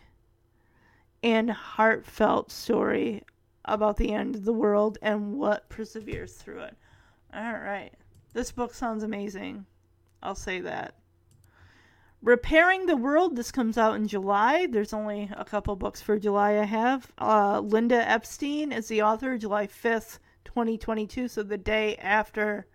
and 1.24 1.50
heartfelt 1.50 2.52
story 2.52 3.24
about 3.66 3.98
the 3.98 4.14
end 4.14 4.36
of 4.36 4.46
the 4.46 4.54
world 4.54 4.98
and 5.02 5.38
what 5.38 5.70
perseveres 5.70 6.34
through 6.34 6.62
it. 6.62 6.76
All 7.34 7.54
right. 7.54 7.92
This 8.34 8.52
book 8.52 8.74
sounds 8.74 9.04
amazing. 9.04 9.66
I'll 10.22 10.36
say 10.36 10.62
that. 10.62 10.96
Repairing 12.22 12.86
the 12.86 12.98
World. 12.98 13.36
This 13.36 13.52
comes 13.52 13.78
out 13.78 13.96
in 13.96 14.08
July. 14.08 14.68
There's 14.68 14.94
only 14.94 15.30
a 15.38 15.46
couple 15.46 15.76
books 15.76 16.02
for 16.02 16.18
July 16.18 16.60
I 16.60 16.66
have. 16.66 17.12
Uh, 17.20 17.60
Linda 17.60 18.10
Epstein 18.10 18.72
is 18.72 18.88
the 18.88 19.04
author, 19.04 19.38
July 19.38 19.68
5th, 19.68 20.20
2022, 20.44 21.28
so 21.28 21.44
the 21.44 21.58
day 21.58 21.96
after 21.98 22.66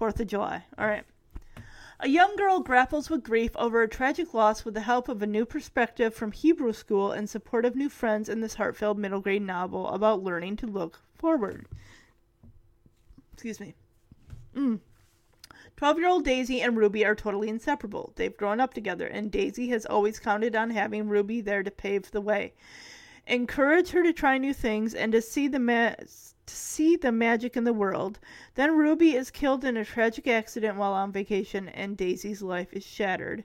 4th 0.00 0.20
of 0.20 0.28
July. 0.28 0.64
All 0.78 0.86
right. 0.86 1.04
A 2.00 2.08
young 2.08 2.34
girl 2.34 2.60
grapples 2.60 3.08
with 3.08 3.22
grief 3.22 3.52
over 3.54 3.80
a 3.80 3.88
tragic 3.88 4.34
loss 4.34 4.64
with 4.64 4.74
the 4.74 4.80
help 4.80 5.08
of 5.08 5.22
a 5.22 5.26
new 5.26 5.44
perspective 5.46 6.12
from 6.12 6.32
Hebrew 6.32 6.72
school 6.72 7.12
and 7.12 7.30
support 7.30 7.64
of 7.64 7.76
new 7.76 7.88
friends 7.88 8.28
in 8.28 8.40
this 8.40 8.54
heartfelt 8.54 8.98
middle 8.98 9.20
grade 9.20 9.42
novel 9.42 9.88
about 9.88 10.22
learning 10.22 10.56
to 10.56 10.66
look 10.66 11.00
forward. 11.14 11.66
Excuse 13.32 13.60
me. 13.60 13.74
Mm. 14.56 14.80
12 15.76 15.98
year 15.98 16.08
old 16.08 16.24
Daisy 16.24 16.60
and 16.60 16.76
Ruby 16.76 17.04
are 17.04 17.14
totally 17.14 17.48
inseparable. 17.48 18.12
They've 18.16 18.36
grown 18.36 18.60
up 18.60 18.74
together, 18.74 19.06
and 19.06 19.30
Daisy 19.30 19.68
has 19.68 19.86
always 19.86 20.18
counted 20.18 20.56
on 20.56 20.70
having 20.70 21.08
Ruby 21.08 21.40
there 21.40 21.62
to 21.62 21.70
pave 21.70 22.10
the 22.10 22.20
way. 22.20 22.54
Encourage 23.26 23.90
her 23.90 24.02
to 24.02 24.12
try 24.12 24.36
new 24.36 24.52
things 24.52 24.94
and 24.94 25.10
to 25.12 25.22
see 25.22 25.48
the 25.48 25.58
ma- 25.58 25.94
to 25.96 26.54
see 26.54 26.94
the 26.94 27.10
magic 27.10 27.56
in 27.56 27.64
the 27.64 27.72
world. 27.72 28.18
Then 28.54 28.76
Ruby 28.76 29.14
is 29.14 29.30
killed 29.30 29.64
in 29.64 29.78
a 29.78 29.84
tragic 29.84 30.26
accident 30.26 30.76
while 30.76 30.92
on 30.92 31.10
vacation, 31.10 31.70
and 31.70 31.96
Daisy's 31.96 32.42
life 32.42 32.72
is 32.74 32.84
shattered. 32.84 33.44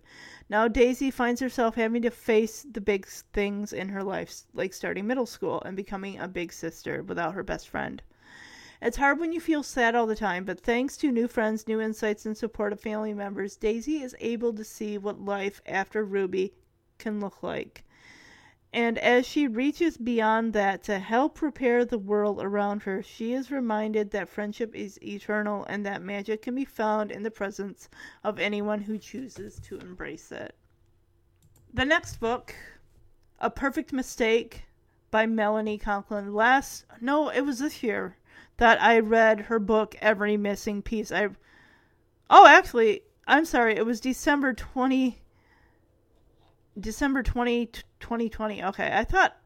Now 0.50 0.68
Daisy 0.68 1.10
finds 1.12 1.40
herself 1.40 1.76
having 1.76 2.02
to 2.02 2.12
face 2.12 2.66
the 2.70 2.82
big 2.82 3.08
things 3.08 3.72
in 3.72 3.88
her 3.88 4.04
life, 4.04 4.44
like 4.54 4.74
starting 4.74 5.08
middle 5.08 5.26
school 5.26 5.62
and 5.62 5.78
becoming 5.78 6.20
a 6.20 6.28
big 6.28 6.52
sister 6.52 7.02
without 7.02 7.34
her 7.34 7.44
best 7.44 7.70
friend. 7.70 8.02
It's 8.82 8.98
hard 8.98 9.18
when 9.20 9.32
you 9.32 9.40
feel 9.40 9.64
sad 9.64 9.96
all 9.96 10.08
the 10.08 10.16
time, 10.16 10.44
but 10.44 10.60
thanks 10.60 10.98
to 10.98 11.12
new 11.12 11.30
friends, 11.30 11.68
new 11.68 11.80
insights, 11.80 12.26
and 12.26 12.38
support 12.38 12.74
of 12.74 12.82
family 12.82 13.14
members, 13.14 13.56
Daisy 13.56 14.02
is 14.02 14.16
able 14.20 14.52
to 14.54 14.64
see 14.66 14.98
what 14.98 15.22
life 15.22 15.62
after 15.66 16.04
Ruby 16.04 16.54
can 16.98 17.22
look 17.22 17.44
like. 17.44 17.86
And 18.72 19.00
as 19.00 19.26
she 19.26 19.48
reaches 19.48 19.98
beyond 19.98 20.54
that 20.54 20.84
to 20.84 21.00
help 21.00 21.34
prepare 21.34 21.86
the 21.86 21.98
world 21.98 22.40
around 22.40 22.84
her, 22.84 23.02
she 23.02 23.34
is 23.34 23.50
reminded 23.50 24.12
that 24.12 24.30
friendship 24.30 24.76
is 24.76 25.02
eternal 25.02 25.66
and 25.66 25.84
that 25.86 26.04
magic 26.04 26.44
can 26.44 26.54
be 26.54 26.66
found 26.66 27.12
in 27.12 27.24
the 27.24 27.32
presence 27.32 27.90
of 28.24 28.38
anyone 28.38 28.82
who 28.82 29.00
chooses 29.00 29.60
to 29.62 29.80
embrace 29.80 30.32
it. 30.32 30.56
The 31.74 31.86
next 31.86 32.20
book, 32.20 32.54
A 33.40 33.50
Perfect 33.50 33.92
Mistake 33.92 34.66
by 35.10 35.26
Melanie 35.26 35.80
Conklin. 35.80 36.34
Last, 36.34 36.86
no, 37.02 37.30
it 37.30 37.42
was 37.42 37.58
this 37.58 37.82
year 37.82 38.18
that 38.58 38.80
I 38.82 39.00
read 39.00 39.42
her 39.42 39.58
book, 39.58 39.96
Every 40.00 40.38
Missing 40.38 40.84
Piece. 40.84 41.12
I, 41.12 41.30
oh, 42.30 42.46
actually, 42.46 43.02
I'm 43.26 43.46
sorry, 43.46 43.76
it 43.76 43.86
was 43.86 44.00
December 44.00 44.54
20. 44.54 45.22
December 46.80 47.24
20, 47.24 47.68
2020. 48.00 48.64
Okay, 48.64 48.90
I 48.94 49.04
thought, 49.04 49.38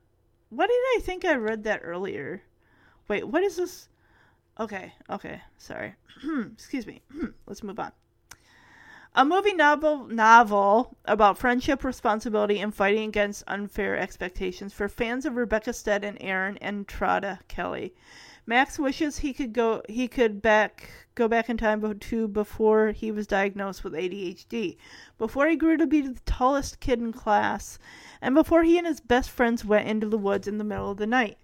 what 0.49 0.67
did 0.67 0.73
I 0.73 0.99
think 1.01 1.25
I 1.25 1.35
read 1.35 1.63
that 1.63 1.81
earlier? 1.83 2.43
Wait, 3.07 3.27
what 3.27 3.43
is 3.43 3.57
this? 3.57 3.89
Okay, 4.59 4.93
okay, 5.09 5.41
sorry. 5.57 5.95
Excuse 6.53 6.85
me. 6.85 7.01
Let's 7.47 7.63
move 7.63 7.79
on. 7.79 7.91
A 9.15 9.23
movie 9.23 9.53
novel 9.53 10.07
novel 10.07 10.97
about 11.05 11.37
friendship, 11.37 11.83
responsibility, 11.83 12.59
and 12.59 12.73
fighting 12.73 13.07
against 13.07 13.43
unfair 13.47 13.95
expectations 13.95 14.73
for 14.73 14.89
fans 14.89 15.25
of 15.25 15.35
Rebecca 15.35 15.73
Stead 15.73 16.03
and 16.03 16.17
Erin 16.19 16.57
Entrada 16.61 17.39
Kelly. 17.47 17.93
Max 18.45 18.77
wishes 18.77 19.19
he 19.19 19.31
could 19.31 19.53
go 19.53 19.81
he 19.87 20.07
could 20.07 20.41
back 20.41 20.89
go 21.15 21.27
back 21.27 21.49
in 21.49 21.57
time 21.57 21.97
to 21.97 22.27
before 22.27 22.91
he 22.91 23.11
was 23.11 23.25
diagnosed 23.25 23.83
with 23.83 23.93
ADHD, 23.93 24.75
before 25.17 25.47
he 25.47 25.55
grew 25.55 25.77
to 25.77 25.87
be 25.87 26.01
the 26.01 26.19
tallest 26.25 26.79
kid 26.79 26.99
in 26.99 27.13
class, 27.13 27.79
and 28.21 28.35
before 28.35 28.63
he 28.63 28.77
and 28.77 28.85
his 28.85 28.99
best 28.99 29.29
friends 29.29 29.63
went 29.63 29.87
into 29.87 30.09
the 30.09 30.17
woods 30.17 30.47
in 30.47 30.57
the 30.57 30.63
middle 30.63 30.91
of 30.91 30.97
the 30.97 31.07
night. 31.07 31.37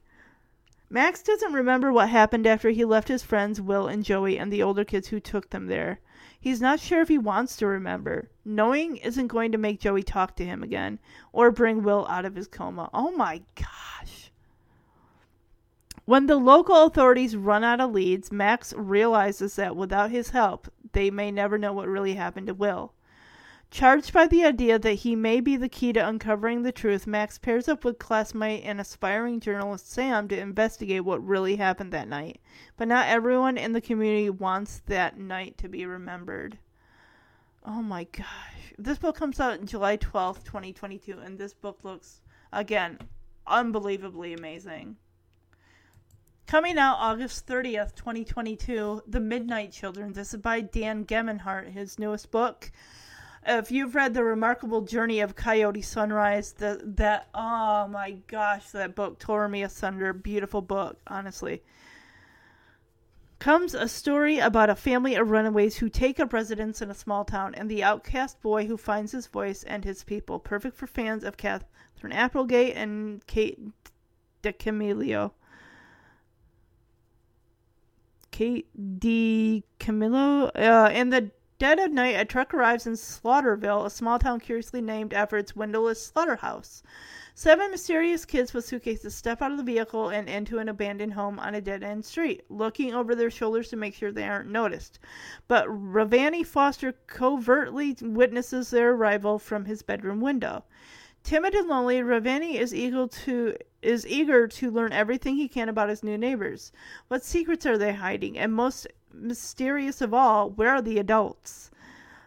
Max 0.89 1.21
doesn't 1.21 1.53
remember 1.53 1.93
what 1.93 2.09
happened 2.09 2.47
after 2.47 2.71
he 2.71 2.83
left 2.83 3.07
his 3.07 3.23
friends 3.23 3.61
Will 3.61 3.87
and 3.87 4.03
Joey 4.03 4.39
and 4.39 4.51
the 4.51 4.63
older 4.63 4.83
kids 4.83 5.07
who 5.09 5.19
took 5.19 5.51
them 5.51 5.67
there. 5.67 5.99
He's 6.37 6.59
not 6.59 6.79
sure 6.79 7.01
if 7.01 7.09
he 7.09 7.17
wants 7.17 7.55
to 7.57 7.67
remember. 7.67 8.29
Knowing 8.43 8.97
isn't 8.97 9.27
going 9.27 9.51
to 9.51 9.57
make 9.57 9.79
Joey 9.79 10.03
talk 10.03 10.35
to 10.37 10.45
him 10.45 10.63
again 10.63 10.99
or 11.31 11.51
bring 11.51 11.83
Will 11.83 12.07
out 12.09 12.25
of 12.25 12.35
his 12.35 12.47
coma. 12.47 12.89
Oh 12.93 13.11
my 13.11 13.41
gosh. 13.55 14.28
When 16.09 16.25
the 16.25 16.37
local 16.37 16.85
authorities 16.85 17.37
run 17.37 17.63
out 17.63 17.79
of 17.79 17.91
leads, 17.91 18.31
Max 18.31 18.73
realizes 18.73 19.57
that 19.57 19.75
without 19.75 20.09
his 20.09 20.31
help, 20.31 20.67
they 20.93 21.11
may 21.11 21.29
never 21.29 21.55
know 21.55 21.71
what 21.71 21.87
really 21.87 22.15
happened 22.15 22.47
to 22.47 22.55
Will. 22.55 22.93
Charged 23.69 24.11
by 24.11 24.25
the 24.25 24.43
idea 24.43 24.79
that 24.79 24.93
he 24.93 25.15
may 25.15 25.39
be 25.39 25.55
the 25.55 25.69
key 25.69 25.93
to 25.93 25.99
uncovering 25.99 26.63
the 26.63 26.71
truth, 26.71 27.05
Max 27.05 27.37
pairs 27.37 27.67
up 27.67 27.85
with 27.85 27.99
classmate 27.99 28.63
and 28.63 28.81
aspiring 28.81 29.39
journalist 29.39 29.91
Sam 29.91 30.27
to 30.29 30.39
investigate 30.39 31.05
what 31.05 31.23
really 31.23 31.57
happened 31.57 31.91
that 31.91 32.07
night. 32.07 32.41
But 32.75 32.87
not 32.87 33.07
everyone 33.07 33.59
in 33.59 33.73
the 33.73 33.79
community 33.79 34.31
wants 34.31 34.81
that 34.87 35.19
night 35.19 35.59
to 35.59 35.69
be 35.69 35.85
remembered. 35.85 36.57
Oh 37.63 37.83
my 37.83 38.05
gosh. 38.05 38.73
This 38.79 38.97
book 38.97 39.15
comes 39.15 39.39
out 39.39 39.63
July 39.63 39.97
12th, 39.97 40.43
2022, 40.43 41.19
and 41.19 41.37
this 41.37 41.53
book 41.53 41.81
looks, 41.83 42.21
again, 42.51 42.97
unbelievably 43.45 44.33
amazing. 44.33 44.95
Coming 46.49 46.79
out 46.79 46.97
August 46.97 47.45
30th, 47.45 47.93
2022, 47.93 49.03
The 49.05 49.19
Midnight 49.19 49.71
Children. 49.71 50.13
This 50.13 50.33
is 50.33 50.41
by 50.41 50.61
Dan 50.61 51.05
Gemeinhart, 51.05 51.71
his 51.71 51.99
newest 51.99 52.31
book 52.31 52.71
if 53.45 53.71
you've 53.71 53.93
read 53.93 54.15
the 54.15 54.23
remarkable 54.23 54.81
journey 54.81 55.19
of 55.19 55.35
coyote 55.35 55.83
sunrise 55.83 56.53
the, 56.53 56.81
that 56.83 57.27
oh 57.35 57.87
my 57.87 58.17
gosh 58.25 58.71
that 58.71 58.95
book 58.95 59.19
tore 59.19 59.47
me 59.47 59.61
asunder 59.61 60.11
beautiful 60.11 60.61
book 60.61 60.97
honestly 61.05 61.61
comes 63.37 63.75
a 63.75 63.87
story 63.87 64.39
about 64.39 64.71
a 64.71 64.75
family 64.75 65.13
of 65.15 65.29
runaways 65.29 65.77
who 65.77 65.87
take 65.87 66.19
up 66.19 66.33
residence 66.33 66.81
in 66.81 66.89
a 66.89 66.95
small 66.95 67.23
town 67.23 67.53
and 67.53 67.69
the 67.69 67.83
outcast 67.83 68.41
boy 68.41 68.65
who 68.65 68.75
finds 68.75 69.11
his 69.11 69.27
voice 69.27 69.63
and 69.63 69.85
his 69.85 70.03
people 70.03 70.39
perfect 70.39 70.75
for 70.75 70.87
fans 70.87 71.23
of 71.23 71.37
katherine 71.37 72.11
applegate 72.11 72.75
and 72.75 73.25
kate 73.27 73.59
DiCamillo. 74.41 75.31
Kate 78.39 78.69
DiCamillo 79.01 80.49
uh, 80.55 80.89
in 80.93 81.09
the 81.09 81.29
Dead 81.57 81.77
of 81.77 81.91
night, 81.91 82.17
a 82.17 82.23
truck 82.23 82.53
arrives 82.53 82.87
in 82.87 82.93
Slaughterville, 82.93 83.85
a 83.85 83.89
small 83.89 84.17
town 84.17 84.39
curiously 84.39 84.79
named 84.79 85.13
after 85.13 85.35
its 85.35 85.57
windowless 85.57 86.01
slaughterhouse. 86.01 86.81
Seven 87.35 87.69
mysterious 87.69 88.23
kids 88.23 88.53
with 88.53 88.63
suitcases 88.63 89.13
step 89.13 89.41
out 89.41 89.51
of 89.51 89.57
the 89.57 89.63
vehicle 89.65 90.07
and 90.07 90.29
into 90.29 90.59
an 90.59 90.69
abandoned 90.69 91.15
home 91.15 91.37
on 91.37 91.53
a 91.53 91.59
dead 91.59 91.83
end 91.83 92.05
street, 92.05 92.43
looking 92.47 92.93
over 92.93 93.13
their 93.13 93.29
shoulders 93.29 93.67
to 93.71 93.75
make 93.75 93.93
sure 93.93 94.09
they 94.09 94.25
aren't 94.25 94.49
noticed. 94.49 94.99
But 95.49 95.67
Ravani 95.67 96.45
Foster 96.45 96.93
covertly 97.07 97.97
witnesses 98.01 98.69
their 98.69 98.91
arrival 98.91 99.37
from 99.37 99.65
his 99.65 99.81
bedroom 99.81 100.21
window. 100.21 100.63
Timid 101.23 101.53
and 101.53 101.67
lonely, 101.67 102.01
Ravani 102.01 102.55
is 102.55 102.73
eager 102.73 103.07
to 103.07 103.55
is 103.81 104.07
eager 104.07 104.47
to 104.47 104.71
learn 104.71 104.91
everything 104.91 105.35
he 105.35 105.47
can 105.47 105.69
about 105.69 105.89
his 105.89 106.03
new 106.03 106.17
neighbors. 106.17 106.71
What 107.07 107.23
secrets 107.23 107.65
are 107.65 107.77
they 107.77 107.93
hiding? 107.93 108.37
And 108.37 108.53
most 108.53 108.87
mysterious 109.13 110.01
of 110.01 110.13
all, 110.13 110.49
where 110.49 110.69
are 110.69 110.81
the 110.81 110.99
adults? 110.99 111.71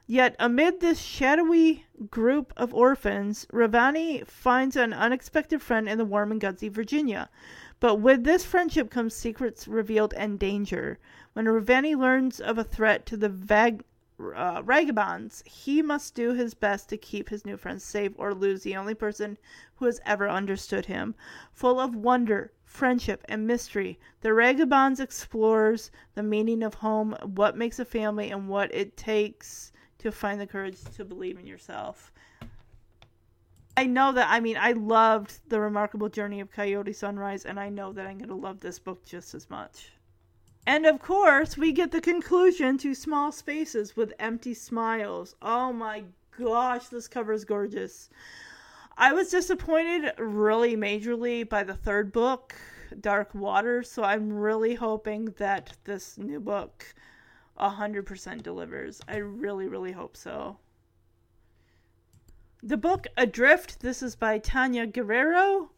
Yet, 0.07 0.35
amid 0.39 0.81
this 0.81 0.99
shadowy 0.99 1.87
group 2.11 2.53
of 2.57 2.75
orphans, 2.75 3.47
Ravani 3.53 4.27
finds 4.27 4.77
an 4.77 4.93
unexpected 4.93 5.63
friend 5.63 5.89
in 5.89 5.97
the 5.97 6.05
warm 6.05 6.33
and 6.33 6.41
gutsy 6.41 6.71
Virginia. 6.71 7.31
But 7.81 7.97
with 7.97 8.25
this 8.25 8.45
friendship 8.45 8.91
comes 8.91 9.15
secrets 9.15 9.67
revealed 9.67 10.13
and 10.15 10.39
danger. 10.39 10.99
When 11.33 11.47
Ravani 11.47 11.95
learns 11.97 12.41
of 12.41 12.59
a 12.59 12.65
threat 12.65 13.07
to 13.07 13.17
the 13.17 13.29
Vag- 13.29 13.85
uh, 14.35 14.63
Ragabonds, 14.63 15.43
he 15.47 15.83
must 15.83 16.15
do 16.15 16.33
his 16.33 16.55
best 16.55 16.89
to 16.89 16.97
keep 16.97 17.29
his 17.29 17.45
new 17.45 17.57
friends 17.57 17.83
safe 17.83 18.13
or 18.17 18.35
lose 18.35 18.63
the 18.63 18.77
only 18.77 18.95
person 18.95 19.37
who 19.77 19.87
has 19.87 20.01
ever 20.07 20.29
understood 20.29 20.87
him. 20.87 21.15
Full 21.53 21.81
of 21.81 21.97
wonder, 21.97 22.53
friendship, 22.65 23.25
and 23.29 23.47
mystery, 23.47 23.99
the 24.21 24.33
Ragabonds 24.33 25.01
explores 25.01 25.91
the 26.15 26.23
meaning 26.23 26.63
of 26.63 26.75
home, 26.75 27.17
what 27.35 27.57
makes 27.57 27.79
a 27.79 27.85
family, 27.85 28.31
and 28.31 28.49
what 28.49 28.75
it 28.75 28.97
takes 28.97 29.73
to 29.99 30.13
find 30.13 30.41
the 30.41 30.47
courage 30.47 30.79
to 30.97 31.05
believe 31.05 31.39
in 31.39 31.47
yourself. 31.47 32.13
I 33.77 33.87
know 33.87 34.13
that, 34.13 34.29
I 34.31 34.41
mean, 34.41 34.59
I 34.59 34.73
loved 34.73 35.41
The 35.49 35.61
Remarkable 35.61 36.09
Journey 36.09 36.41
of 36.41 36.51
Coyote 36.51 36.93
Sunrise, 36.93 37.47
and 37.47 37.59
I 37.59 37.69
know 37.69 37.93
that 37.93 38.07
I'm 38.07 38.19
going 38.19 38.29
to 38.29 38.35
love 38.35 38.61
this 38.61 38.79
book 38.79 39.05
just 39.05 39.35
as 39.35 39.49
much. 39.49 39.93
And 40.67 40.87
of 40.87 41.01
course, 41.01 41.57
we 41.57 41.73
get 41.73 41.91
the 41.91 42.01
conclusion 42.01 42.79
to 42.79 42.95
Small 42.95 43.33
Spaces 43.33 43.97
with 43.97 44.13
Empty 44.19 44.55
Smiles. 44.55 45.35
Oh 45.43 45.73
my 45.73 46.05
gosh, 46.39 46.87
this 46.87 47.09
cover 47.09 47.33
is 47.33 47.45
gorgeous. 47.45 48.09
I 48.97 49.13
was 49.13 49.31
disappointed 49.31 50.13
really 50.19 50.77
majorly 50.77 51.49
by 51.49 51.65
the 51.65 51.75
third 51.75 52.13
book, 52.13 52.55
Dark 53.01 53.35
Water, 53.35 53.83
so 53.83 54.05
I'm 54.05 54.33
really 54.33 54.75
hoping 54.75 55.27
that 55.39 55.77
this 55.85 56.17
new 56.17 56.39
book 56.39 56.95
100% 57.59 58.43
delivers. 58.43 59.01
I 59.09 59.17
really, 59.17 59.67
really 59.67 59.93
hope 59.93 60.17
so. 60.17 60.59
The 62.63 62.77
book 62.77 63.09
Adrift, 63.17 63.81
this 63.81 64.03
is 64.03 64.15
by 64.15 64.39
Tanya 64.39 64.87
Guerrero 64.87 65.71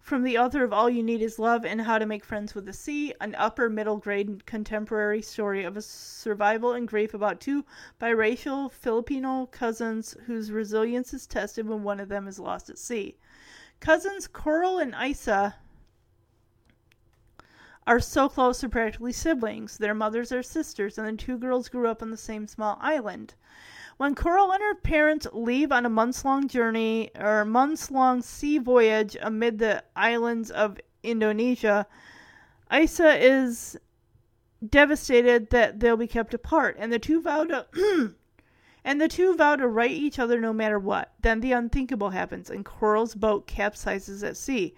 from 0.00 0.22
the 0.22 0.38
author 0.38 0.64
of 0.64 0.72
All 0.72 0.88
You 0.88 1.02
Need 1.02 1.22
Is 1.22 1.38
Love 1.38 1.64
and 1.64 1.82
How 1.82 1.98
to 1.98 2.06
Make 2.06 2.24
Friends 2.24 2.54
with 2.54 2.64
the 2.64 2.72
Sea, 2.72 3.12
an 3.20 3.34
upper 3.36 3.68
middle 3.68 3.98
grade 3.98 4.46
contemporary 4.46 5.22
story 5.22 5.62
of 5.62 5.76
a 5.76 5.82
survival 5.82 6.72
and 6.72 6.88
grief 6.88 7.14
about 7.14 7.40
two 7.40 7.64
biracial 8.00 8.72
Filipino 8.72 9.46
cousins 9.46 10.16
whose 10.26 10.50
resilience 10.50 11.12
is 11.12 11.26
tested 11.26 11.68
when 11.68 11.82
one 11.82 12.00
of 12.00 12.08
them 12.08 12.26
is 12.26 12.38
lost 12.38 12.70
at 12.70 12.78
sea. 12.78 13.18
Cousins 13.78 14.26
Coral 14.26 14.78
and 14.78 14.94
Isa 14.94 15.54
are 17.86 18.00
so 18.00 18.28
close 18.28 18.60
they're 18.60 18.70
practically 18.70 19.12
siblings. 19.12 19.78
Their 19.78 19.94
mothers 19.94 20.32
are 20.32 20.42
sisters, 20.42 20.98
and 20.98 21.06
the 21.06 21.22
two 21.22 21.38
girls 21.38 21.68
grew 21.68 21.88
up 21.88 22.02
on 22.02 22.10
the 22.10 22.16
same 22.16 22.46
small 22.46 22.78
island. 22.80 23.34
When 24.00 24.14
Coral 24.14 24.50
and 24.50 24.62
her 24.62 24.76
parents 24.76 25.26
leave 25.30 25.70
on 25.70 25.84
a 25.84 25.90
months 25.90 26.24
long 26.24 26.48
journey 26.48 27.10
or 27.14 27.44
months 27.44 27.90
long 27.90 28.22
sea 28.22 28.56
voyage 28.56 29.14
amid 29.20 29.58
the 29.58 29.84
islands 29.94 30.50
of 30.50 30.80
Indonesia, 31.02 31.86
Isa 32.72 33.22
is 33.22 33.78
devastated 34.66 35.50
that 35.50 35.80
they'll 35.80 35.98
be 35.98 36.06
kept 36.06 36.32
apart, 36.32 36.76
and 36.78 36.90
the 36.90 36.98
two 36.98 37.20
vow 37.20 37.44
to 37.44 37.66
and 38.86 39.02
the 39.02 39.06
two 39.06 39.36
vow 39.36 39.56
to 39.56 39.68
right 39.68 39.90
each 39.90 40.18
other 40.18 40.40
no 40.40 40.54
matter 40.54 40.78
what. 40.78 41.12
Then 41.20 41.40
the 41.40 41.52
unthinkable 41.52 42.08
happens, 42.08 42.48
and 42.48 42.64
Coral's 42.64 43.14
boat 43.14 43.46
capsizes 43.46 44.24
at 44.24 44.38
sea 44.38 44.74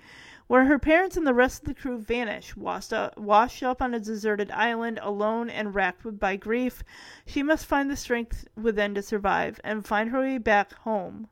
where 0.53 0.67
her 0.67 0.79
parents 0.79 1.17
and 1.17 1.27
the 1.27 1.33
rest 1.33 1.63
of 1.63 1.69
the 1.69 1.73
crew 1.73 1.97
vanish, 1.97 2.55
washed 2.55 2.93
up, 2.93 3.81
on 3.81 3.95
a 3.95 3.99
deserted 3.99 4.51
island, 4.51 4.99
alone 5.01 5.49
and 5.49 5.75
racked 5.75 6.19
by 6.19 6.37
grief. 6.37 6.85
She 7.25 7.43
must 7.43 7.65
find 7.65 7.91
the 7.91 7.97
strength 7.97 8.47
within 8.55 8.95
to 8.95 9.01
survive 9.01 9.59
and 9.65 9.87
find 9.87 10.11
her 10.11 10.21
way 10.21 10.37
back 10.37 10.75
home. 10.75 11.31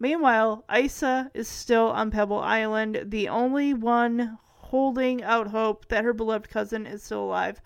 Meanwhile, 0.00 0.64
Isa 0.68 1.30
is 1.32 1.46
still 1.46 1.92
on 1.92 2.10
Pebble 2.10 2.40
Island, 2.40 3.04
the 3.04 3.28
only 3.28 3.72
one 3.72 4.36
holding 4.56 5.22
out 5.22 5.46
hope 5.46 5.86
that 5.86 6.02
her 6.02 6.12
beloved 6.12 6.50
cousin 6.50 6.88
is 6.88 7.04
still 7.04 7.22
alive. 7.22 7.60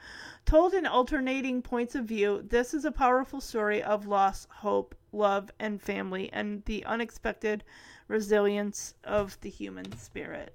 Told 0.45 0.75
in 0.75 0.85
alternating 0.85 1.63
points 1.63 1.95
of 1.95 2.05
view, 2.05 2.45
this 2.47 2.75
is 2.75 2.85
a 2.85 2.93
powerful 2.93 3.41
story 3.41 3.83
of 3.83 4.07
loss, 4.07 4.47
hope, 4.51 4.95
love, 5.13 5.51
and 5.59 5.81
family, 5.81 6.31
and 6.31 6.63
the 6.67 6.85
unexpected 6.85 7.65
resilience 8.07 8.93
of 9.03 9.41
the 9.41 9.49
human 9.49 9.97
spirit. 9.97 10.55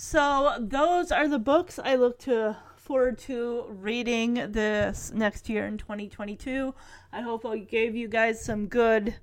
So 0.00 0.54
those 0.60 1.10
are 1.10 1.26
the 1.26 1.40
books 1.40 1.80
I 1.80 1.96
look 1.96 2.20
to 2.20 2.56
forward 2.76 3.18
to 3.18 3.64
reading 3.68 4.34
this 4.52 5.10
next 5.12 5.48
year 5.48 5.66
in 5.66 5.76
2022. 5.76 6.72
I 7.12 7.20
hope 7.20 7.44
I 7.44 7.58
gave 7.58 7.96
you 7.96 8.06
guys 8.06 8.40
some 8.40 8.68
good 8.68 9.16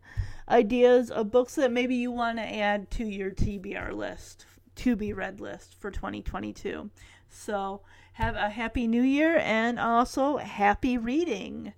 ideas 0.50 1.10
of 1.10 1.32
books 1.32 1.56
that 1.56 1.72
maybe 1.72 1.96
you 1.96 2.12
want 2.12 2.40
to 2.40 2.44
add 2.44 2.92
to 2.92 3.06
your 3.06 3.32
TBR 3.32 3.94
list, 3.94 4.48
to 4.76 4.98
be 4.98 5.14
read 5.14 5.40
list 5.40 5.76
for 5.80 5.92
2022. 5.92 6.90
So 7.30 7.80
have 8.12 8.36
a 8.36 8.50
happy 8.50 8.86
new 8.86 9.02
year 9.02 9.38
and 9.38 9.80
also 9.80 10.36
happy 10.40 10.98
reading. 10.98 11.72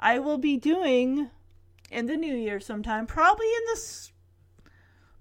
I 0.00 0.18
will 0.18 0.38
be 0.38 0.56
doing 0.56 1.30
in 1.88 2.06
the 2.06 2.16
new 2.16 2.34
year 2.34 2.58
sometime, 2.58 3.06
probably 3.06 3.46
in 3.46 3.62
the 3.72 4.09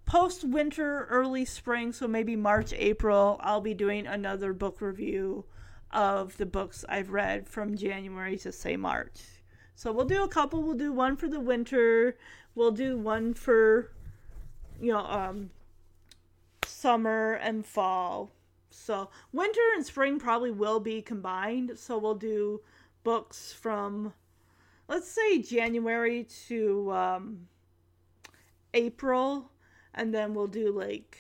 post 0.10 0.44
winter, 0.44 1.06
early 1.12 1.46
spring, 1.46 1.94
so 1.94 2.08
maybe 2.08 2.36
March, 2.36 2.74
April, 2.74 3.40
I'll 3.44 3.62
be 3.62 3.76
doing 3.76 4.08
another 4.08 4.54
book 4.54 4.82
review 4.82 5.46
of 5.92 6.36
the 6.38 6.48
books 6.48 6.84
I've 6.90 7.12
read 7.12 7.48
from 7.48 7.78
January 7.78 8.36
to 8.40 8.52
say 8.52 8.76
March. 8.76 9.22
So 9.76 9.92
we'll 9.92 10.06
do 10.06 10.24
a 10.24 10.28
couple. 10.28 10.64
We'll 10.64 10.74
do 10.74 10.92
one 10.92 11.16
for 11.16 11.28
the 11.28 11.40
winter. 11.40 12.18
We'll 12.56 12.72
do 12.72 12.98
one 12.98 13.36
for, 13.36 13.92
you 14.82 14.94
know, 14.94 15.06
um, 15.06 15.52
summer 16.66 17.34
and 17.34 17.64
fall. 17.64 18.32
So 18.72 19.12
winter 19.32 19.62
and 19.76 19.86
spring 19.86 20.20
probably 20.20 20.50
will 20.50 20.80
be 20.80 21.04
combined. 21.04 21.78
So 21.78 22.00
we'll 22.00 22.16
do 22.16 22.62
books 23.04 23.54
from, 23.54 24.14
let's 24.88 25.10
say 25.10 25.40
January 25.40 26.26
to 26.48 26.92
um, 26.92 27.48
April 28.74 29.52
and 30.00 30.14
then 30.14 30.34
we'll 30.34 30.48
do 30.48 30.72
like 30.72 31.18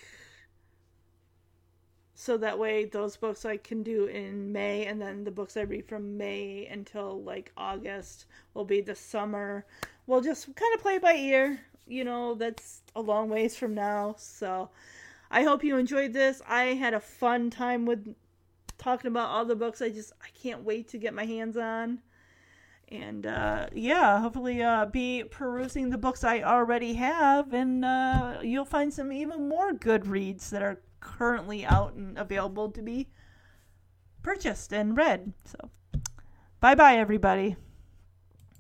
so 2.15 2.37
that 2.37 2.59
way 2.59 2.85
those 2.85 3.15
books 3.15 3.45
I 3.45 3.57
can 3.57 3.83
do 3.83 4.05
in 4.05 4.51
May 4.51 4.85
and 4.85 5.01
then 5.01 5.23
the 5.23 5.31
books 5.31 5.55
I 5.55 5.61
read 5.61 5.87
from 5.87 6.17
May 6.17 6.67
until 6.67 7.21
like 7.21 7.51
August 7.55 8.25
will 8.53 8.65
be 8.65 8.81
the 8.81 8.95
summer 8.95 9.65
we'll 10.09 10.21
just 10.21 10.53
kind 10.55 10.73
of 10.75 10.81
play 10.81 10.97
by 10.97 11.13
ear. 11.13 11.61
You 11.87 12.03
know, 12.03 12.33
that's 12.33 12.81
a 12.95 13.01
long 13.01 13.29
ways 13.29 13.55
from 13.55 13.75
now. 13.75 14.15
So 14.17 14.69
I 15.31 15.43
hope 15.43 15.63
you 15.63 15.77
enjoyed 15.77 16.13
this. 16.13 16.41
I 16.47 16.63
had 16.73 16.93
a 16.93 16.99
fun 16.99 17.51
time 17.51 17.85
with 17.85 18.15
talking 18.77 19.07
about 19.07 19.29
all 19.29 19.45
the 19.45 19.55
books. 19.55 19.81
I 19.81 19.89
just 19.89 20.11
I 20.21 20.27
can't 20.41 20.63
wait 20.63 20.89
to 20.89 20.97
get 20.97 21.13
my 21.13 21.25
hands 21.25 21.55
on. 21.55 21.99
And 22.91 23.25
uh, 23.27 23.67
yeah, 23.73 24.19
hopefully 24.19 24.63
uh, 24.63 24.85
be 24.85 25.23
perusing 25.23 25.89
the 25.89 25.97
books 25.97 26.23
I 26.23 26.41
already 26.41 26.95
have, 26.95 27.53
and 27.53 27.85
uh, 27.85 28.39
you'll 28.41 28.65
find 28.65 28.91
some 28.91 29.13
even 29.13 29.47
more 29.47 29.73
good 29.73 30.07
reads 30.07 30.49
that 30.49 30.63
are 30.63 30.81
currently 30.99 31.65
out 31.65 31.93
and 31.93 32.17
available 32.17 32.71
to 32.71 32.81
be 32.81 33.07
purchased 34.23 34.73
and 34.73 34.97
read. 34.97 35.33
So, 35.45 35.69
bye 36.59 36.73
bye, 36.73 36.97
everybody. 36.97 37.57